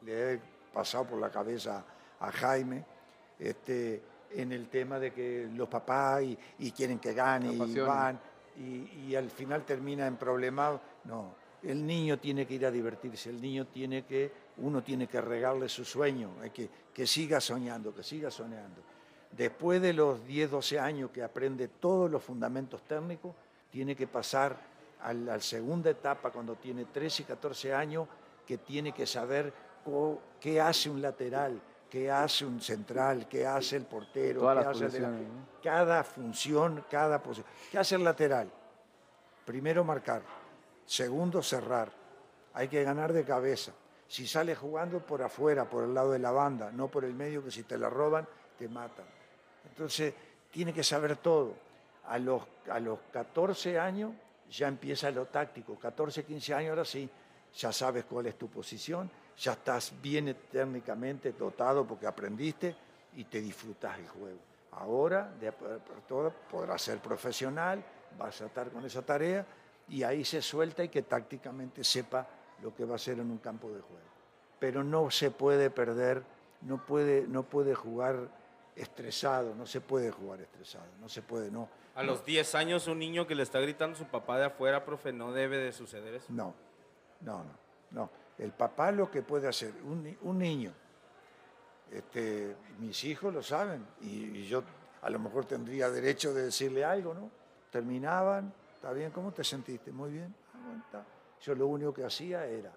[0.05, 0.39] le, he
[0.73, 1.83] pasado por la cabeza
[2.19, 2.85] a Jaime,
[3.39, 4.01] este,
[4.35, 8.19] en el tema de que los papás y, quieren que gane y van,
[8.57, 10.79] y, al final termina en problemas.
[11.05, 15.21] No, el niño tiene que ir a divertirse, el niño tiene que, uno tiene que
[15.21, 18.81] regarle su sueño, hay que, que siga soñando, que siga soñando.
[19.31, 23.33] Después de los 10, 12 años que aprende todos los fundamentos técnicos,
[23.71, 24.55] tiene que pasar
[25.01, 28.07] a la segunda etapa, cuando tiene 13 y 14 años,
[28.45, 29.51] que tiene que saber
[30.39, 31.59] qué hace un lateral,
[31.93, 35.27] qué hace un central, qué hace el portero, Todas qué las hace el
[35.61, 37.45] cada función, cada posición.
[37.71, 38.49] ¿Qué hace el lateral?
[39.45, 40.23] Primero marcar,
[40.87, 41.91] segundo cerrar.
[42.55, 43.73] Hay que ganar de cabeza.
[44.07, 47.43] Si sale jugando por afuera, por el lado de la banda, no por el medio,
[47.43, 49.05] que si te la roban, te matan.
[49.69, 50.15] Entonces,
[50.49, 51.53] tiene que saber todo.
[52.07, 52.41] A los,
[52.71, 54.13] a los 14 años
[54.49, 55.77] ya empieza lo táctico.
[55.77, 57.07] 14, 15 años, ahora sí,
[57.55, 62.75] ya sabes cuál es tu posición, ya estás bien técnicamente dotado porque aprendiste
[63.15, 64.39] y te disfrutas el juego.
[64.71, 65.51] Ahora, de
[66.07, 67.83] todo, podrás ser profesional,
[68.17, 69.45] vas a estar con esa tarea
[69.87, 72.25] y ahí se suelta y que tácticamente sepa
[72.61, 74.03] lo que va a hacer en un campo de juego.
[74.59, 76.23] Pero no se puede perder,
[76.61, 78.29] no puede, no puede jugar
[78.75, 81.69] estresado, no se puede jugar estresado, no se puede, no.
[81.95, 84.83] A los 10 años, un niño que le está gritando a su papá de afuera,
[84.83, 86.27] profe, no debe de suceder eso.
[86.29, 86.55] No,
[87.21, 87.51] no, no,
[87.91, 88.09] no.
[88.37, 90.73] El papá lo que puede hacer, un, un niño,
[91.91, 94.63] este, mis hijos lo saben, y, y yo
[95.01, 97.29] a lo mejor tendría derecho de decirle algo, ¿no?
[97.71, 99.11] Terminaban, ¿está bien?
[99.11, 99.91] ¿Cómo te sentiste?
[99.91, 100.33] Muy bien.
[100.53, 101.05] "Ah, bueno, está".
[101.41, 102.71] Yo lo único que hacía era,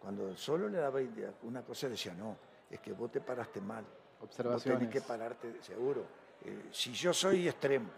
[0.00, 2.36] cuando solo le daba idea, una cosa decía, no,
[2.70, 3.84] es que vos te paraste mal.
[4.20, 4.88] Vos tenés Observaciones.
[4.88, 6.04] que pararte, seguro.
[6.44, 7.90] Eh, si yo soy extremo,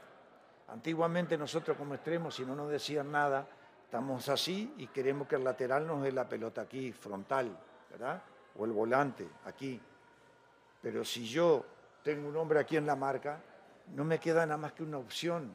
[0.69, 3.47] antiguamente nosotros como extremos, si no nos decían nada,
[3.89, 7.59] estamos así y queremos que el lateral nos dé la pelota aquí, frontal,
[7.91, 8.23] ¿verdad?
[8.59, 9.81] O el volante, aquí.
[10.83, 11.65] Pero si yo
[12.03, 13.41] tengo un hombre aquí en la marca,
[13.95, 15.51] no me queda nada más que una opción.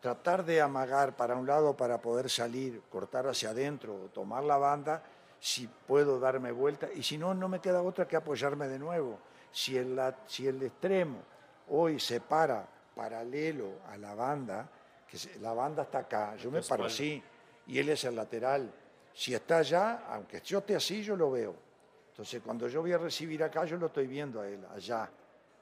[0.00, 4.56] Tratar de amagar para un lado para poder salir, cortar hacia adentro o tomar la
[4.56, 5.02] banda,
[5.40, 6.88] si puedo darme vuelta.
[6.94, 9.18] Y si no, no me queda otra que apoyarme de nuevo.
[9.50, 11.18] Si el, si el extremo
[11.70, 14.68] hoy se para paralelo a la banda,
[15.08, 17.20] que la banda está acá, yo me paro así,
[17.66, 18.72] y él es el lateral.
[19.12, 21.54] Si está allá, aunque yo esté así, yo lo veo.
[22.10, 25.10] Entonces, cuando yo voy a recibir acá, yo lo estoy viendo a él, allá.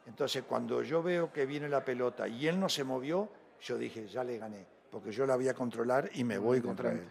[0.07, 3.29] Entonces, cuando yo veo que viene la pelota y él no se movió,
[3.61, 6.91] yo dije, ya le gané, porque yo la voy a controlar y me voy contra
[6.93, 7.09] él.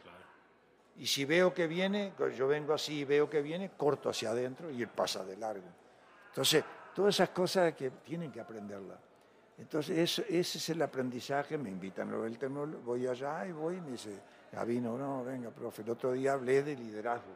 [0.97, 4.69] Y si veo que viene, yo vengo así y veo que viene, corto hacia adentro
[4.69, 5.67] y él pasa de largo.
[6.27, 6.63] Entonces,
[6.93, 8.99] todas esas cosas que tienen que aprenderlas.
[9.57, 11.57] Entonces, ese es el aprendizaje.
[11.57, 14.19] Me invitan a el temor, voy allá y voy y me dice,
[14.51, 15.81] Gabino, no, venga, profe.
[15.81, 17.31] El otro día hablé de liderazgo,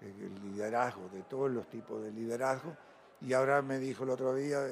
[0.00, 2.76] del liderazgo, de todos los tipos de liderazgo.
[3.20, 4.66] Y ahora me dijo el otro día,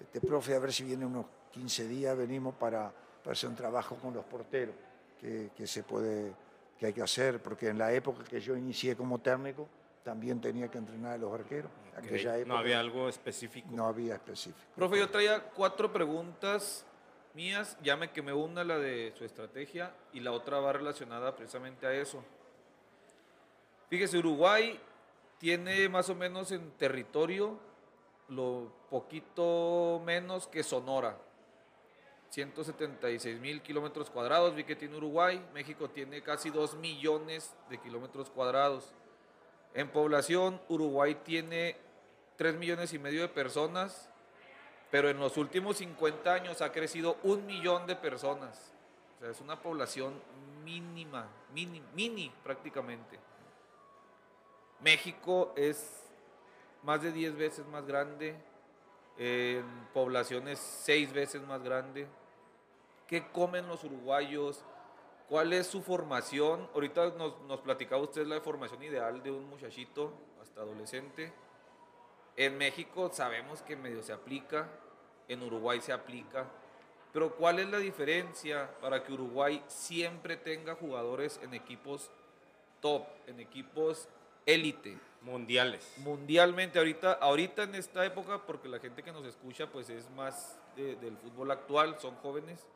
[0.00, 2.92] este profe, a ver si viene unos 15 días, venimos para,
[3.22, 4.74] para hacer un trabajo con los porteros,
[5.20, 6.32] que, que se puede,
[6.78, 9.68] que hay que hacer, porque en la época que yo inicié como técnico,
[10.02, 11.70] también tenía que entrenar a los arqueros.
[11.92, 13.68] Ok, Aquella No época había algo específico.
[13.70, 14.66] no había específico.
[14.74, 16.84] Profe, yo traía cuatro preguntas
[17.34, 17.76] mías.
[17.82, 21.92] Ya me quemé una, la de su estrategia, y la otra va relacionada precisamente a
[21.92, 22.24] eso.
[23.88, 24.80] Fíjese, Uruguay
[25.38, 27.58] tiene más o menos en territorio
[28.28, 31.18] lo poquito menos que Sonora.
[32.30, 35.44] 176 mil kilómetros cuadrados, vi que tiene Uruguay.
[35.52, 38.94] México tiene casi 2 millones de kilómetros cuadrados.
[39.74, 41.76] En población, Uruguay tiene
[42.36, 44.08] 3 millones y medio de personas,
[44.92, 48.74] pero en los últimos 50 años ha crecido un millón de personas.
[49.16, 50.12] O sea, es una población
[50.62, 53.18] mínima, mini, prácticamente.
[54.80, 56.04] México es
[56.82, 58.36] más de 10 veces más grande,
[59.16, 59.64] en
[59.94, 62.06] población es 6 veces más grande.
[63.06, 64.62] ¿Qué comen los uruguayos?
[65.26, 66.68] ¿Cuál es su formación?
[66.74, 70.12] Ahorita nos, nos platicaba usted la formación ideal de un muchachito
[70.42, 71.32] hasta adolescente.
[72.36, 74.68] En México sabemos que medio se aplica,
[75.28, 76.46] en Uruguay se aplica,
[77.12, 82.10] pero ¿cuál es la diferencia para que Uruguay siempre tenga jugadores en equipos
[82.80, 84.08] top, en equipos
[84.46, 84.98] élite?
[85.20, 85.94] Mundiales.
[85.98, 90.58] mundialmente ahorita ahorita en esta época porque la gente que nos escucha pues es más
[90.74, 92.66] de- del fútbol actual son jóvenes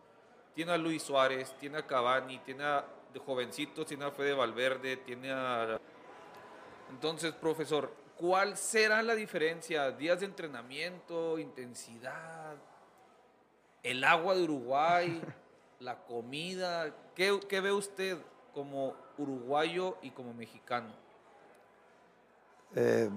[0.55, 4.97] tiene a Luis Suárez tiene a Cavani tiene a de jovencitos tiene a Fede Valverde
[4.99, 5.81] tiene a
[6.91, 12.57] entonces profesor ¿cuál será la diferencia días de entrenamiento intensidad
[13.83, 15.23] el agua de Uruguay
[15.81, 18.19] la comida qué, qué ve usted
[18.55, 20.93] como uruguayo y como mexicano
[22.75, 23.09] Eh,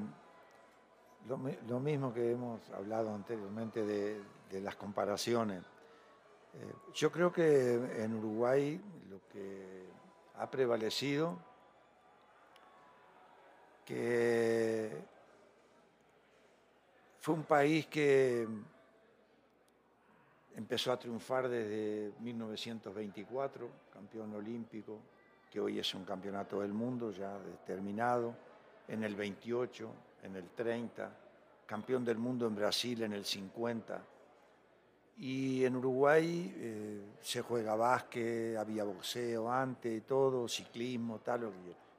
[1.28, 5.64] lo, mi- lo mismo que hemos hablado anteriormente de, de las comparaciones.
[6.54, 7.74] Eh, yo creo que
[8.04, 9.86] en Uruguay lo que
[10.36, 11.38] ha prevalecido
[13.90, 14.88] que
[17.20, 18.48] fue un país que
[20.56, 25.00] empezó a triunfar desde 1924, campeón olímpico,
[25.52, 28.36] que hoy es un campeonato del mundo ya determinado,
[28.88, 29.92] en el 28,
[30.22, 31.12] en el 30,
[31.66, 34.04] campeón del mundo en Brasil en el 50.
[35.18, 41.52] Y en Uruguay eh, se juega básquet, había boxeo antes, todo, ciclismo, tal,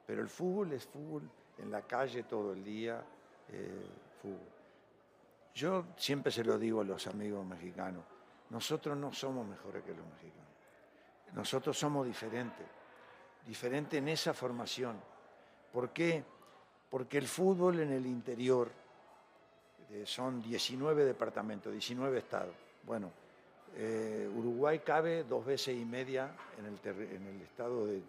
[0.07, 1.29] pero el fútbol es fútbol
[1.63, 3.03] en la calle todo el día,
[3.49, 3.87] eh,
[4.21, 4.39] fútbol.
[5.55, 8.05] Yo siempre se lo digo a los amigos mexicanos,
[8.51, 10.49] nosotros no somos mejores que los mexicanos,
[11.35, 12.67] nosotros somos diferentes,
[13.47, 15.01] diferentes en esa formación.
[15.73, 16.25] ¿Por qué?
[16.89, 18.71] Porque el fútbol en el interior
[19.91, 22.55] eh, son 19 departamentos, 19 estados.
[22.85, 23.11] Bueno,
[23.77, 28.03] eh, Uruguay cabe dos veces y media en el, estado de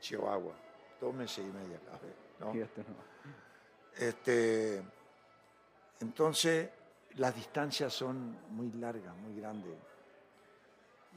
[0.00, 0.54] Chihuahua,
[1.00, 2.25] dos meses y media cabe.
[2.40, 2.52] ¿No?
[2.52, 2.96] Fíjate, no.
[3.96, 4.82] Este,
[6.00, 6.68] entonces,
[7.16, 9.74] las distancias son muy largas, muy grandes.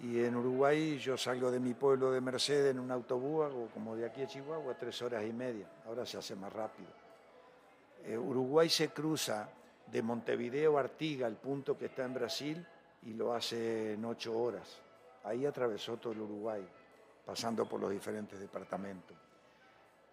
[0.02, 3.98] Y en Uruguay yo salgo de mi pueblo de Mercedes en un autobús, hago como
[3.98, 5.70] de aquí a Chihuahua, tres horas y media.
[5.86, 6.90] Ahora se hace más rápido.
[8.06, 9.50] Eh, Uruguay se cruza
[9.88, 12.66] de Montevideo a Artiga, el punto que está en Brasil,
[13.04, 14.82] y lo hace en ocho horas.
[15.26, 16.66] Ahí atravesó todo el Uruguay,
[17.26, 19.18] pasando por los diferentes departamentos.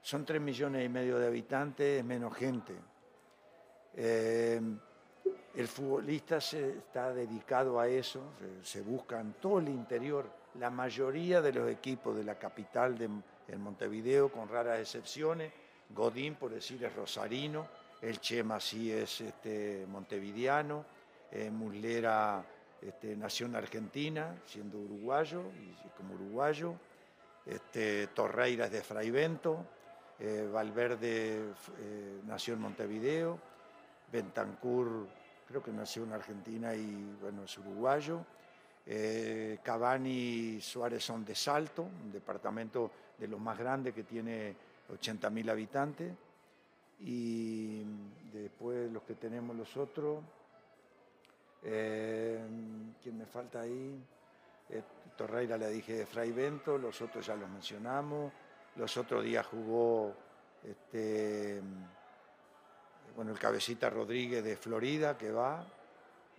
[0.02, 2.74] Son tres millones y medio de habitantes, es menos gente.
[3.94, 4.60] Eh,
[5.54, 10.30] el futbolista se está dedicado a eso, se, se busca en todo el interior.
[10.60, 13.08] La mayoría de los equipos de la capital de
[13.48, 15.52] en Montevideo, con raras excepciones,
[15.90, 17.68] Godín, por decir, es rosarino,
[18.00, 20.84] el Chema sí es este, montevideano,
[21.30, 22.44] eh, Muslera
[22.80, 26.74] este, nació en Argentina, siendo uruguayo, y como uruguayo,
[27.44, 29.64] este, Torreira es de Fraivento,
[30.18, 33.38] eh, Valverde eh, nació en Montevideo,
[34.10, 35.06] Bentancur
[35.46, 38.24] creo que nació en Argentina y bueno, es uruguayo.
[38.84, 44.54] Eh, Cavani y Suárez son de Salto, un departamento de los más grandes que tiene
[44.90, 46.12] 80.000 habitantes.
[47.00, 47.82] Y
[48.32, 50.22] después los que tenemos los otros,
[51.62, 52.40] eh,
[53.02, 54.02] ¿quién me falta ahí?
[55.16, 58.32] Torreira le dije de Fray Bento, los otros ya los mencionamos.
[58.76, 60.14] Los otros días jugó
[60.64, 61.60] este,
[63.14, 65.64] bueno, el cabecita Rodríguez de Florida que va,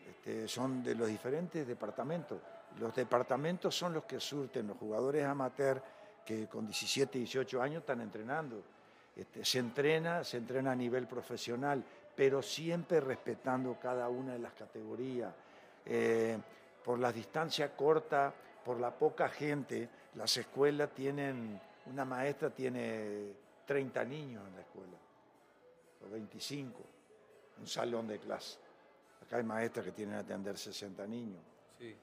[0.08, 2.40] este, son de los diferentes departamentos.
[2.80, 5.82] Los departamentos son los que surten los jugadores amateur
[6.26, 8.62] que con 17, 18 años están entrenando.
[9.16, 11.84] Este, se entrena, se entrena a nivel profesional,
[12.16, 15.34] pero siempre respetando cada una de las categorías.
[15.86, 16.38] Eh,
[16.84, 18.34] por la distancia corta,
[18.64, 21.60] por la poca gente, las escuelas tienen,
[21.90, 23.32] una maestra tiene
[23.66, 24.98] 30 niños en la escuela
[26.06, 26.80] o 25,
[27.60, 28.58] un salón de clase.
[29.22, 31.42] Acá hay maestras que tienen que atender 60 niños
[31.80, 31.96] Sí.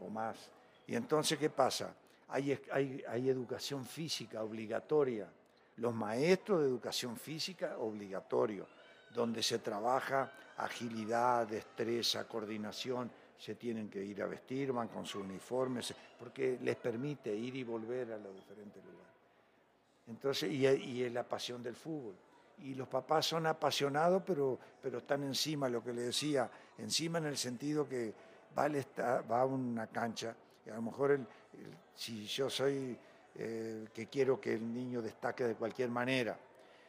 [0.00, 0.50] o más.
[0.86, 1.94] Y entonces, ¿qué pasa?
[2.28, 5.28] Hay, hay, hay educación física obligatoria.
[5.76, 8.66] Los maestros de educación física obligatorio,
[9.14, 15.20] donde se trabaja agilidad, destreza, coordinación, se tienen que ir a vestir, van con su
[15.20, 15.80] uniforme,
[16.18, 19.13] porque les permite ir y volver a los diferentes lugares.
[20.06, 20.66] Entonces, y,
[21.02, 22.14] es la pasión del fútbol.
[22.58, 26.48] Y los papás son apasionados, pero, pero están encima, lo que le decía,
[26.78, 28.12] encima en el sentido que
[28.56, 28.68] va,
[29.30, 31.20] va a una cancha, y a lo mejor el-
[31.54, 32.96] el- si yo soy
[33.36, 36.38] eh, que quiero que el niño destaque de cualquier manera,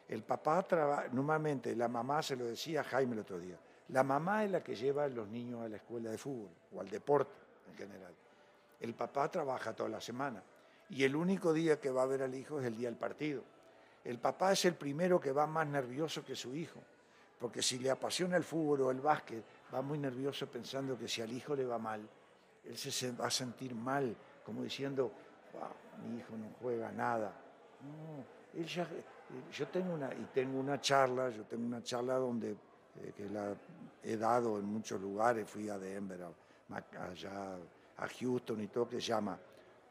[0.08, 4.04] el papá trabaja, normalmente la mamá se lo decía a Jaime el otro día, la
[4.04, 6.88] mamá es la que lleva a los niños a la escuela de fútbol o al
[6.88, 7.32] deporte
[7.68, 8.14] en general.
[8.78, 10.40] El papá trabaja toda la semana
[10.90, 13.42] y el único día que va a ver al hijo es el día del partido.
[14.04, 16.80] El papá es el primero que va más nervioso que su hijo,
[17.40, 19.42] porque si le apasiona el fútbol o el básquet,
[19.74, 22.08] va muy nervioso pensando que si al hijo le va mal,
[22.64, 24.14] él se va a sentir mal,
[24.44, 25.10] como diciendo,
[25.52, 27.32] "Wow, mi hijo no juega nada.
[27.82, 28.24] No,
[28.60, 28.88] él ya-
[29.52, 33.54] yo tengo una, y tengo una charla, yo tengo una charla donde, eh, que la
[34.04, 37.56] he dado en muchos lugares, fui a Denver, a, allá
[37.98, 39.36] a Houston y todo, que se llama,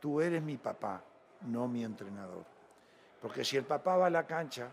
[0.06, 1.02] tú eres mi papá,
[1.48, 2.44] no mi entrenador.
[3.19, 4.69] Porque si el papá va a la cancha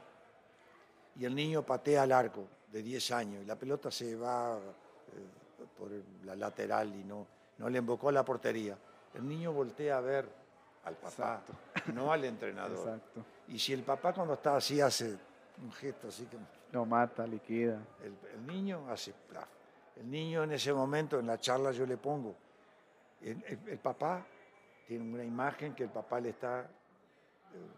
[1.16, 5.64] y el niño patea al arco de 10 años y la pelota se va eh,
[5.78, 5.88] por
[6.26, 7.26] la lateral y no,
[7.56, 8.76] no le embocó a la portería,
[9.14, 10.28] el niño voltea a ver
[10.84, 11.40] al papá,
[11.94, 12.76] no al entrenador.
[12.76, 13.24] Exacto.
[13.48, 15.16] Y si el papá cuando está así hace
[15.62, 16.36] un gesto así que
[16.72, 17.78] Lo mata, liquida.
[18.04, 19.48] el, el niño hace plaf.
[19.96, 22.34] El niño en ese momento, en la charla yo le pongo,
[23.22, 24.26] el, el- el papá
[24.92, 26.66] tiene una imagen que el papá le está eh,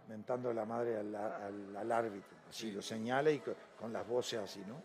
[0.08, 4.04] mentando a la madre al, al- al árbitro, así lo señala y co- con, las
[4.06, 4.82] voces así, ¿no?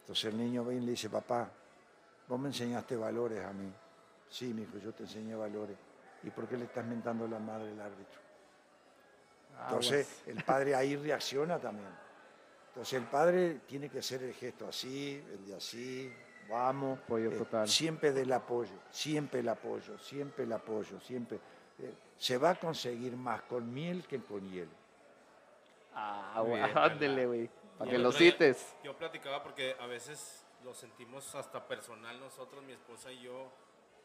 [0.00, 1.48] Entonces el niño viene y le dice, papá,
[2.26, 3.72] vos me enseñaste valores a mí.
[4.28, 5.76] Sí, mi hijo, yo te enseñé valores.
[6.24, 8.20] ¿Y por qué le estás mentando a la madre al árbitro?
[9.62, 11.90] Entonces el padre ahí reacciona también.
[12.68, 16.12] Entonces el padre tiene que hacer el gesto así, el de así,
[16.48, 16.98] vamos.
[16.98, 17.68] Apoyo eh, total.
[17.68, 21.38] Siempre del apoyo, siempre el apoyo, siempre el apoyo, siempre.
[21.78, 24.70] Eh, se va a conseguir más con miel que con hielo.
[25.94, 27.50] Ah, güey, ándele, güey.
[27.76, 28.76] Para Y que lo cites.
[28.82, 33.52] Yo platicaba porque a veces lo sentimos hasta personal nosotros, mi esposa y yo,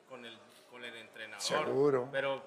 [0.07, 0.37] con el,
[0.69, 1.41] con el entrenador.
[1.41, 2.09] Seguro.
[2.11, 2.43] Pero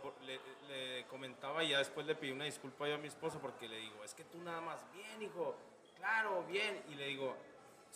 [0.68, 3.78] le comentaba y ya después le pedí una disculpa yo a mi esposa porque le
[3.78, 5.56] digo, es que tú nada más, bien, hijo,
[5.97, 6.82] claro, bien.
[6.89, 7.36] Y le digo,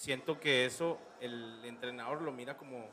[0.00, 2.86] siento que eso el entrenador lo mira como,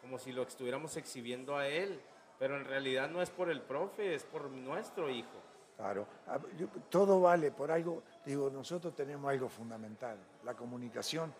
[0.00, 2.00] como si lo estuviéramos exhibiendo a él.
[2.38, 5.38] Pero en realidad no es por el profe, es por nuestro hijo.
[5.76, 6.38] Claro, Ah,
[6.88, 8.02] todo vale por algo.
[8.24, 11.32] Digo, nosotros tenemos algo fundamental, la comunicación.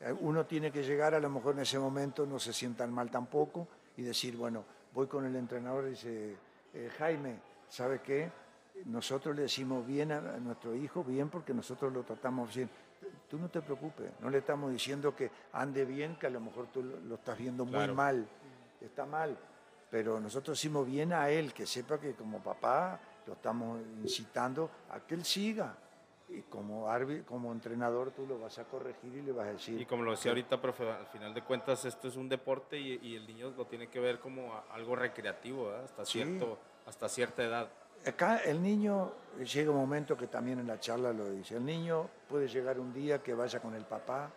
[0.00, 3.10] Eh, Uno tiene que llegar, a lo mejor en ese momento no se sientan mal
[3.10, 3.66] tampoco
[3.96, 4.64] y decir, bueno,
[4.94, 6.36] voy con el entrenador y dice,
[6.72, 8.30] eh, Jaime, ¿sabe qué?
[8.84, 12.70] Nosotros le decimos bien a nuestro hijo, bien porque nosotros lo tratamos bien.
[13.32, 16.66] Tú no te preocupes, no le estamos diciendo que ande bien, que a lo mejor
[16.66, 18.26] tú lo, lo estás viendo muy mal,
[18.78, 19.38] está mal.
[19.90, 25.00] Pero nosotros decimos bien a él, que sepa que como papá lo estamos incitando a
[25.00, 25.74] que él siga.
[26.28, 29.80] Y como, árbi- como entrenador tú lo vas a corregir y le vas a decir...
[29.80, 32.98] Y como lo decía ahorita, profe, al final de cuentas esto es un deporte y,
[33.02, 35.70] y el niño lo tiene que ver como algo recreativo.
[35.70, 36.22] Hasta, Sí.
[36.22, 37.70] cierto, hasta cierta edad.
[38.04, 42.08] Acá el niño, llega un momento que también en la charla lo dice, el niño
[42.28, 44.28] puede llegar un día que vaya con el papá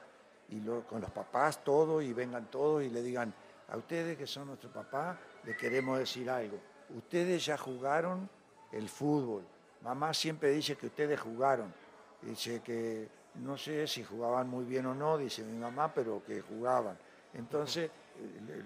[0.49, 3.33] y con los papás todos y vengan todos y le digan,
[3.67, 6.59] a ustedes que son nuestro papá, le queremos decir algo.
[6.95, 8.29] Ustedes ya jugaron
[8.71, 9.43] el fútbol.
[9.81, 11.73] Mamá siempre dice que ustedes jugaron.
[12.21, 16.39] Dice que no sé si jugaban muy bien o no, dice mi mamá, pero que
[16.41, 16.97] jugaban.
[17.33, 17.89] Entonces,
[18.19, 18.63] eh,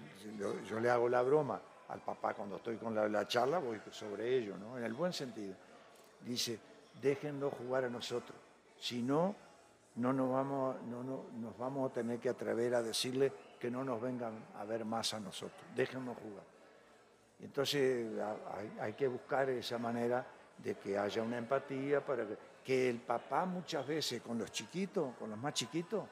[0.68, 1.60] yo le hago la broma
[1.90, 4.78] al papá cuando estoy con la, la charla, voy sobre ello, ¿no?
[4.78, 5.54] En el buen sentido.
[6.24, 6.58] Dice,
[7.00, 8.38] déjenlo jugar a nosotros.
[8.78, 9.34] Si no,
[9.96, 13.84] no nos vamos, no, no- nos vamos a tener que atrever a decirle que no
[13.84, 15.60] nos vengan a ver más a nosotros.
[15.74, 16.44] Déjennos jugar.
[17.40, 18.06] Entonces
[18.80, 20.26] hay, que buscar esa manera
[20.58, 25.14] de que haya una empatía para que, que el papá muchas veces con los chiquitos,
[25.16, 26.04] con los más chiquitos,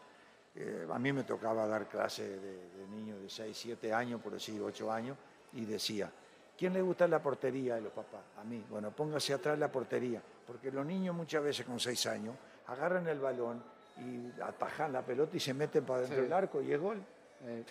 [0.54, 4.32] eh, a mí me tocaba dar clases de, de niños de 6, 7 años, por
[4.32, 5.16] decir 8 años,
[5.54, 6.10] y decía,
[6.56, 8.20] ¿quién le gusta la portería de los papás?
[8.38, 8.64] A mí.
[8.68, 12.34] Bueno, póngase atrás la portería, porque los niños muchas veces con 6 años
[12.66, 13.62] agarran el balón
[13.98, 16.22] y atajan la pelota y se meten para dentro Sí.
[16.22, 17.02] del arco y es gol.
[17.44, 17.64] Eh,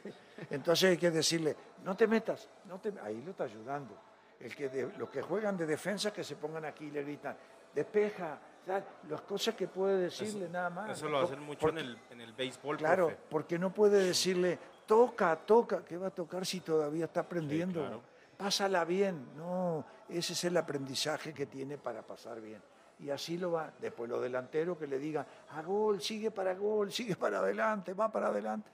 [0.49, 2.93] Entonces hay que decirle, no te metas, no te...
[3.03, 3.95] ahí lo está ayudando.
[4.39, 7.35] El que de- los que juegan de defensa que se pongan aquí y le gritan,
[7.73, 10.91] despeja, tal, las cosas que puede decirle nada más.
[10.91, 13.21] Eso lo hacen mucho en porque- el, en el béisbol, Claro, profe.
[13.29, 14.57] porque no puede decirle,
[14.87, 17.81] toca, toca, ¿qué va a tocar si todavía está aprendiendo?
[17.81, 18.01] claro.
[18.37, 22.61] Pásala bien, no, ese es el aprendizaje que tiene para pasar bien.
[22.99, 26.91] Y así lo va, después los delanteros que le digan, a gol, sigue para gol,
[26.91, 28.69] sigue para adelante, va para adelante.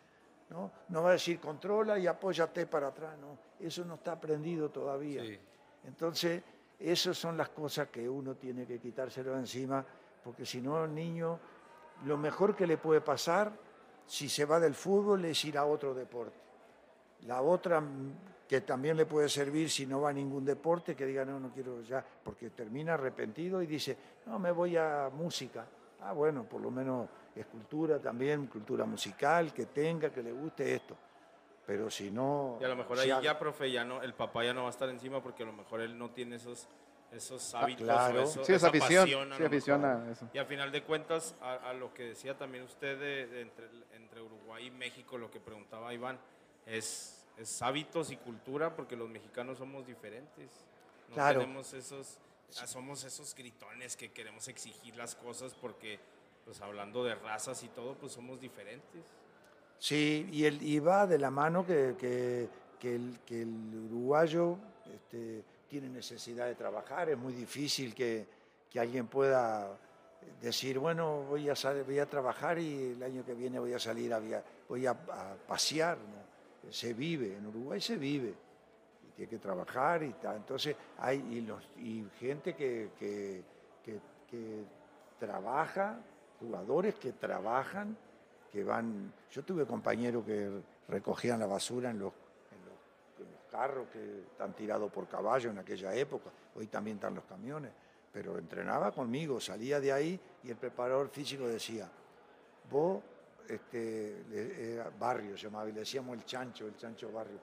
[0.50, 4.70] No, no va a decir controla y apóyate para atrás, no, eso no está aprendido
[4.70, 5.24] todavía.
[5.24, 5.40] Sí.
[5.86, 6.44] Entonces,
[6.78, 9.86] esas son las cosas que uno tiene que quitárselo encima,
[10.24, 11.40] porque si no, el niño,
[12.06, 13.54] lo mejor que le puede pasar,
[14.06, 16.38] si se va del fútbol, es ir a otro deporte.
[17.22, 18.14] La otra mm,
[18.48, 21.52] que también le puede servir si no va a ningún deporte, que diga, no, no
[21.52, 25.66] quiero ya, porque termina arrepentido y dice, no, me voy a música.
[26.02, 30.76] Ah, bueno, por lo menos es cultura también, cultura musical, que tenga, que le guste
[30.76, 30.96] esto.
[31.66, 32.58] Pero si no...
[32.60, 34.72] Y a lo mejor ahí ya, profe, ya no, el papá ya no va a
[34.72, 36.68] estar encima porque a lo mejor él no tiene esos,
[37.14, 38.22] esos hábitos Ah, claro.
[38.22, 40.30] o eso- Sí, esa afición, pasión a sí, afición a eso.
[40.34, 43.68] Y al final de cuentas, a, a lo que decía también usted de, de entre,
[43.96, 46.18] entre Uruguay y México, lo que preguntaba Iván,
[46.66, 50.50] es, es hábitos y cultura, porque los mexicanos somos diferentes.
[51.10, 51.42] No Claro.
[51.42, 52.18] tenemos esos,
[52.62, 56.00] ah, somos esos gritones que queremos exigir las cosas porque,
[56.46, 59.04] pues hablando de razas y todo, pues somos diferentes.
[59.78, 62.50] Sí, y, el, y va de la mano que, que-
[62.80, 64.58] que el, que el uruguayo
[64.94, 65.42] este,
[65.74, 67.10] tiene necesidad de trabajar.
[67.10, 68.28] Es muy difícil que,
[68.70, 69.76] que alguien pueda
[70.40, 73.80] decir, bueno, voy a, sal- voy a trabajar y el año que viene voy a
[73.80, 74.94] salir, a, via- voy a,
[75.48, 75.98] pasear.
[75.98, 76.72] ¿no?
[76.72, 78.36] Se vive, en Uruguay se vive.
[79.08, 80.36] Y tiene que trabajar y tal.
[80.38, 83.44] Entonces hay y los, y gente que- que-
[84.30, 84.64] que
[85.20, 86.00] trabaja,
[86.40, 87.96] jugadores que trabajan
[88.52, 89.12] que van.
[89.32, 90.50] Yo tuve compañeros que
[90.88, 92.14] recogían la basura en los,
[92.52, 96.32] en los- en los carros que están tirados por caballo en aquella época.
[96.56, 97.72] Hoy también están los camiones.
[98.12, 101.88] Pero entrenaba conmigo, salía de ahí y el preparador físico decía:
[102.70, 103.04] Vos,
[103.48, 107.40] este, era barrio se llamaba, y le decíamos el chancho, el chancho barrio.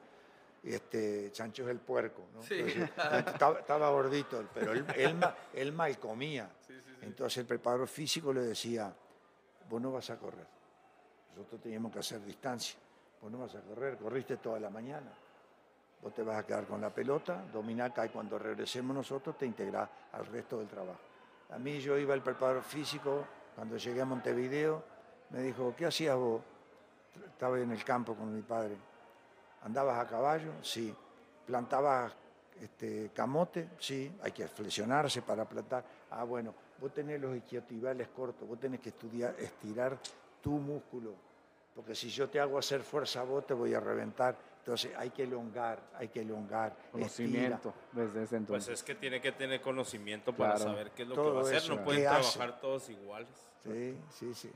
[0.64, 2.22] este, Chancho es el puerco.
[2.34, 2.42] ¿no?
[2.42, 2.54] Sí.
[2.58, 2.90] Entonces,
[3.26, 5.16] estaba, estaba gordito, pero él, él,
[5.54, 6.50] él mal comía.
[7.02, 8.92] Entonces el preparador físico le decía,
[9.68, 10.46] vos no vas a correr.
[11.36, 12.78] Nosotros teníamos que hacer distancia.
[13.22, 15.10] Vos no vas a correr, corriste toda la mañana.
[16.02, 19.46] Vos te vas a quedar con la pelota, domina acá y cuando regresemos nosotros te
[19.46, 21.00] integrás al resto del trabajo.
[21.50, 23.24] A mí yo iba al preparador físico,
[23.54, 24.82] cuando llegué a Montevideo,
[25.30, 26.40] me dijo, ¿qué hacías vos?
[27.26, 28.76] Estaba en el campo con mi padre.
[29.62, 30.52] ¿Andabas a caballo?
[30.62, 30.94] Sí.
[31.46, 32.12] ¿Plantabas
[32.60, 33.70] este, camote?
[33.78, 34.16] Sí.
[34.22, 35.84] Hay que flexionarse para plantar.
[36.10, 39.98] Ah, bueno, vos tenés los isquiotibiales cortos, vos tenés que estudiar, estirar
[40.40, 41.14] tu músculo.
[41.74, 44.36] Porque si yo te hago hacer fuerza vos, te voy a reventar.
[44.70, 46.70] Entonces hay que elongar, hay que elongar.
[46.70, 46.92] estira.
[46.92, 48.74] Conocimiento desde ese Pues entonces.
[48.74, 50.70] es que tiene que tener conocimiento para Claro.
[50.70, 51.56] saber qué es lo Todo que va a hacer.
[51.56, 53.28] eso, No pueden trabajar todos iguales.
[53.64, 54.52] Sí, sí, sí.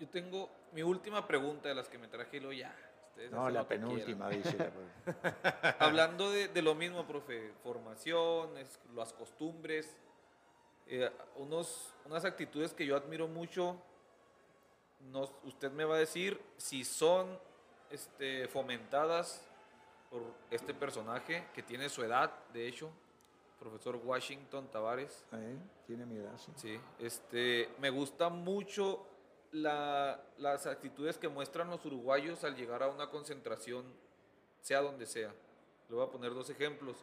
[0.00, 2.74] Yo tengo mi última pregunta de las que me traje y luego ya.
[3.10, 4.42] ustedes No, la lo penúltima, quieran.
[4.52, 4.72] dice.
[5.04, 9.94] la- Hablando de, de lo mismo, profe, formación, es- las costumbres,
[10.86, 13.76] eh, unos, unas actitudes que yo admiro mucho,
[15.12, 17.38] no- usted me va a decir si son
[17.90, 19.42] este, fomentadas
[20.10, 22.90] por este personaje que tiene su edad, de hecho,
[23.58, 25.24] profesor Washington Tavares.
[25.32, 25.56] ¿Eh?
[25.86, 26.52] Tiene mi edad, sí.
[26.56, 29.06] Sí, este, me gusta mucho
[29.52, 33.84] la- las actitudes que muestran los uruguayos al llegar a una concentración,
[34.60, 35.32] sea donde sea.
[35.88, 36.96] Le voy a poner dos ejemplos.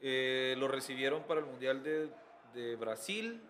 [0.00, 2.10] Eh, lo recibieron para el Mundial de,
[2.52, 3.40] de Brasil,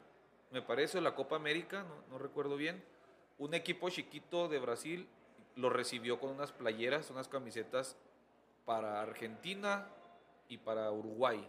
[0.51, 2.83] me parece, o la Copa América, no, no recuerdo bien.
[3.39, 5.09] Un equipo chiquito de Brasil
[5.57, 7.97] lo recibió con unas playeras, unas camisetas
[8.65, 9.87] para Argentina
[10.49, 11.47] y para Uruguay.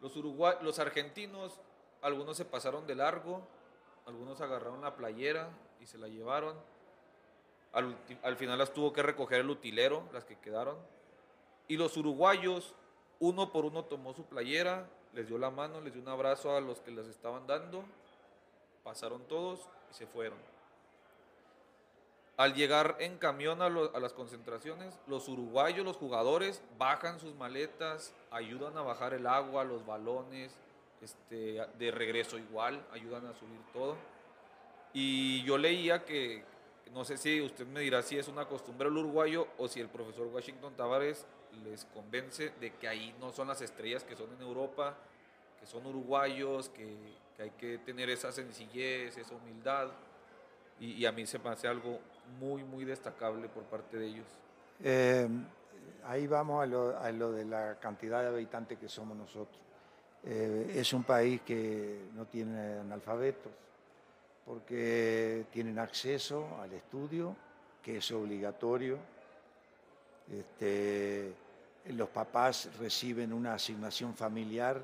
[0.00, 1.58] Los, urugua- los argentinos,
[2.00, 3.46] algunos se pasaron de largo,
[4.06, 5.50] algunos agarraron la playera
[5.80, 6.56] y se la llevaron.
[7.72, 10.76] Al, final las tuvo que recoger el utilero, las que quedaron.
[11.68, 12.74] Y los uruguayos,
[13.18, 16.60] uno por uno tomó su playera, les dio la mano, les dio un abrazo a
[16.60, 17.84] los que les estaban dando,
[18.82, 19.60] pasaron todos
[19.90, 20.38] y se fueron.
[22.38, 27.34] Al llegar en camión a, lo- a las concentraciones, los uruguayos, los jugadores, bajan sus
[27.34, 30.56] maletas, ayudan a bajar el agua, los balones,
[31.02, 33.96] este, de regreso igual, ayudan a subir todo.
[34.94, 36.42] Y yo leía que,
[36.92, 39.88] no sé si usted me dirá si es una costumbre del uruguayo o si el
[39.88, 41.26] profesor Washington Tavares
[41.64, 44.96] les convence de que ahí no son las estrellas que son en Europa,
[45.60, 46.96] que son uruguayos, que,
[47.36, 49.88] que hay que tener esa sencillez, esa humildad.
[50.80, 52.00] Y, y a mí se me hace algo
[52.40, 54.26] muy, muy destacable por parte de ellos.
[54.82, 55.28] Eh,
[56.04, 59.60] ahí vamos a lo, a lo de la cantidad de habitantes que somos nosotros.
[60.24, 63.52] Eh, es un país que no tiene analfabetos,
[64.44, 67.34] porque tienen acceso al estudio,
[67.82, 68.98] que es obligatorio.
[70.30, 71.32] Este,
[71.86, 74.80] los papás reciben una asignación familiar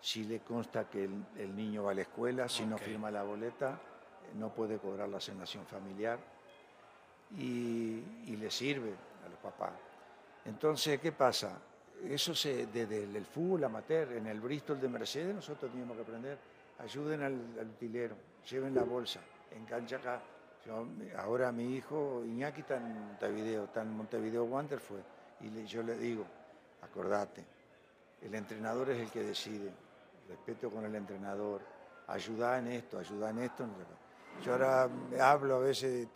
[0.00, 3.24] si le consta que el, el niño va a la escuela, si no firma la
[3.24, 3.80] boleta,
[4.34, 6.35] no puede cobrar la asignación familiar
[7.36, 8.02] y,
[8.36, 8.92] le sirve
[9.24, 9.72] a los papás.
[10.44, 11.58] Entonces, ¿qué pasa?
[12.04, 16.38] Eso se, desde el, fútbol amateur, en el Bristol de Mercedes, nosotros teníamos que aprender,
[16.78, 18.16] ayuden al, utilero,
[18.48, 19.20] lleven la bolsa,
[19.50, 20.20] engancha acá.
[21.16, 24.80] Ahora mi hijo Iñaki está en Montevideo, está en Montevideo Wander
[25.40, 26.26] y yo le digo,
[26.82, 27.44] acordate,
[28.22, 29.70] el entrenador es el que decide,
[30.28, 31.60] respeto con el entrenador,
[32.08, 33.64] ayuda en esto, ayuda en esto.
[33.64, 34.05] sé qué.
[34.44, 34.88] Yo ahora
[35.20, 36.08] hablo a veces,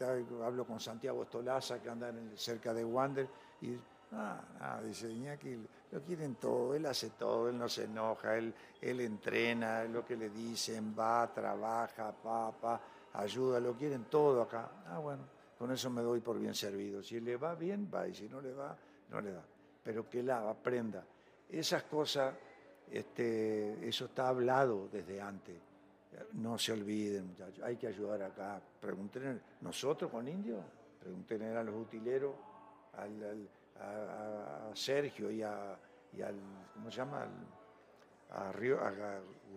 [0.44, 3.28] hablo con Santiago Estolaza, que anda cerca de Wander,
[3.62, 3.76] y
[4.12, 8.54] ah, ah, dice Iñaki, lo quieren todo, él hace todo, él no se enoja, él,
[8.80, 12.80] él entrena, lo que le dicen, va, trabaja, pa, pa,
[13.14, 14.70] ayuda, lo quieren todo acá.
[14.86, 15.24] Ah, bueno,
[15.58, 17.02] con eso me doy por bien servido.
[17.02, 18.76] Si le va bien, va, y si no le va,
[19.08, 19.42] no le va.
[19.82, 21.04] Pero que la aprenda.
[21.48, 22.34] Esas cosas,
[22.90, 25.69] este, eso está hablado desde antes.
[26.32, 28.60] No se olviden, muchachos, hay que ayudar acá.
[28.80, 30.62] Pregunten, nosotros con indios,
[30.98, 32.34] pregunten a los utileros,
[32.94, 33.48] al, al-
[33.80, 35.78] a, a Sergio y, a,
[36.12, 36.34] y al,
[36.74, 37.22] ¿cómo se llama?
[37.22, 38.92] Al- a, Río, a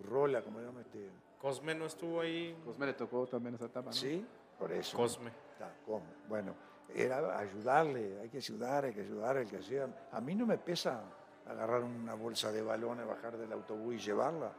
[0.00, 1.10] Urrola, ¿cómo se llama este?
[1.40, 2.56] Cosme no estuvo ahí.
[2.64, 3.92] Cosme le tocó también esa etapa, ¿no?
[3.92, 4.24] Sí,
[4.58, 4.96] por eso.
[4.96, 5.30] Cosme.
[5.52, 6.04] Está, ¿cómo?
[6.28, 6.54] Bueno,
[6.94, 9.88] era ayudarle, hay que ayudar, hay que ayudar, el que sea.
[10.12, 11.02] A mí no me pesa
[11.46, 14.52] agarrar una bolsa de balones, bajar del autobús y llevarla.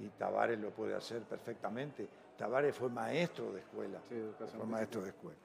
[0.00, 2.08] Y Tavares lo puede hacer perfectamente.
[2.36, 3.98] Tavares fue maestro de escuela.
[4.08, 4.66] Sí, educación fue física.
[4.76, 5.38] maestro de escuela.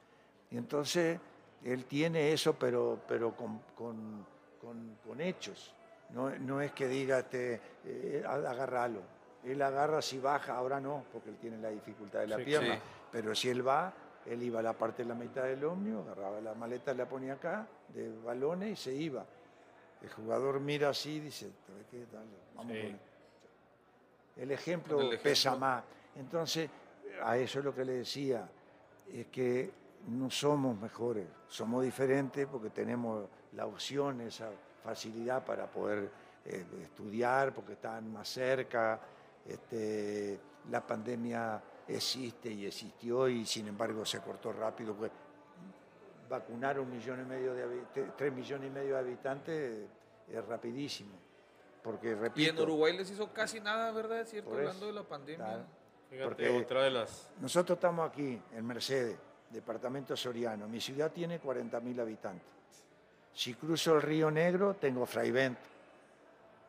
[0.51, 1.19] Y entonces
[1.63, 4.25] él tiene eso, pero, pero con, con-
[4.61, 5.73] con- con hechos.
[6.11, 9.01] No, no es que diga, este, eh, agárralo.
[9.43, 12.75] Él agarra si baja, ahora no, porque él tiene la dificultad de la Sí, pierna.
[12.75, 12.81] sí.
[13.11, 13.93] Pero si él va,
[14.25, 17.33] Él iba a la parte de la mitad del ómnibus, agarraba la maleta, la ponía
[17.33, 19.23] acá, de balones y se iba.
[20.01, 22.07] El jugador mira así y dice, "¿Sabes qué?
[22.11, 22.25] Dale,
[22.55, 22.81] vamos Sí.
[22.81, 22.99] con él".
[24.37, 25.83] El ejemplo, pesa más.
[26.15, 26.69] Entonces,
[27.23, 28.47] a eso es lo que le decía,
[29.11, 29.71] es que
[30.07, 34.49] no somos mejores, somos diferentes porque tenemos la opción, esa
[34.83, 36.09] facilidad para poder
[36.45, 38.99] eh, estudiar, porque están más cerca.
[39.45, 40.39] Este,
[40.69, 44.93] la pandemia existe y existió y sin embargo se cortó rápido.
[44.93, 45.13] porque
[46.29, 47.67] vacunar un millón y medio de
[48.17, 49.87] tres millones y medio de habitantes
[50.27, 51.24] es rapidísimo.
[51.85, 54.21] Porque Y en repito, Uruguay les hizo casi nada, ¿verdad?
[54.21, 55.45] Es cierto, eso, hablando de la pandemia.
[55.45, 55.63] claro.
[56.09, 57.29] Fíjate, Porque- otra de las...
[57.39, 59.15] Nosotros estamos aquí, en Mercedes,
[59.51, 60.67] departamento Soriano.
[60.67, 62.47] Mi ciudad tiene 40.000 habitantes.
[63.33, 65.57] Si cruzo el Río Negro, tengo Fraivent.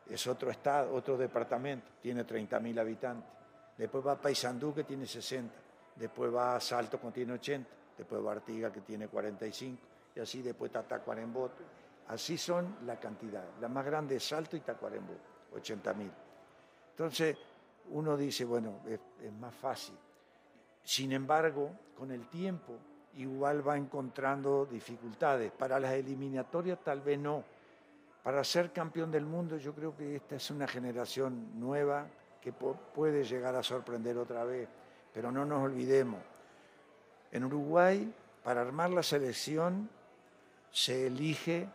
[0.09, 3.29] Es otro estado, otro departamento, tiene 30.000 habitantes.
[3.77, 5.51] Después va a Paysandú, que tiene 60.
[5.95, 7.67] Después va a Salto, que tiene 80.
[7.97, 9.81] Después va a Artigas, que tiene 45.
[10.15, 11.49] Y así después está Tacuarembó.
[12.09, 13.43] Así son la cantidad.
[13.59, 15.13] La más grande es Salto y Tacuarembó,
[15.55, 16.09] 80.000.
[16.91, 17.37] Entonces,
[17.89, 19.95] uno dice, bueno, es, es más fácil.
[20.83, 22.77] Sin embargo, con el tiempo,
[23.17, 25.51] igual va encontrando dificultades.
[25.51, 27.43] Para las eliminatorias tal vez no.
[28.23, 32.07] Para ser campeón del mundo yo creo que esta es una generación nueva
[32.41, 34.67] que puede llegar a sorprender otra vez.
[35.13, 36.21] Pero no nos olvidemos,
[37.31, 38.13] en Uruguay,
[38.43, 39.89] para armar la selección,
[40.71, 41.67] se elige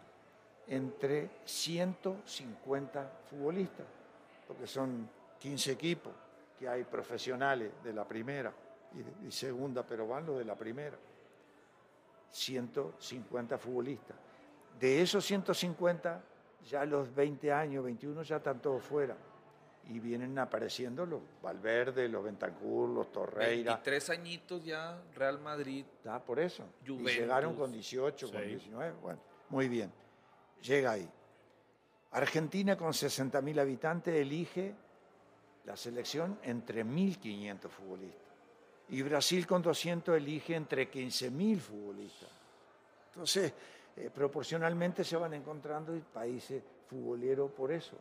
[0.66, 3.86] entre 150 futbolistas,
[4.47, 5.09] porque son
[5.39, 6.12] 15 equipos,
[6.59, 8.52] que hay profesionales de la primera
[9.26, 10.97] y, segunda, pero van los de la primera.
[12.30, 14.16] 150 futbolistas.
[14.78, 16.22] De esos 150,
[16.68, 19.16] ya a los 20 años, 21, ya están todos fuera.
[19.89, 23.72] Y vienen apareciendo los Valverde, los Bentancur, los Torreira.
[23.72, 25.84] 23 añitos ya, Real Madrid.
[25.97, 26.64] Está por eso.
[26.86, 28.47] Y llegaron con 18, con Sí.
[28.47, 28.93] 19.
[29.02, 29.93] Bueno, muy bien.
[30.62, 31.09] Llega ahí.
[32.12, 34.74] Argentina con 60.000 habitantes elige
[35.64, 38.22] la selección entre 1.500 futbolistas.
[38.90, 42.28] Y Brasil con 200 elige entre 15.000 futbolistas.
[43.09, 43.52] Entonces,
[43.97, 47.97] eh, proporcionalmente se van encontrando países futboleros por eso.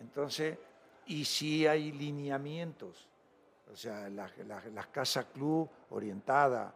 [0.00, 0.56] Entonces,
[1.06, 3.08] y sí hay lineamientos,
[3.72, 4.32] o sea, las,
[4.72, 6.72] las casas club orientadas.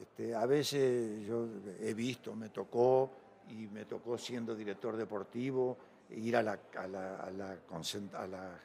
[0.00, 1.46] Este, a veces yo
[1.80, 3.10] he visto, me tocó,
[3.50, 5.76] y me tocó siendo director deportivo,
[6.10, 8.60] ir a la, a la, a la concent- a la-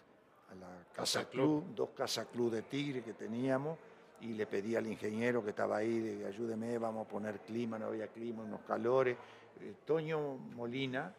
[0.51, 1.63] a la casa Casa club.
[1.75, 3.77] dos casas club de Tigre que teníamos,
[4.21, 7.85] y le pedí al ingeniero que estaba ahí, de, ayúdeme, vamos a poner clima, no
[7.87, 9.15] había clima, unos calores.
[9.61, 11.13] Eh, Toño Molina,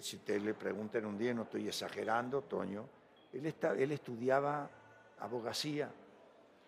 [0.00, 2.84] si usted le preguntan un día, no estoy exagerando, Toño,
[3.32, 4.68] él, está, él estudiaba
[5.20, 5.90] abogacía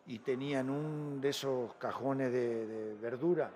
[0.06, 3.50] y tenían un de esos cajones de, de verdura,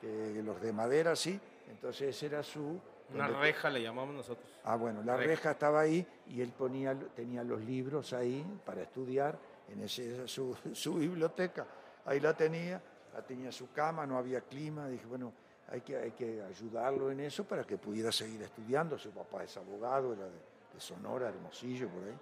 [0.00, 1.38] que los de madera, sí,
[1.70, 2.80] entonces ese era su...
[3.14, 4.46] Una reja le llamamos nosotros.
[4.64, 5.28] Ah, bueno, la Reja.
[5.28, 9.38] reja estaba ahí y él ponía, tenía los libros ahí para estudiar,
[9.68, 11.66] en ese, esa su, su biblioteca.
[12.04, 12.82] Ahí la tenía,
[13.14, 14.88] la tenía su cama, no había clima.
[14.88, 15.32] Dije, bueno,
[15.70, 18.98] hay que, hay que ayudarlo en eso para que pudiera seguir estudiando.
[18.98, 20.30] Su papá es abogado, era de,
[20.74, 22.18] de Sonora, Hermosillo, por ahí.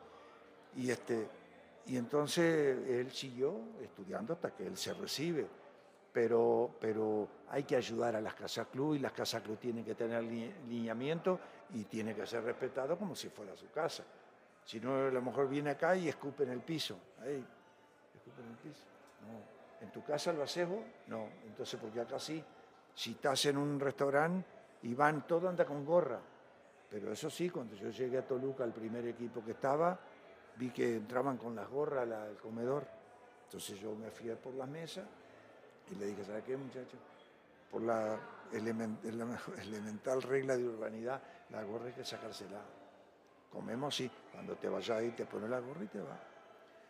[0.76, 1.26] Y, este,
[1.86, 5.46] y entonces él siguió estudiando hasta que él se recibe.
[6.16, 9.94] Pero, pero hay que ayudar a las casas club y las casas club tienen que
[9.94, 11.38] tener li- lineamiento
[11.74, 14.02] y tiene que ser respetado como si fuera su casa.
[14.64, 16.96] Si no, a lo mejor viene acá y escupe en el piso.
[17.20, 18.84] Ahí, en el piso.
[19.20, 19.84] No.
[19.86, 20.66] ¿En tu casa lo haces?
[21.06, 21.28] No.
[21.44, 22.42] Entonces, porque acá sí.
[22.94, 24.48] Si estás en un restaurante
[24.84, 26.18] y van, todo anda con gorra.
[26.88, 30.00] Pero eso sí, cuando yo llegué a Toluca, el primer equipo que estaba,
[30.56, 32.86] vi que entraban con las gorras al comedor.
[33.44, 35.02] Entonces yo me fui por la mesa
[35.90, 36.96] y le dije, ¿sabe qué, muchacho?
[37.70, 38.18] Por la,
[38.52, 42.60] elemental regla de urbanidad, la gorra hay que sacársela.
[43.50, 44.10] Comemos, sí.
[44.32, 46.18] Cuando te vayas ahí, te pones la gorra y te va.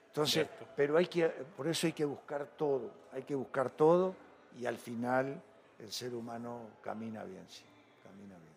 [0.09, 0.66] Entonces, Cierto.
[0.74, 2.90] pero hay que, por eso hay que buscar todo.
[3.12, 4.14] Hay que buscar todo
[4.59, 5.43] y al final
[5.78, 7.64] el ser humano camina bien, sí.
[8.02, 8.56] Camina bien.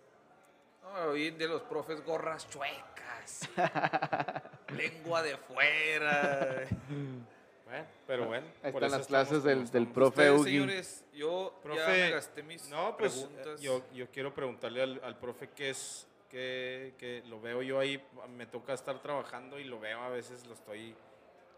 [0.81, 3.49] No, hoy en día los profes gorras chuecas.
[4.69, 6.67] lengua de fuera.
[7.69, 8.47] Bueno, pero bueno.
[8.63, 10.43] Ahí están las clases del, del profe Ugi.
[10.51, 13.59] señores, yo ya Profe, me gasté mis no, pues preguntas.
[13.59, 17.79] eh, yo, yo quiero preguntarle al, al profe qué es, que, que lo veo yo
[17.79, 18.03] ahí,
[18.35, 20.95] me toca estar trabajando y lo veo a veces, lo estoy,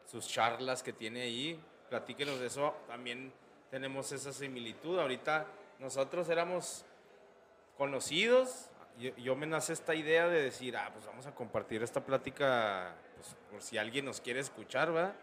[0.05, 1.57] sus charlas que tiene ahí,
[1.89, 3.31] platíquenos de eso, también
[3.69, 5.47] tenemos esa similitud, ahorita
[5.79, 6.83] nosotros éramos
[7.77, 8.69] conocidos,
[8.99, 12.95] yo, yo me nace esta idea de decir, ah, pues vamos a compartir esta plática,
[13.15, 15.15] pues, por si alguien nos quiere escuchar, ¿verdad?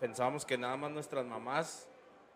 [0.00, 1.88] Pensábamos que nada más nuestras mamás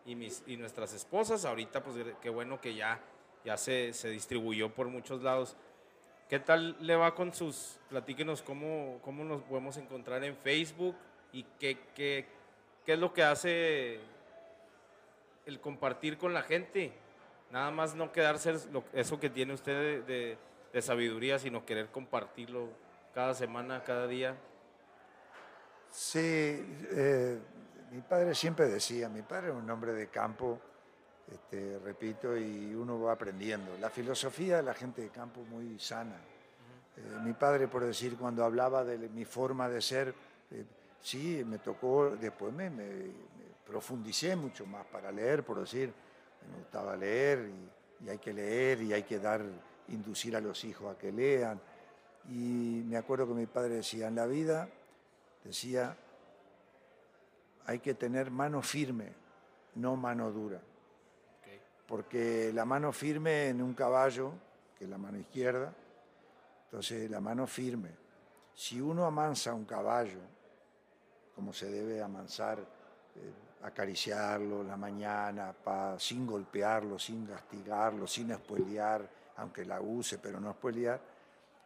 [0.06, 1.44] y, mis, y nuestras esposas.
[1.44, 3.00] Ahorita, pues qué bueno que ya,
[3.44, 5.56] ya se, se distribuyó por muchos lados.
[6.28, 10.94] ¿Qué tal le va con sus, platíquenos cómo, cómo nos podemos encontrar en Facebook
[11.32, 12.26] y qué, qué,
[12.84, 14.00] qué es lo que hace
[15.46, 16.92] el compartir con la gente?
[17.50, 20.38] Nada más no quedarse lo- eso que tiene usted de, de-
[20.72, 22.68] de sabiduría, sino querer compartirlo
[23.14, 24.36] cada semana, cada día.
[25.90, 27.38] Sí, eh,
[27.90, 30.60] mi padre siempre decía, mi padre era un hombre de campo,
[31.30, 33.76] este, repito, y uno va aprendiendo.
[33.78, 36.16] La filosofía de la gente de campo muy sana.
[36.96, 40.14] Eh, mi padre, por decir, cuando hablaba de mi forma de ser,
[40.50, 40.64] eh,
[41.00, 43.12] sí, me tocó, después me, me- me
[43.66, 45.92] profundicé mucho más para leer, por decir,
[46.50, 47.50] me gustaba leer
[48.00, 49.42] y, y hay que leer y hay que dar,
[49.88, 51.60] inducir a los hijos a que lean.
[52.30, 54.68] Y me acuerdo que mi padre decía, en la vida,
[55.48, 55.96] decía,
[57.64, 59.14] hay que tener mano firme,
[59.76, 60.60] no mano dura.
[61.86, 64.32] Porque la mano firme en un caballo,
[64.76, 65.72] que es la mano izquierda,
[66.64, 67.88] entonces la mano firme.
[68.54, 70.20] Si uno amansa un caballo,
[71.34, 75.54] como se debe amansar, eh, acariciarlo la mañana,
[75.98, 81.00] sin golpearlo, sin castigarlo, sin espolear, aunque la use, pero no espolear,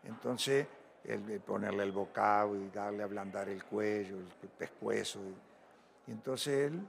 [0.05, 0.69] entonces
[1.05, 5.21] el, ponerle el bocado y darle a ablandar el cuello, el pescuezo.
[5.21, 6.81] Y, y entonces él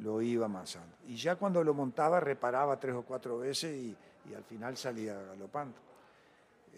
[0.00, 0.96] lo iba amansando.
[1.06, 3.96] Y ya cuando lo montaba reparaba tres o cuatro veces y,
[4.30, 5.76] y al final salía galopando.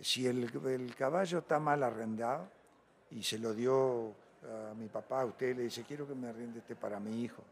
[0.00, 2.48] Si el, el caballo está mal arrendado
[3.10, 6.74] y se lo dio a mi papá, usted le dice, quiero que me arriende este
[6.74, 7.42] para mi hijo.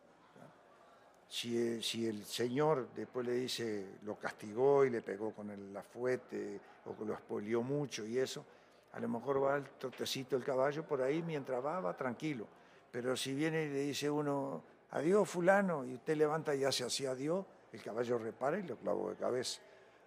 [1.29, 6.61] Si, si el señor después le dice, lo castigó y le pegó con el afuete
[6.87, 8.45] o lo expolió mucho y eso,
[8.93, 12.47] a lo mejor va el trotecito el caballo por ahí, mientras va, va tranquilo.
[12.91, 17.07] Pero si viene y le dice uno, adiós fulano, y usted levanta y hace así
[17.07, 19.61] adiós, el caballo repara y lo clavó de cabeza,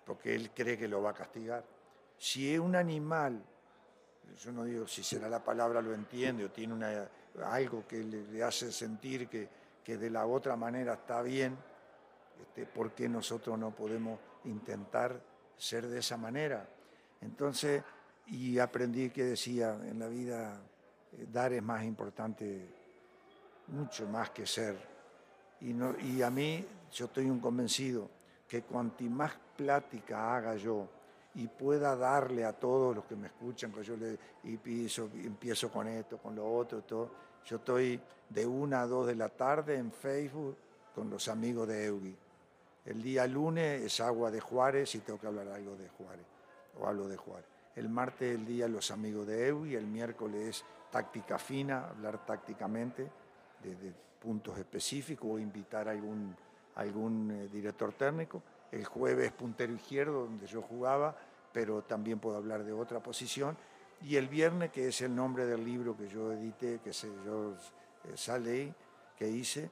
[0.05, 1.63] porque él cree que lo va a castigar.
[2.17, 3.41] Si es un animal,
[4.37, 7.09] yo no digo si será la palabra lo entiende o tiene una,
[7.45, 9.47] algo que le, le hace sentir que,
[9.83, 11.57] que de la otra manera está bien,
[12.41, 15.21] este, ¿por qué nosotros no podemos intentar
[15.57, 16.67] ser de esa manera?
[17.21, 17.83] Entonces,
[18.27, 20.61] y aprendí que decía, en la vida
[21.11, 22.67] eh, dar es más importante,
[23.67, 24.75] mucho más que ser.
[25.61, 28.09] Y, no, y a mí, yo estoy un convencido
[28.47, 30.87] que cuanti más plática haga yo
[31.35, 35.71] y pueda darle a todos los que me escuchan, que yo le y piso, empiezo
[35.71, 37.11] con esto, con lo otro, todo,
[37.45, 40.57] yo estoy de una a dos de la tarde en Facebook
[40.93, 42.15] con los amigos de Eugi.
[42.85, 46.25] El día lunes es agua de Juárez y tengo que hablar algo de Juárez,
[46.79, 47.52] o hablo de Juárez.
[47.75, 53.09] El martes el día los amigos de Eugi, el miércoles es táctica fina, hablar tácticamente
[53.63, 53.93] de, de
[54.23, 56.35] puntos específicos o invitar a algún,
[56.75, 58.41] algún eh, director técnico.
[58.71, 61.15] El jueves puntero izquierdo, donde yo jugaba,
[61.51, 63.57] pero también puedo hablar de otra posición.
[64.01, 67.55] Y el viernes, que es el nombre del libro que yo edité, que se, yo
[68.05, 68.73] eh, sale
[69.17, 69.69] que hice,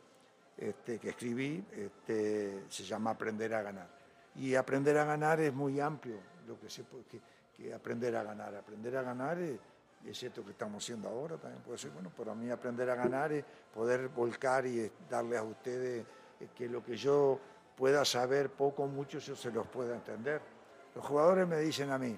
[0.57, 3.89] este, que escribí, este, se llama Aprender a ganar.
[4.35, 6.17] Y aprender a ganar es muy amplio,
[6.47, 7.19] lo que se que,
[7.61, 8.55] que aprender a ganar.
[8.55, 9.59] Aprender a ganar es,
[10.05, 13.31] es esto que estamos haciendo ahora, también puede ser, bueno, para mí aprender a ganar
[13.31, 16.05] es poder volcar y darles a ustedes
[16.39, 17.39] eh, que lo que yo
[17.75, 20.41] pueda saber, poco o mucho, yo se los pueda entender.
[20.95, 22.17] Los jugadores me dicen a mí,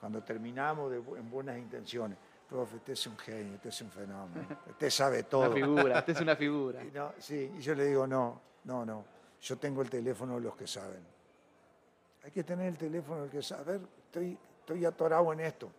[0.00, 2.18] cuando terminamos de en buenas intenciones,
[2.48, 5.46] profe, usted es un genio, usted es un fenómeno, usted sabe todo.
[5.46, 6.84] Una figura, esta es una figura.
[6.84, 9.04] Y no, sí, y yo le digo, no, no, no,
[9.40, 11.12] yo tengo el teléfono de los que saben.
[12.24, 13.62] Hay que tener el teléfono del que sabe.
[13.62, 15.70] A ver, estoy, estoy atorado en esto.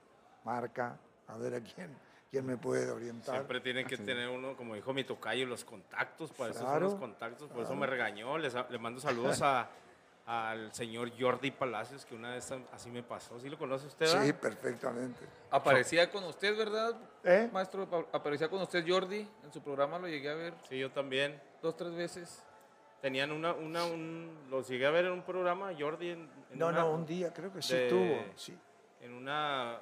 [0.44, 0.98] Marca,
[1.28, 1.96] a ver a quién,
[2.30, 3.36] quién me puede orientar.
[3.36, 6.86] Siempre tienen que tener uno, como dijo mi tocayo, los contactos, para eso son Claro,
[6.88, 7.80] los contactos, por eso claro.
[7.80, 8.38] me regañó.
[8.38, 9.70] Les, le mando saludos a,
[10.26, 13.40] al señor Jordi Palacios, que una vez así me pasó.
[13.40, 14.06] ¿Sí lo conoce usted?
[14.08, 14.36] Sí, verdad?
[14.42, 15.26] perfectamente.
[15.50, 16.94] Aparecía con usted, ¿verdad,
[17.24, 17.50] ¿Eh?
[17.54, 17.90] maestro?
[17.90, 19.26] Pa- Aparecía con usted Jordi.
[19.46, 21.42] En su programa lo llegué a ver Sí, yo también.
[21.62, 22.44] dos, tres veces.
[23.02, 26.20] Tenían una, una, un, los llegué a ver en un programa, Jordi, en,
[26.52, 28.34] en No, una, no, un día creo que sí de- tuvo.
[28.38, 28.58] Sí.
[29.04, 29.78] En una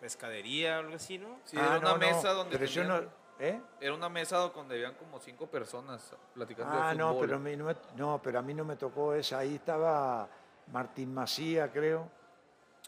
[0.00, 1.38] pescadería o algo así, ¿no?
[1.44, 2.94] Sí, Ah, era una no, no, mesa donde Pero yo no.
[2.96, 3.60] tenían- ¿Eh?
[3.80, 7.20] Era una mesa donde habían como cinco personas platicando Ah, de no fútbol.
[7.26, 9.38] pero, a mí no, me, no, pero a mí no me tocó esa.
[9.38, 10.28] Ahí estaba
[10.72, 12.10] Martín Macía, creo.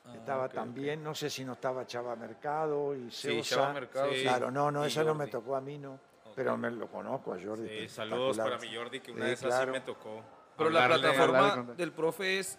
[0.04, 0.54] Ah, estaba ok, ok.
[0.54, 3.54] también, no sé si no estaba Chava Mercado y Sí, Ceusa.
[3.56, 4.10] Chava Mercado.
[4.12, 4.22] Sí.
[4.22, 5.94] Claro, no, no, Y esa no me tocó a mí, no.
[6.24, 6.32] Ok.
[6.34, 7.68] Pero me lo conozco a Jordi.
[7.68, 9.72] Sí, saludos para mi Jordi, que una Sí, vez así claro.
[9.72, 10.20] me tocó.
[10.56, 11.08] Pero la hablarle.
[11.08, 12.58] plataforma hablarle con- del profe es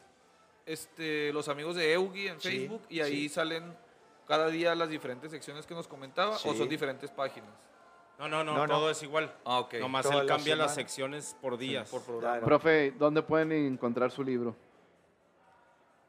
[0.65, 3.29] este, los amigos de Eugi en Sí, Facebook y ahí sí.
[3.29, 3.75] salen
[4.27, 7.49] cada día las diferentes secciones que nos comentaba o son diferentes páginas.
[8.19, 8.73] No, no, no, No, no.
[8.75, 9.33] todo es igual.
[9.45, 9.75] Ah, ok.
[9.75, 11.89] Nomás Toda él la cambia las secciones por días.
[11.89, 12.33] por programa.
[12.35, 12.45] Claro.
[12.45, 14.55] Profe, ¿dónde pueden encontrar su libro?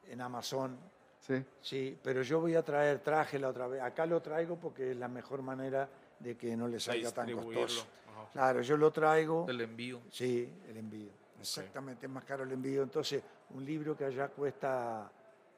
[0.08, 0.78] En Amazon,
[1.20, 1.42] Sí.
[1.60, 3.80] sí, pero yo voy a traer, traje la otra vez.
[3.80, 5.88] Acá lo traigo porque es la mejor manera
[6.18, 7.86] de que no le salga tan costoso.
[8.10, 8.28] Ajá.
[8.32, 9.44] Claro, yo lo traigo.
[9.46, 10.00] Del envío.
[10.10, 11.10] Sí, el envío.
[11.42, 12.82] Exactamente, es más caro el envío.
[12.82, 15.10] Entonces, un libro que allá cuesta,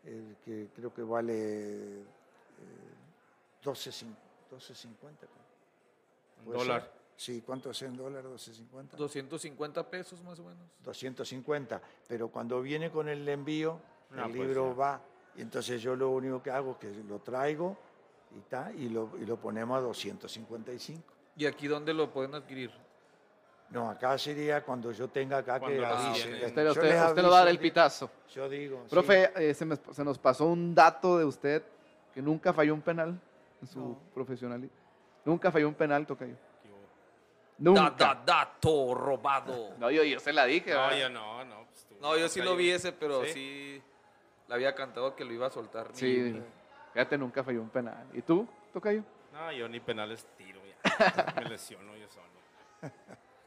[0.04, 2.04] eh, que creo que vale eh,
[3.62, 4.04] 12.50.
[4.50, 4.86] 12.50.
[6.38, 6.82] Un ¿Puede dólar.
[6.82, 6.90] ser?
[7.16, 8.24] Sí, ¿cuánto es en dólar?
[8.24, 8.96] 12.50.
[8.96, 10.66] 250 pesos más o menos.
[10.82, 11.80] 250.
[12.08, 13.78] Pero cuando viene con el envío,
[14.10, 14.74] Ah, el pues libro ya.
[14.74, 15.00] va.
[15.36, 17.76] Y entonces yo lo único que hago es que lo traigo
[18.36, 21.02] y, ta, y, lo, y lo ponemos a 255.
[21.36, 22.70] ¿Y aquí dónde lo pueden adquirir?
[23.70, 26.28] No, acá sería cuando yo tenga acá que Cuando lo avise.
[26.46, 28.10] Usted, Yo usted- usted lo da aviso del de- pitazo.
[28.32, 28.82] Yo digo.
[28.84, 28.90] sí.
[28.90, 31.62] Profe, eh, se, me- se nos pasó un dato de usted
[32.12, 33.18] que nunca falló un penal
[33.60, 33.98] en su No.
[34.14, 34.76] profesionalismo.
[35.24, 36.36] Nunca falló un penal, Tocayo.
[36.62, 36.78] Qué hubo.
[37.58, 37.90] Nunca.
[37.98, 39.74] Da, da, dato robado.
[39.78, 40.72] No, yo, yo se la dije.
[40.72, 40.98] No, ¿verdad?
[40.98, 41.64] yo no, no.
[41.66, 43.32] pues tú- No, yo sí lo vi ese, pero ¿Sí?
[43.32, 43.82] sí,
[44.46, 45.88] le había cantado que lo iba a soltar.
[45.94, 46.42] Sí, mi-
[46.92, 48.06] fíjate, nunca falló un penal.
[48.12, 49.02] ¿Y tú, Tocayo?
[49.32, 50.74] No, yo ni penales tiro ya.
[51.42, 52.92] Me lesiono yo solo.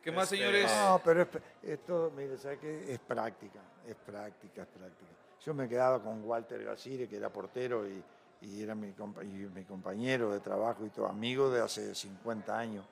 [0.08, 0.72] ¿Qué más, Este, señores?
[0.74, 1.28] No, pero es,
[1.64, 2.94] esto, mire, ¿sabe qué?
[2.94, 5.12] Es práctica, es práctica, es práctica.
[5.44, 8.02] Yo me quedaba con Walter Gacire, que era portero y,
[8.40, 12.58] y era mi, compa- y mi compañero de trabajo y todo, amigo de hace 50
[12.58, 12.86] años.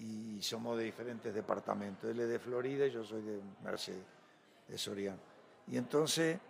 [0.00, 2.10] Y somos de diferentes departamentos.
[2.10, 4.02] Él es de Florida y yo soy de Mercedes,
[4.66, 5.18] de Soriano.
[5.68, 6.40] Y entonces,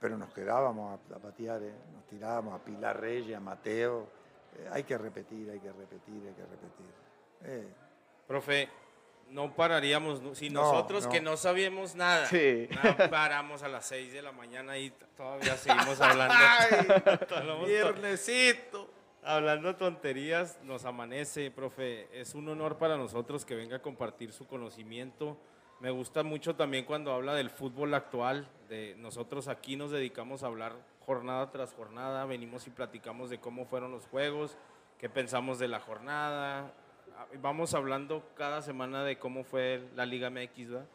[0.00, 1.72] pero nos quedábamos a, a patear, ¿eh?
[1.94, 4.08] nos tirábamos a Pilar Reyes, a Mateo.
[4.58, 6.86] Eh, hay que repetir, hay que repetir, hay que repetir.
[7.44, 7.68] Eh,
[8.26, 8.68] Profe,
[9.32, 10.20] no pararíamos.
[10.36, 11.10] Si No, nosotros no.
[11.10, 12.68] que no sabíamos nada, Sí.
[13.10, 16.34] paramos a las 6 de la mañana y todavía seguimos hablando.
[17.28, 18.90] To- Viernesito.
[19.24, 22.08] Hablando tonterías, nos amanece, profe.
[22.12, 25.38] Es un honor para nosotros que venga a compartir su conocimiento.
[25.78, 28.48] Me gusta mucho también cuando habla del fútbol actual.
[28.68, 30.74] De nosotros aquí nos dedicamos a hablar
[31.06, 32.24] jornada tras jornada.
[32.24, 34.56] Venimos y platicamos de cómo fueron los juegos,
[34.98, 36.72] qué pensamos de la jornada.
[37.16, 40.86] Ah, Vamos hablando cada semana de cómo fue la Liga MX, ¿verdad?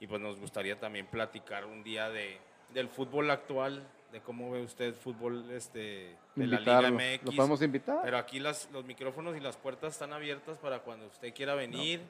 [0.00, 2.38] Y pues nos gustaría también platicar un día de,
[2.72, 6.96] del fútbol actual, de cómo ve usted fútbol este, de la Liga Invitarlo.
[6.96, 7.24] MX.
[7.24, 8.00] ¿Lo podemos invitar?
[8.02, 12.00] Pero aquí las, los micrófonos y las puertas están abiertas para cuando usted quiera venir.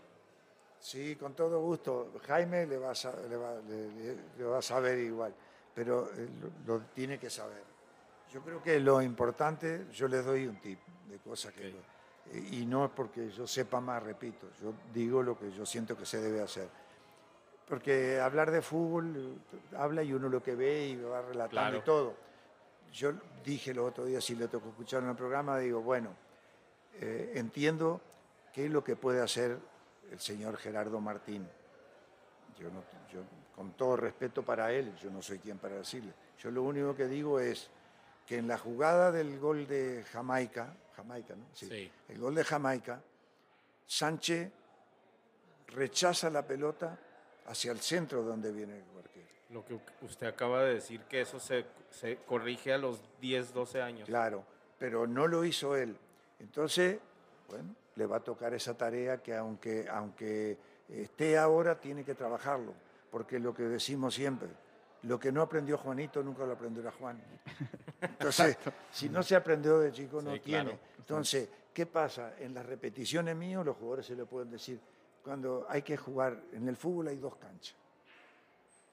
[0.78, 2.12] Sí, con todo gusto.
[2.27, 5.35] Jaime le va a, sa- le va, le- le- le va a saber igual,
[5.74, 6.28] pero eh,
[6.66, 7.62] lo, lo tiene que saber.
[8.32, 10.78] Yo creo que lo importante, yo les doy un tip
[11.09, 11.70] de cosas que...
[11.70, 11.99] Lo-
[12.52, 16.06] y no es porque yo sepa más, repito, yo digo lo que yo siento que
[16.06, 16.68] se debe hacer.
[17.66, 21.82] Porque hablar de fútbol, eh, habla y uno lo que ve y va relatando Claro.
[21.82, 22.14] todo.
[22.92, 23.12] Yo
[23.44, 26.10] dije el otro día, si le tocó escuchar en el programa, digo, bueno,
[27.01, 28.01] eh, entiendo
[28.52, 29.59] qué es lo que puede hacer
[30.10, 31.47] el señor Gerardo Martín.
[32.59, 32.82] Yo, no,
[33.12, 33.20] yo,
[33.55, 36.12] con todo respeto para él, yo no soy quien para decirle.
[36.38, 37.70] Yo lo único que digo es
[38.26, 41.47] que en la jugada del gol de Jamaica, Jamaica, ¿no?
[41.53, 41.91] Sí.
[42.09, 43.03] El gol de Jamaica,
[43.87, 44.51] Sánchez
[45.69, 46.99] rechaza la pelota
[47.47, 49.27] hacia el centro donde viene el arquero.
[49.51, 53.83] Lo que usted acaba de decir, que eso se, se corrige a los 10, 12
[53.83, 54.09] años.
[54.09, 54.45] Claro,
[54.79, 55.97] pero no lo hizo él.
[56.39, 56.99] Entonces,
[57.49, 60.57] bueno, le va a tocar esa tarea que aunque, aunque
[60.89, 62.73] esté ahora, tiene que trabajarlo.
[63.11, 64.49] Porque lo que decimos siempre,
[65.05, 67.20] lo que no aprendió Juanito nunca lo aprenderá Juan.
[68.01, 68.56] Entonces,
[68.90, 70.62] si no se aprendió de chico, no Sí, tiene.
[70.64, 70.78] claro.
[70.98, 72.35] Entonces, ¿qué pasa?
[72.39, 74.78] En las repeticiones míos, los jugadores se le pueden decir,
[75.22, 77.74] cuando hay que jugar, en el fútbol hay dos canchas.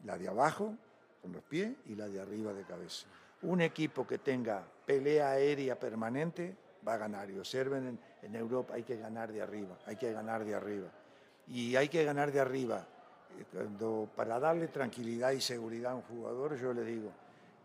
[0.05, 0.75] La de abajo,
[1.21, 3.07] con los pies, y la de arriba de cabeza.
[3.43, 6.55] Un equipo que tenga pelea aérea permanente
[6.87, 7.29] va a ganar.
[7.29, 10.87] Y observen, en, en Europa hay que ganar de arriba, hay que ganar de arriba.
[11.47, 12.85] Y hay que ganar de arriba.
[13.39, 17.11] Eh, Cuando, para darle tranquilidad y seguridad a un jugador, yo le digo,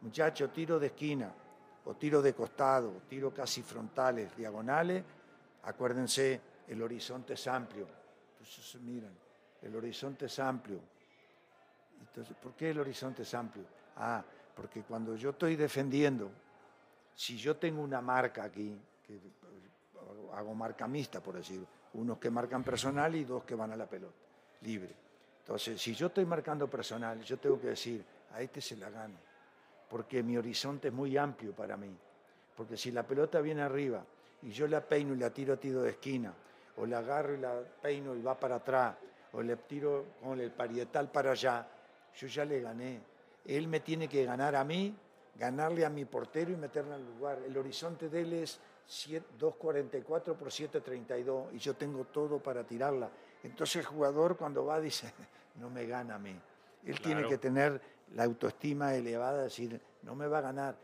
[0.01, 1.33] muchacho, tiro de esquina,
[1.85, 5.03] o tiro de costado, tiro casi frontales, diagonales,
[5.65, 7.87] acuérdense, el horizonte es amplio.
[8.39, 9.13] Entonces, miran,
[9.63, 10.79] el horizonte es amplio.
[12.01, 13.65] Entonces, ¿por qué el horizonte es amplio?
[13.97, 14.23] Ah,
[14.55, 16.31] porque cuando yo estoy defendiendo,
[17.15, 18.77] si yo tengo una marca aquí,
[19.07, 19.19] que
[20.35, 23.87] hago- marca mixta, por decirlo, unos que marcan personal y dos que van a la
[23.87, 24.15] pelota,
[24.63, 24.95] libre.
[25.43, 29.17] Entonces, si yo estoy marcando personal, yo tengo que decir, a este se la gano,
[29.91, 31.95] porque mi horizonte es muy amplio para mí.
[32.57, 34.05] Porque si la pelota viene arriba
[34.43, 36.33] y yo la peino y la tiro a tiro de esquina,
[36.77, 38.95] o la agarro y la peino y va para atrás,
[39.33, 41.67] o le tiro con el parietal para allá,
[42.17, 43.01] yo ya le gané.
[43.45, 44.95] Él me tiene que ganar a mí,
[45.37, 47.39] ganarle a mi portero y meterle al lugar.
[47.45, 53.11] El horizonte de él es siete- 2.44 por 7.32 y yo tengo todo para tirarla.
[53.43, 55.13] Entonces el jugador cuando va dice,
[55.61, 56.35] no me gana a mí.
[56.85, 57.81] Él tiene que tener
[58.15, 60.77] la autoestima elevada, decir, no me va a ganar.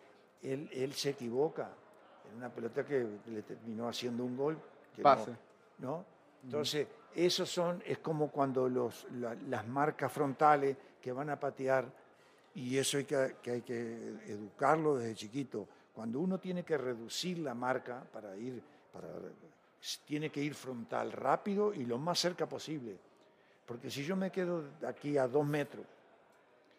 [0.43, 1.69] Él, él se equivoca
[2.31, 4.59] en una pelota que le terminó haciendo un gol.
[4.95, 5.33] que Pase.
[5.79, 6.05] ¿no?
[6.45, 11.87] Entonces, esos son, es como cuando los, la- las marcas frontales que van a patear,
[12.55, 15.67] y eso hay que, que hay que educarlo desde chiquito.
[15.95, 18.63] Cuando uno tiene que reducir la marca para ir,
[18.93, 19.09] para,
[20.05, 22.99] tiene que ir frontal rápido y lo más cerca posible.
[23.65, 25.85] Porque si yo me quedo aquí a dos metros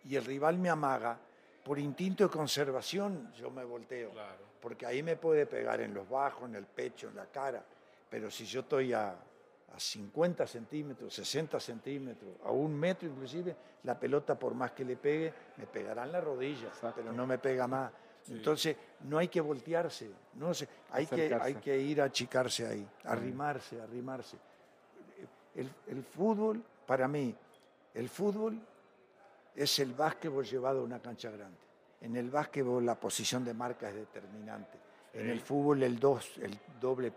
[0.06, 1.18] y el rival me amaga,
[1.64, 4.12] por instinto de conservación yo me volteo.
[4.12, 4.50] Claro.
[4.60, 7.64] Porque ahí me puede pegar en los bajos, en el pecho, en la cara.
[8.10, 13.98] Pero si yo estoy a, a 50 centímetros, 60 centímetros, a un metro inclusive, la
[13.98, 17.02] pelota por más que le pegue, me pegará en la rodilla, Exacto.
[17.02, 17.92] pero no me pega más.
[18.30, 22.88] Entonces, no hay que voltearse, no sé, hay, que, hay que ir a achicarse ahí,
[23.06, 24.38] arrimarse, arrimarse.
[25.56, 27.36] El, el fútbol, para mí,
[27.94, 28.60] el fútbol
[29.56, 31.58] es el básquetbol llevado a una cancha grande.
[32.02, 34.78] En el básquetbol la posición de marca es determinante.
[35.14, 37.12] En el fútbol el, dos, el, doble,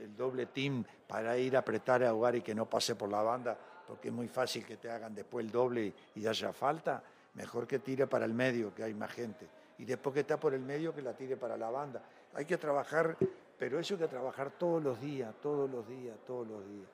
[0.00, 3.22] el doble team para ir a apretar a jugar y que no pase por la
[3.22, 7.02] banda, porque es muy fácil que te hagan después el doble y haya falta,
[7.34, 9.46] mejor que tire para el medio, que hay más gente.
[9.78, 12.02] Y después que está por el medio, que la tire para la banda.
[12.34, 13.16] Hay que trabajar,
[13.58, 16.88] pero eso hay que trabajar todos los días, todos los días, todos los días.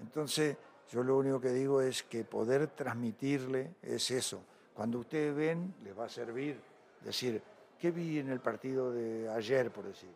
[0.00, 0.56] Entonces,
[0.90, 4.40] yo lo único que digo es que poder transmitirle es eso.
[4.74, 6.60] Cuando ustedes ven, les va a servir
[7.02, 7.42] decir,
[7.78, 10.10] ¿qué vi en el partido de ayer, por decir?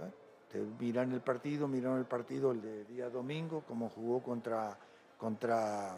[0.00, 0.10] ¿Eh?
[0.50, 4.76] Te miran el partido, miraron el partido el de día domingo, como jugó contra,
[5.18, 5.96] contra,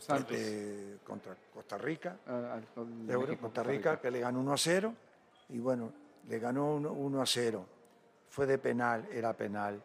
[0.00, 0.36] Santos.
[0.36, 2.18] este, contra Costa Rica.
[2.26, 4.94] Ah, al- al- de Euro, México, Costa Rica, que le ganó 1 a 0,
[5.50, 5.92] y bueno,
[6.28, 7.66] le ganó 1, 1 a 0.
[8.28, 9.80] Fue de penal, era penal,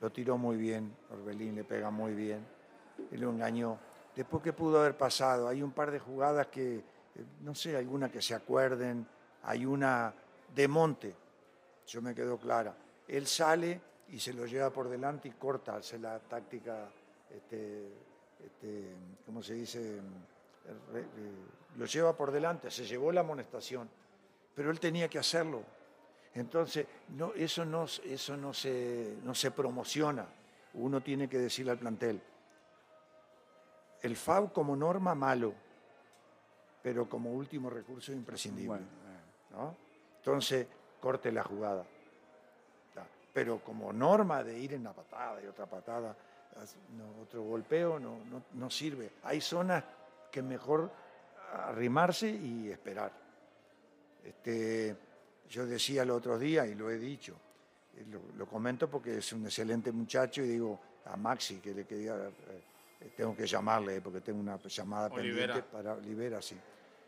[0.00, 2.44] lo tiró muy bien, Orbelín le pega muy bien,
[3.10, 3.78] y lo engañó.
[4.14, 5.48] Después, ¿qué pudo haber pasado?
[5.48, 6.82] Hay un par de jugadas que, eh,
[7.40, 9.06] no sé, alguna que se acuerden,
[9.44, 10.12] hay una
[10.54, 11.14] de Monte,
[11.86, 12.74] yo me quedo clara.
[13.08, 16.88] Él sale y se lo lleva por delante y corta, hace la táctica,
[17.30, 17.88] este,
[18.46, 18.94] este,
[19.26, 20.00] ¿cómo se dice?
[20.92, 21.32] Re- eh,
[21.76, 23.88] lo lleva por delante, se llevó la amonestación,
[24.54, 25.62] pero él tenía que hacerlo.
[26.34, 30.26] Entonces, no, eso, no, eso no, se, no se promociona.
[30.74, 32.20] Uno tiene que decirle al plantel,
[34.02, 35.54] el FAU como norma malo,
[36.82, 38.68] pero como último recurso imprescindible.
[38.68, 39.76] Bueno, eh, ¿no?
[40.18, 40.66] Entonces,
[41.00, 41.84] corte la jugada.
[43.32, 46.14] Pero como norma de ir en una patada y otra patada,
[46.96, 49.12] no, otro golpeo no, no, no sirve.
[49.24, 49.84] Hay zonas
[50.30, 50.90] que mejor
[51.52, 53.12] arrimarse y esperar.
[54.22, 54.96] Este,
[55.48, 57.36] yo decía el otro día, y lo he dicho,
[57.96, 61.84] eh, lo, lo comento porque es un excelente muchacho, y digo a Maxi que le
[61.84, 65.54] quería, eh, tengo que llamarle porque tengo una llamada Olivera.
[65.54, 66.56] pendiente para Olivera, sí.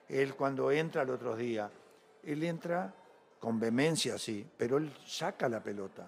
[0.08, 1.70] Él cuando entra el otro día,
[2.22, 2.94] él entra
[3.38, 6.06] con vehemencia, sí, pero él saca la pelota.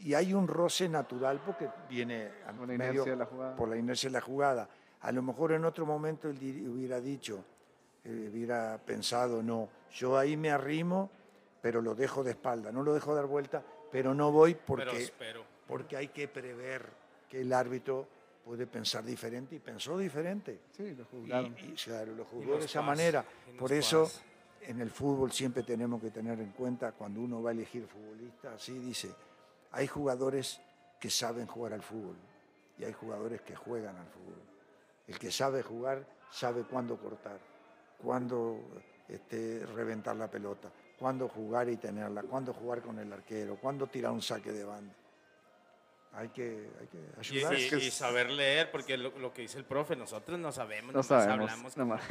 [0.00, 3.56] Y hay un roce natural porque viene Por la medio- inercia de la jugada.
[3.56, 4.68] por la inercia de la jugada.
[5.00, 7.44] A lo mejor en otro momento él hubiera dicho,
[8.04, 11.10] eh, hubiera pensado, no, yo ahí me arrimo,
[11.62, 15.10] pero lo dejo de espalda, no lo dejo dar vuelta, pero no voy porque,
[15.66, 16.86] porque hay que prever
[17.28, 18.06] que el árbitro
[18.44, 20.60] puede pensar diferente y pensó diferente.
[20.72, 21.56] Sí, lo Y, juzgaron.
[21.58, 23.24] y, claro, lo Y jugó nos de esa pasa, manera.
[23.58, 24.22] Por eso pasa.
[24.62, 28.52] en el fútbol siempre tenemos que tener en cuenta, cuando uno va a elegir futbolista,
[28.54, 29.10] así dice,
[29.76, 30.58] hay jugadores
[30.98, 32.16] que saben jugar al fútbol
[32.78, 34.42] y hay jugadores que juegan al fútbol.
[35.06, 37.38] El que sabe jugar sabe cuándo cortar,
[38.02, 38.58] cuándo
[39.06, 44.12] este, reventar la pelota, cuándo jugar y tenerla, cuándo jugar con el arquero, cuándo tirar
[44.12, 44.94] un saque de banda.
[46.12, 47.54] Hay que, hay que Y, ayudar.
[47.58, 50.50] y- que y es- saber leer, porque lo, lo que dice el profe, nosotros no
[50.50, 51.50] sabemos, No nomás sabemos.
[51.50, 51.76] hablamos.
[51.76, 52.02] nada más.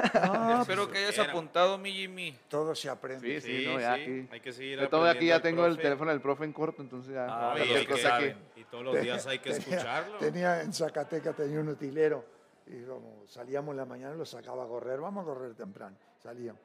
[0.56, 1.32] No, Espero que hayas Era.
[1.32, 2.38] apuntado, mi Jimmy.
[2.48, 3.42] todo se aprende.
[3.42, 4.28] Sí, sí, no, ya aquí.
[4.32, 5.84] hay que seguir De todo aquí ya tengo del el profe.
[5.88, 7.26] teléfono del profe en corto, entonces ya.
[7.28, 8.20] Ah, y, hay que cosa
[8.56, 10.18] y todos los días hay que escucharlo.
[10.20, 12.24] Tenía en Zacatecas tenía un utilero
[12.68, 16.62] y como salíamos en la mañana lo sacaba a correr, vamos a correr temprano, salíamos.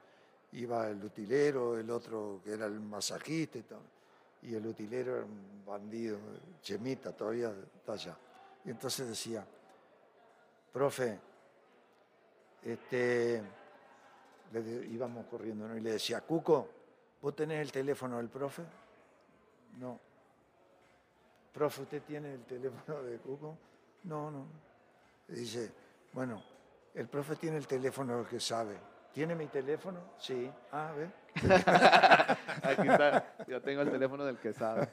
[0.53, 3.83] Iba el utilero, el otro que era el masajista y todo.
[4.43, 6.19] Y el utilero era un bandido,
[6.63, 8.17] chemita, todavía está allá.
[8.65, 9.45] Y entonces decía,
[10.73, 11.19] profe,
[12.63, 13.43] este,
[14.91, 15.77] íbamos corriendo, ¿no?
[15.77, 16.69] Y le decía, Cuco,
[17.21, 18.63] ¿vos tenés el teléfono del profe?
[19.79, 19.99] No.
[21.53, 23.57] Profe, ¿usted tiene el teléfono de Cuco?
[24.05, 24.47] No, no.
[25.29, 25.73] Dice,
[26.13, 26.43] bueno,
[26.95, 28.77] el profe tiene el teléfono del que sabe.
[29.13, 29.99] ¿Tiene mi teléfono?
[30.19, 30.51] Sí.
[30.71, 31.11] Ah, ve.
[32.63, 33.35] Aquí está.
[33.49, 34.89] Ya tengo el teléfono del que sabe.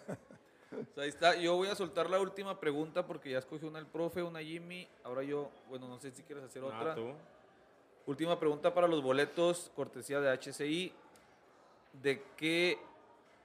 [0.98, 1.35] Ahí está.
[1.35, 4.88] Yo voy a soltar la última pregunta porque ya escogió una el profe, una Jimmy.
[5.03, 6.95] Ahora yo, bueno, no sé si quieres hacer Ah, otra.
[6.95, 7.14] tú.
[8.07, 10.94] Última pregunta para los boletos, cortesía de HCI.
[12.02, 12.80] ¿De qué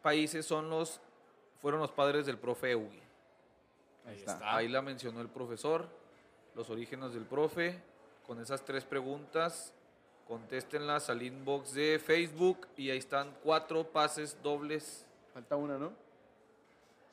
[0.02, 1.00] países son los,
[1.60, 3.02] fueron los padres del profe Eugi?
[4.06, 4.56] Ahí está.
[4.56, 5.86] Ahí la mencionó el profesor,
[6.54, 7.78] los orígenes del profe.
[8.26, 9.74] Con esas tres preguntas,
[10.36, 15.06] contéstenlas al inbox de Facebook y ahí están cuatro pases dobles.
[15.34, 15.92] Falta una, ¿no?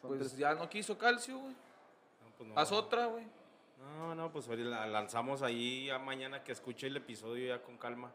[0.02, 0.38] Son Pues tres.
[0.38, 1.52] ya no quiso calcio, güey.
[1.52, 2.58] No, pues no.
[2.58, 3.26] Haz otra, güey.
[3.78, 8.10] No, no, pues la lanzamos ahí ya mañana que escuche el episodio ya con calma.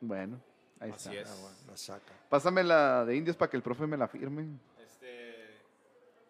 [0.00, 0.40] Bueno,
[0.80, 1.20] ahí Así está.
[1.20, 1.28] es.
[1.30, 2.12] Ah, bueno, la saca.
[2.30, 4.46] Pásame la de indios para que el profe me la firme.
[4.82, 5.58] Este,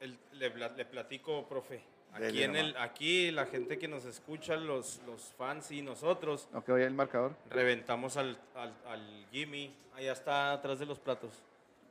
[0.00, 1.80] el- le, pla- le platico, profe.
[2.14, 6.68] Aquí, en el, aquí la gente que nos escucha, los, los fans y nosotros, Ok,
[6.68, 7.34] voy el marcador.
[7.50, 9.74] reventamos al, al, al Jimmy.
[9.94, 11.30] Allá está atrás de los platos.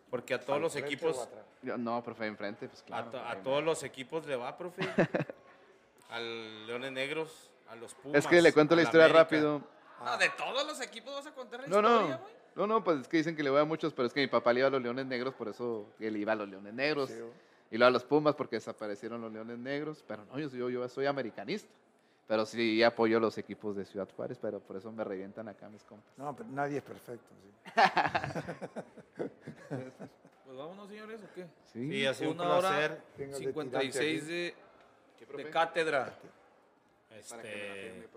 [0.09, 1.27] Porque a todos ¿Al los equipos?
[1.63, 3.11] Yo- no, profe, enfrente, pues a, claro.
[3.11, 3.43] to- a ahí no.
[3.43, 4.81] todos los equipos le va, profe.
[6.09, 8.17] al Leones Negros, a los Pumas.
[8.19, 9.23] Es que le cuento la historia América.
[9.23, 9.61] rápido.
[10.03, 12.21] No, de todos los equipos vas a contar la No, historia, no.
[12.21, 12.33] güey.
[12.55, 14.27] No, no, pues es que dicen que le voy a muchos, pero es que mi
[14.27, 17.09] papá le iba a los Leones Negros, por eso él iba a los Leones Negros.
[17.09, 17.15] Sí,
[17.71, 20.03] Y luego a los Pumas porque desaparecieron los Leones Negros.
[20.07, 21.69] Pero no, yo, yo, yo soy americanista.
[22.27, 25.83] Pero sí apoyo los equipos de Ciudad Juárez, pero por eso me revientan acá mis
[25.83, 26.13] compas.
[26.17, 27.27] No, pero nadie es perfecto.
[27.41, 27.51] sí.
[30.51, 31.47] Pues vámonos, señores, ¿o qué?
[31.71, 31.89] Sí.
[31.89, 33.01] Sí, ha sido un Una hora placer.
[33.15, 34.53] Tengo el 56 tirante de,
[35.25, 35.43] profe?
[35.45, 36.13] de cátedra.
[37.09, 38.09] Este,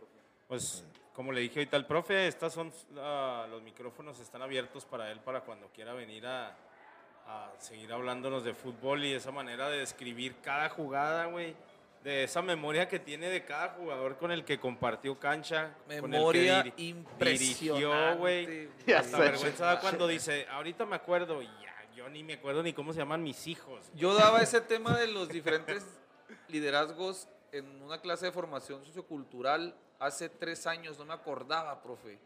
[0.49, 5.13] pues como le dije ahorita al profe, estas son ah, los micrófonos están abiertos para
[5.13, 6.57] él para cuando quiera venir a,
[7.27, 11.55] a seguir hablándonos de fútbol y esa manera de describir cada jugada, güey.
[12.03, 15.75] De esa memoria que tiene de cada jugador con el que compartió cancha.
[15.89, 17.39] Memoria con el que impresionante.
[17.39, 18.69] Dirigió, güey.
[18.95, 22.75] Hasta vergüenza da cuando dice, ahorita me acuerdo, y ya, yo ni me acuerdo ni
[22.75, 23.91] cómo se llaman mis hijos.
[23.95, 25.83] Yo daba ese tema de los diferentes
[26.49, 32.19] liderazgos en una clase de formación sociocultural hace tres años, no me acordaba, profe.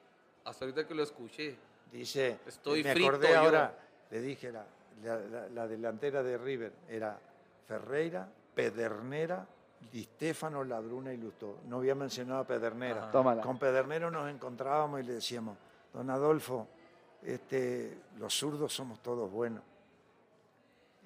[0.44, 1.56] Hasta ahorita que lo escuché.
[1.92, 3.38] Dice, Estoy me frito acordé yo.
[3.38, 3.78] ahora,
[4.10, 4.66] le dije, la,
[5.02, 7.18] la- la- la delantera de River era
[7.66, 9.46] Ferreira, Pedernera,
[9.92, 11.58] Di Stefano, Ladruna y Lustó.
[11.68, 13.10] No había mencionado a Pedernera.
[13.12, 13.42] Tómala.
[13.42, 15.56] Con Pedernero nos encontrábamos y le decíamos,
[15.92, 16.66] don Adolfo,
[17.22, 19.62] este, los zurdos somos todos buenos.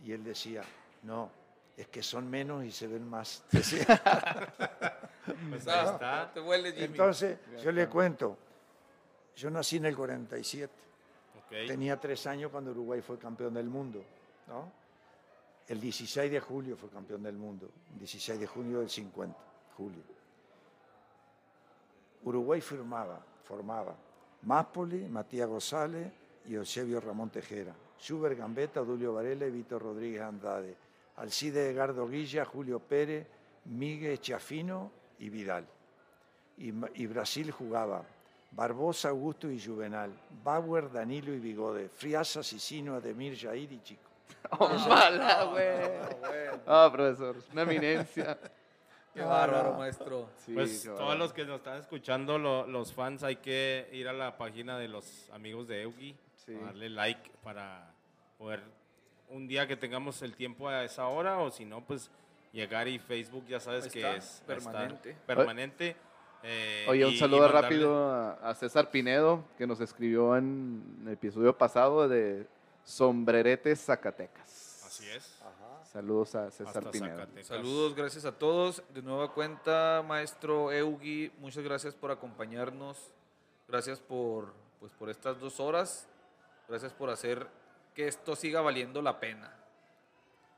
[0.05, 0.63] Y él decía,
[1.03, 1.31] no,
[1.77, 3.45] es que son menos y se ven más.
[3.53, 3.85] Decía.
[5.51, 6.31] Pues ahí está.
[6.33, 6.85] Te huele, Jimmy.
[6.87, 8.37] Entonces, yo le cuento,
[9.37, 10.73] yo nací en el 47.
[11.67, 14.03] Tenía tres años cuando Uruguay fue campeón del mundo.
[15.69, 17.69] El 16 de julio fue campeón del mundo,
[17.99, 19.37] 16 de junio del 50,
[19.77, 20.03] julio.
[22.25, 23.95] Uruguay firmaba, formaba
[24.43, 26.11] Máspoli, Matías González
[26.47, 30.77] y Eusebio Ramón Tejera, Schubert Gambetta, Dulio Varela y Víctor Rodríguez Andrade,
[31.17, 33.27] Alcide Edgardo Guilla, Julio Pérez,
[33.67, 35.67] Miguel Chafino y Vidal.
[36.57, 38.05] Y Brasil jugaba
[38.53, 40.13] Barbosa, Augusto y Juvenal,
[40.45, 44.03] Bauer, Danilo y Bigode, Friasa, Sicino, Ademir, Jair y Chico.
[44.59, 46.61] ¡Ojalá, güey!
[46.67, 48.39] Ah, profesor, una eminencia.
[49.15, 50.29] Qué bárbaro, maestro.
[50.39, 51.19] Sí, Pues todos bárbaro.
[51.19, 54.89] los que nos están escuchando, lo- los fans, hay que ir a la página de
[54.89, 56.55] los amigos de Eugi, Sí.
[56.55, 57.95] darle like para
[58.37, 58.61] poder
[59.29, 62.11] un día que tengamos el tiempo a esa hora o si no, pues
[62.53, 65.17] llegar y Facebook ya sabes que es estar permanente.
[65.27, 65.97] permanente.
[66.43, 70.37] Eh, Oye, un y- y saludo mandarle- rápido a, a César Pinedo, que nos escribió
[70.37, 72.47] en el episodio pasado de
[72.85, 74.83] Sombreretes, Zacatecas.
[74.87, 75.39] Así es.
[75.85, 77.17] Saludos a César Hasta Pinedo.
[77.19, 77.47] Zacatecas.
[77.47, 78.83] Saludos, gracias a todos.
[78.95, 82.99] De nueva cuenta, maestro Eugi, muchas gracias por acompañarnos.
[83.69, 86.09] Gracias por, pues, por estas dos horas.
[86.69, 87.47] Gracias por hacer
[87.95, 89.53] que esto siga valiendo la pena.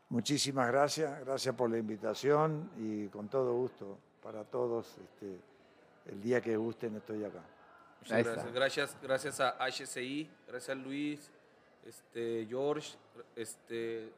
[0.08, 4.86] Muchísimas gracias, gracias por la invitación y con todo gusto para todos.
[5.02, 5.40] Este,
[6.06, 7.42] el día que gusten estoy acá.
[8.00, 8.52] Muchas gracias.
[8.52, 8.96] gracias.
[9.02, 11.30] Gracias a HCI, gracias a Luis,
[11.84, 12.96] este, George,
[13.36, 14.12] este,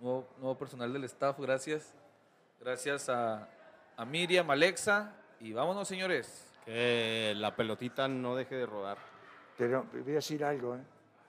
[0.00, 1.92] nuevo, nuevo personal del staff, gracias.
[2.60, 3.48] Gracias a,
[3.96, 5.12] a Miriam, Alexa.
[5.40, 6.50] Y vámonos, señores.
[6.64, 8.98] Que la pelotita no deje de rodar.
[9.58, 10.80] Pero voy a decir algo, ¿eh?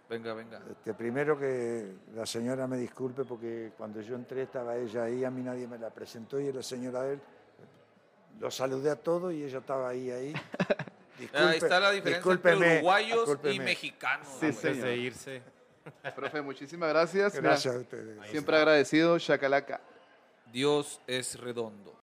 [0.09, 0.61] Venga, venga.
[0.69, 5.31] Este, primero que la señora me disculpe porque cuando yo entré estaba ella ahí, a
[5.31, 7.21] mí nadie me la presentó y era la señora de él.
[8.39, 10.33] Lo saludé a todos y ella estaba ahí, ahí.
[11.19, 12.11] Disculpe- Ahí está la diferencia entre
[12.51, 13.59] discúlpeme, uruguayos y discúlpeme.
[13.65, 14.27] mexicanos.
[14.39, 14.85] Sí, señor.
[14.85, 15.41] de irse.
[16.15, 17.35] Profe, muchísimas gracias.
[17.35, 18.17] Gracias a ustedes.
[18.31, 19.79] siempre agradecido, Chacalaca.
[20.51, 21.93] Dios es redondo.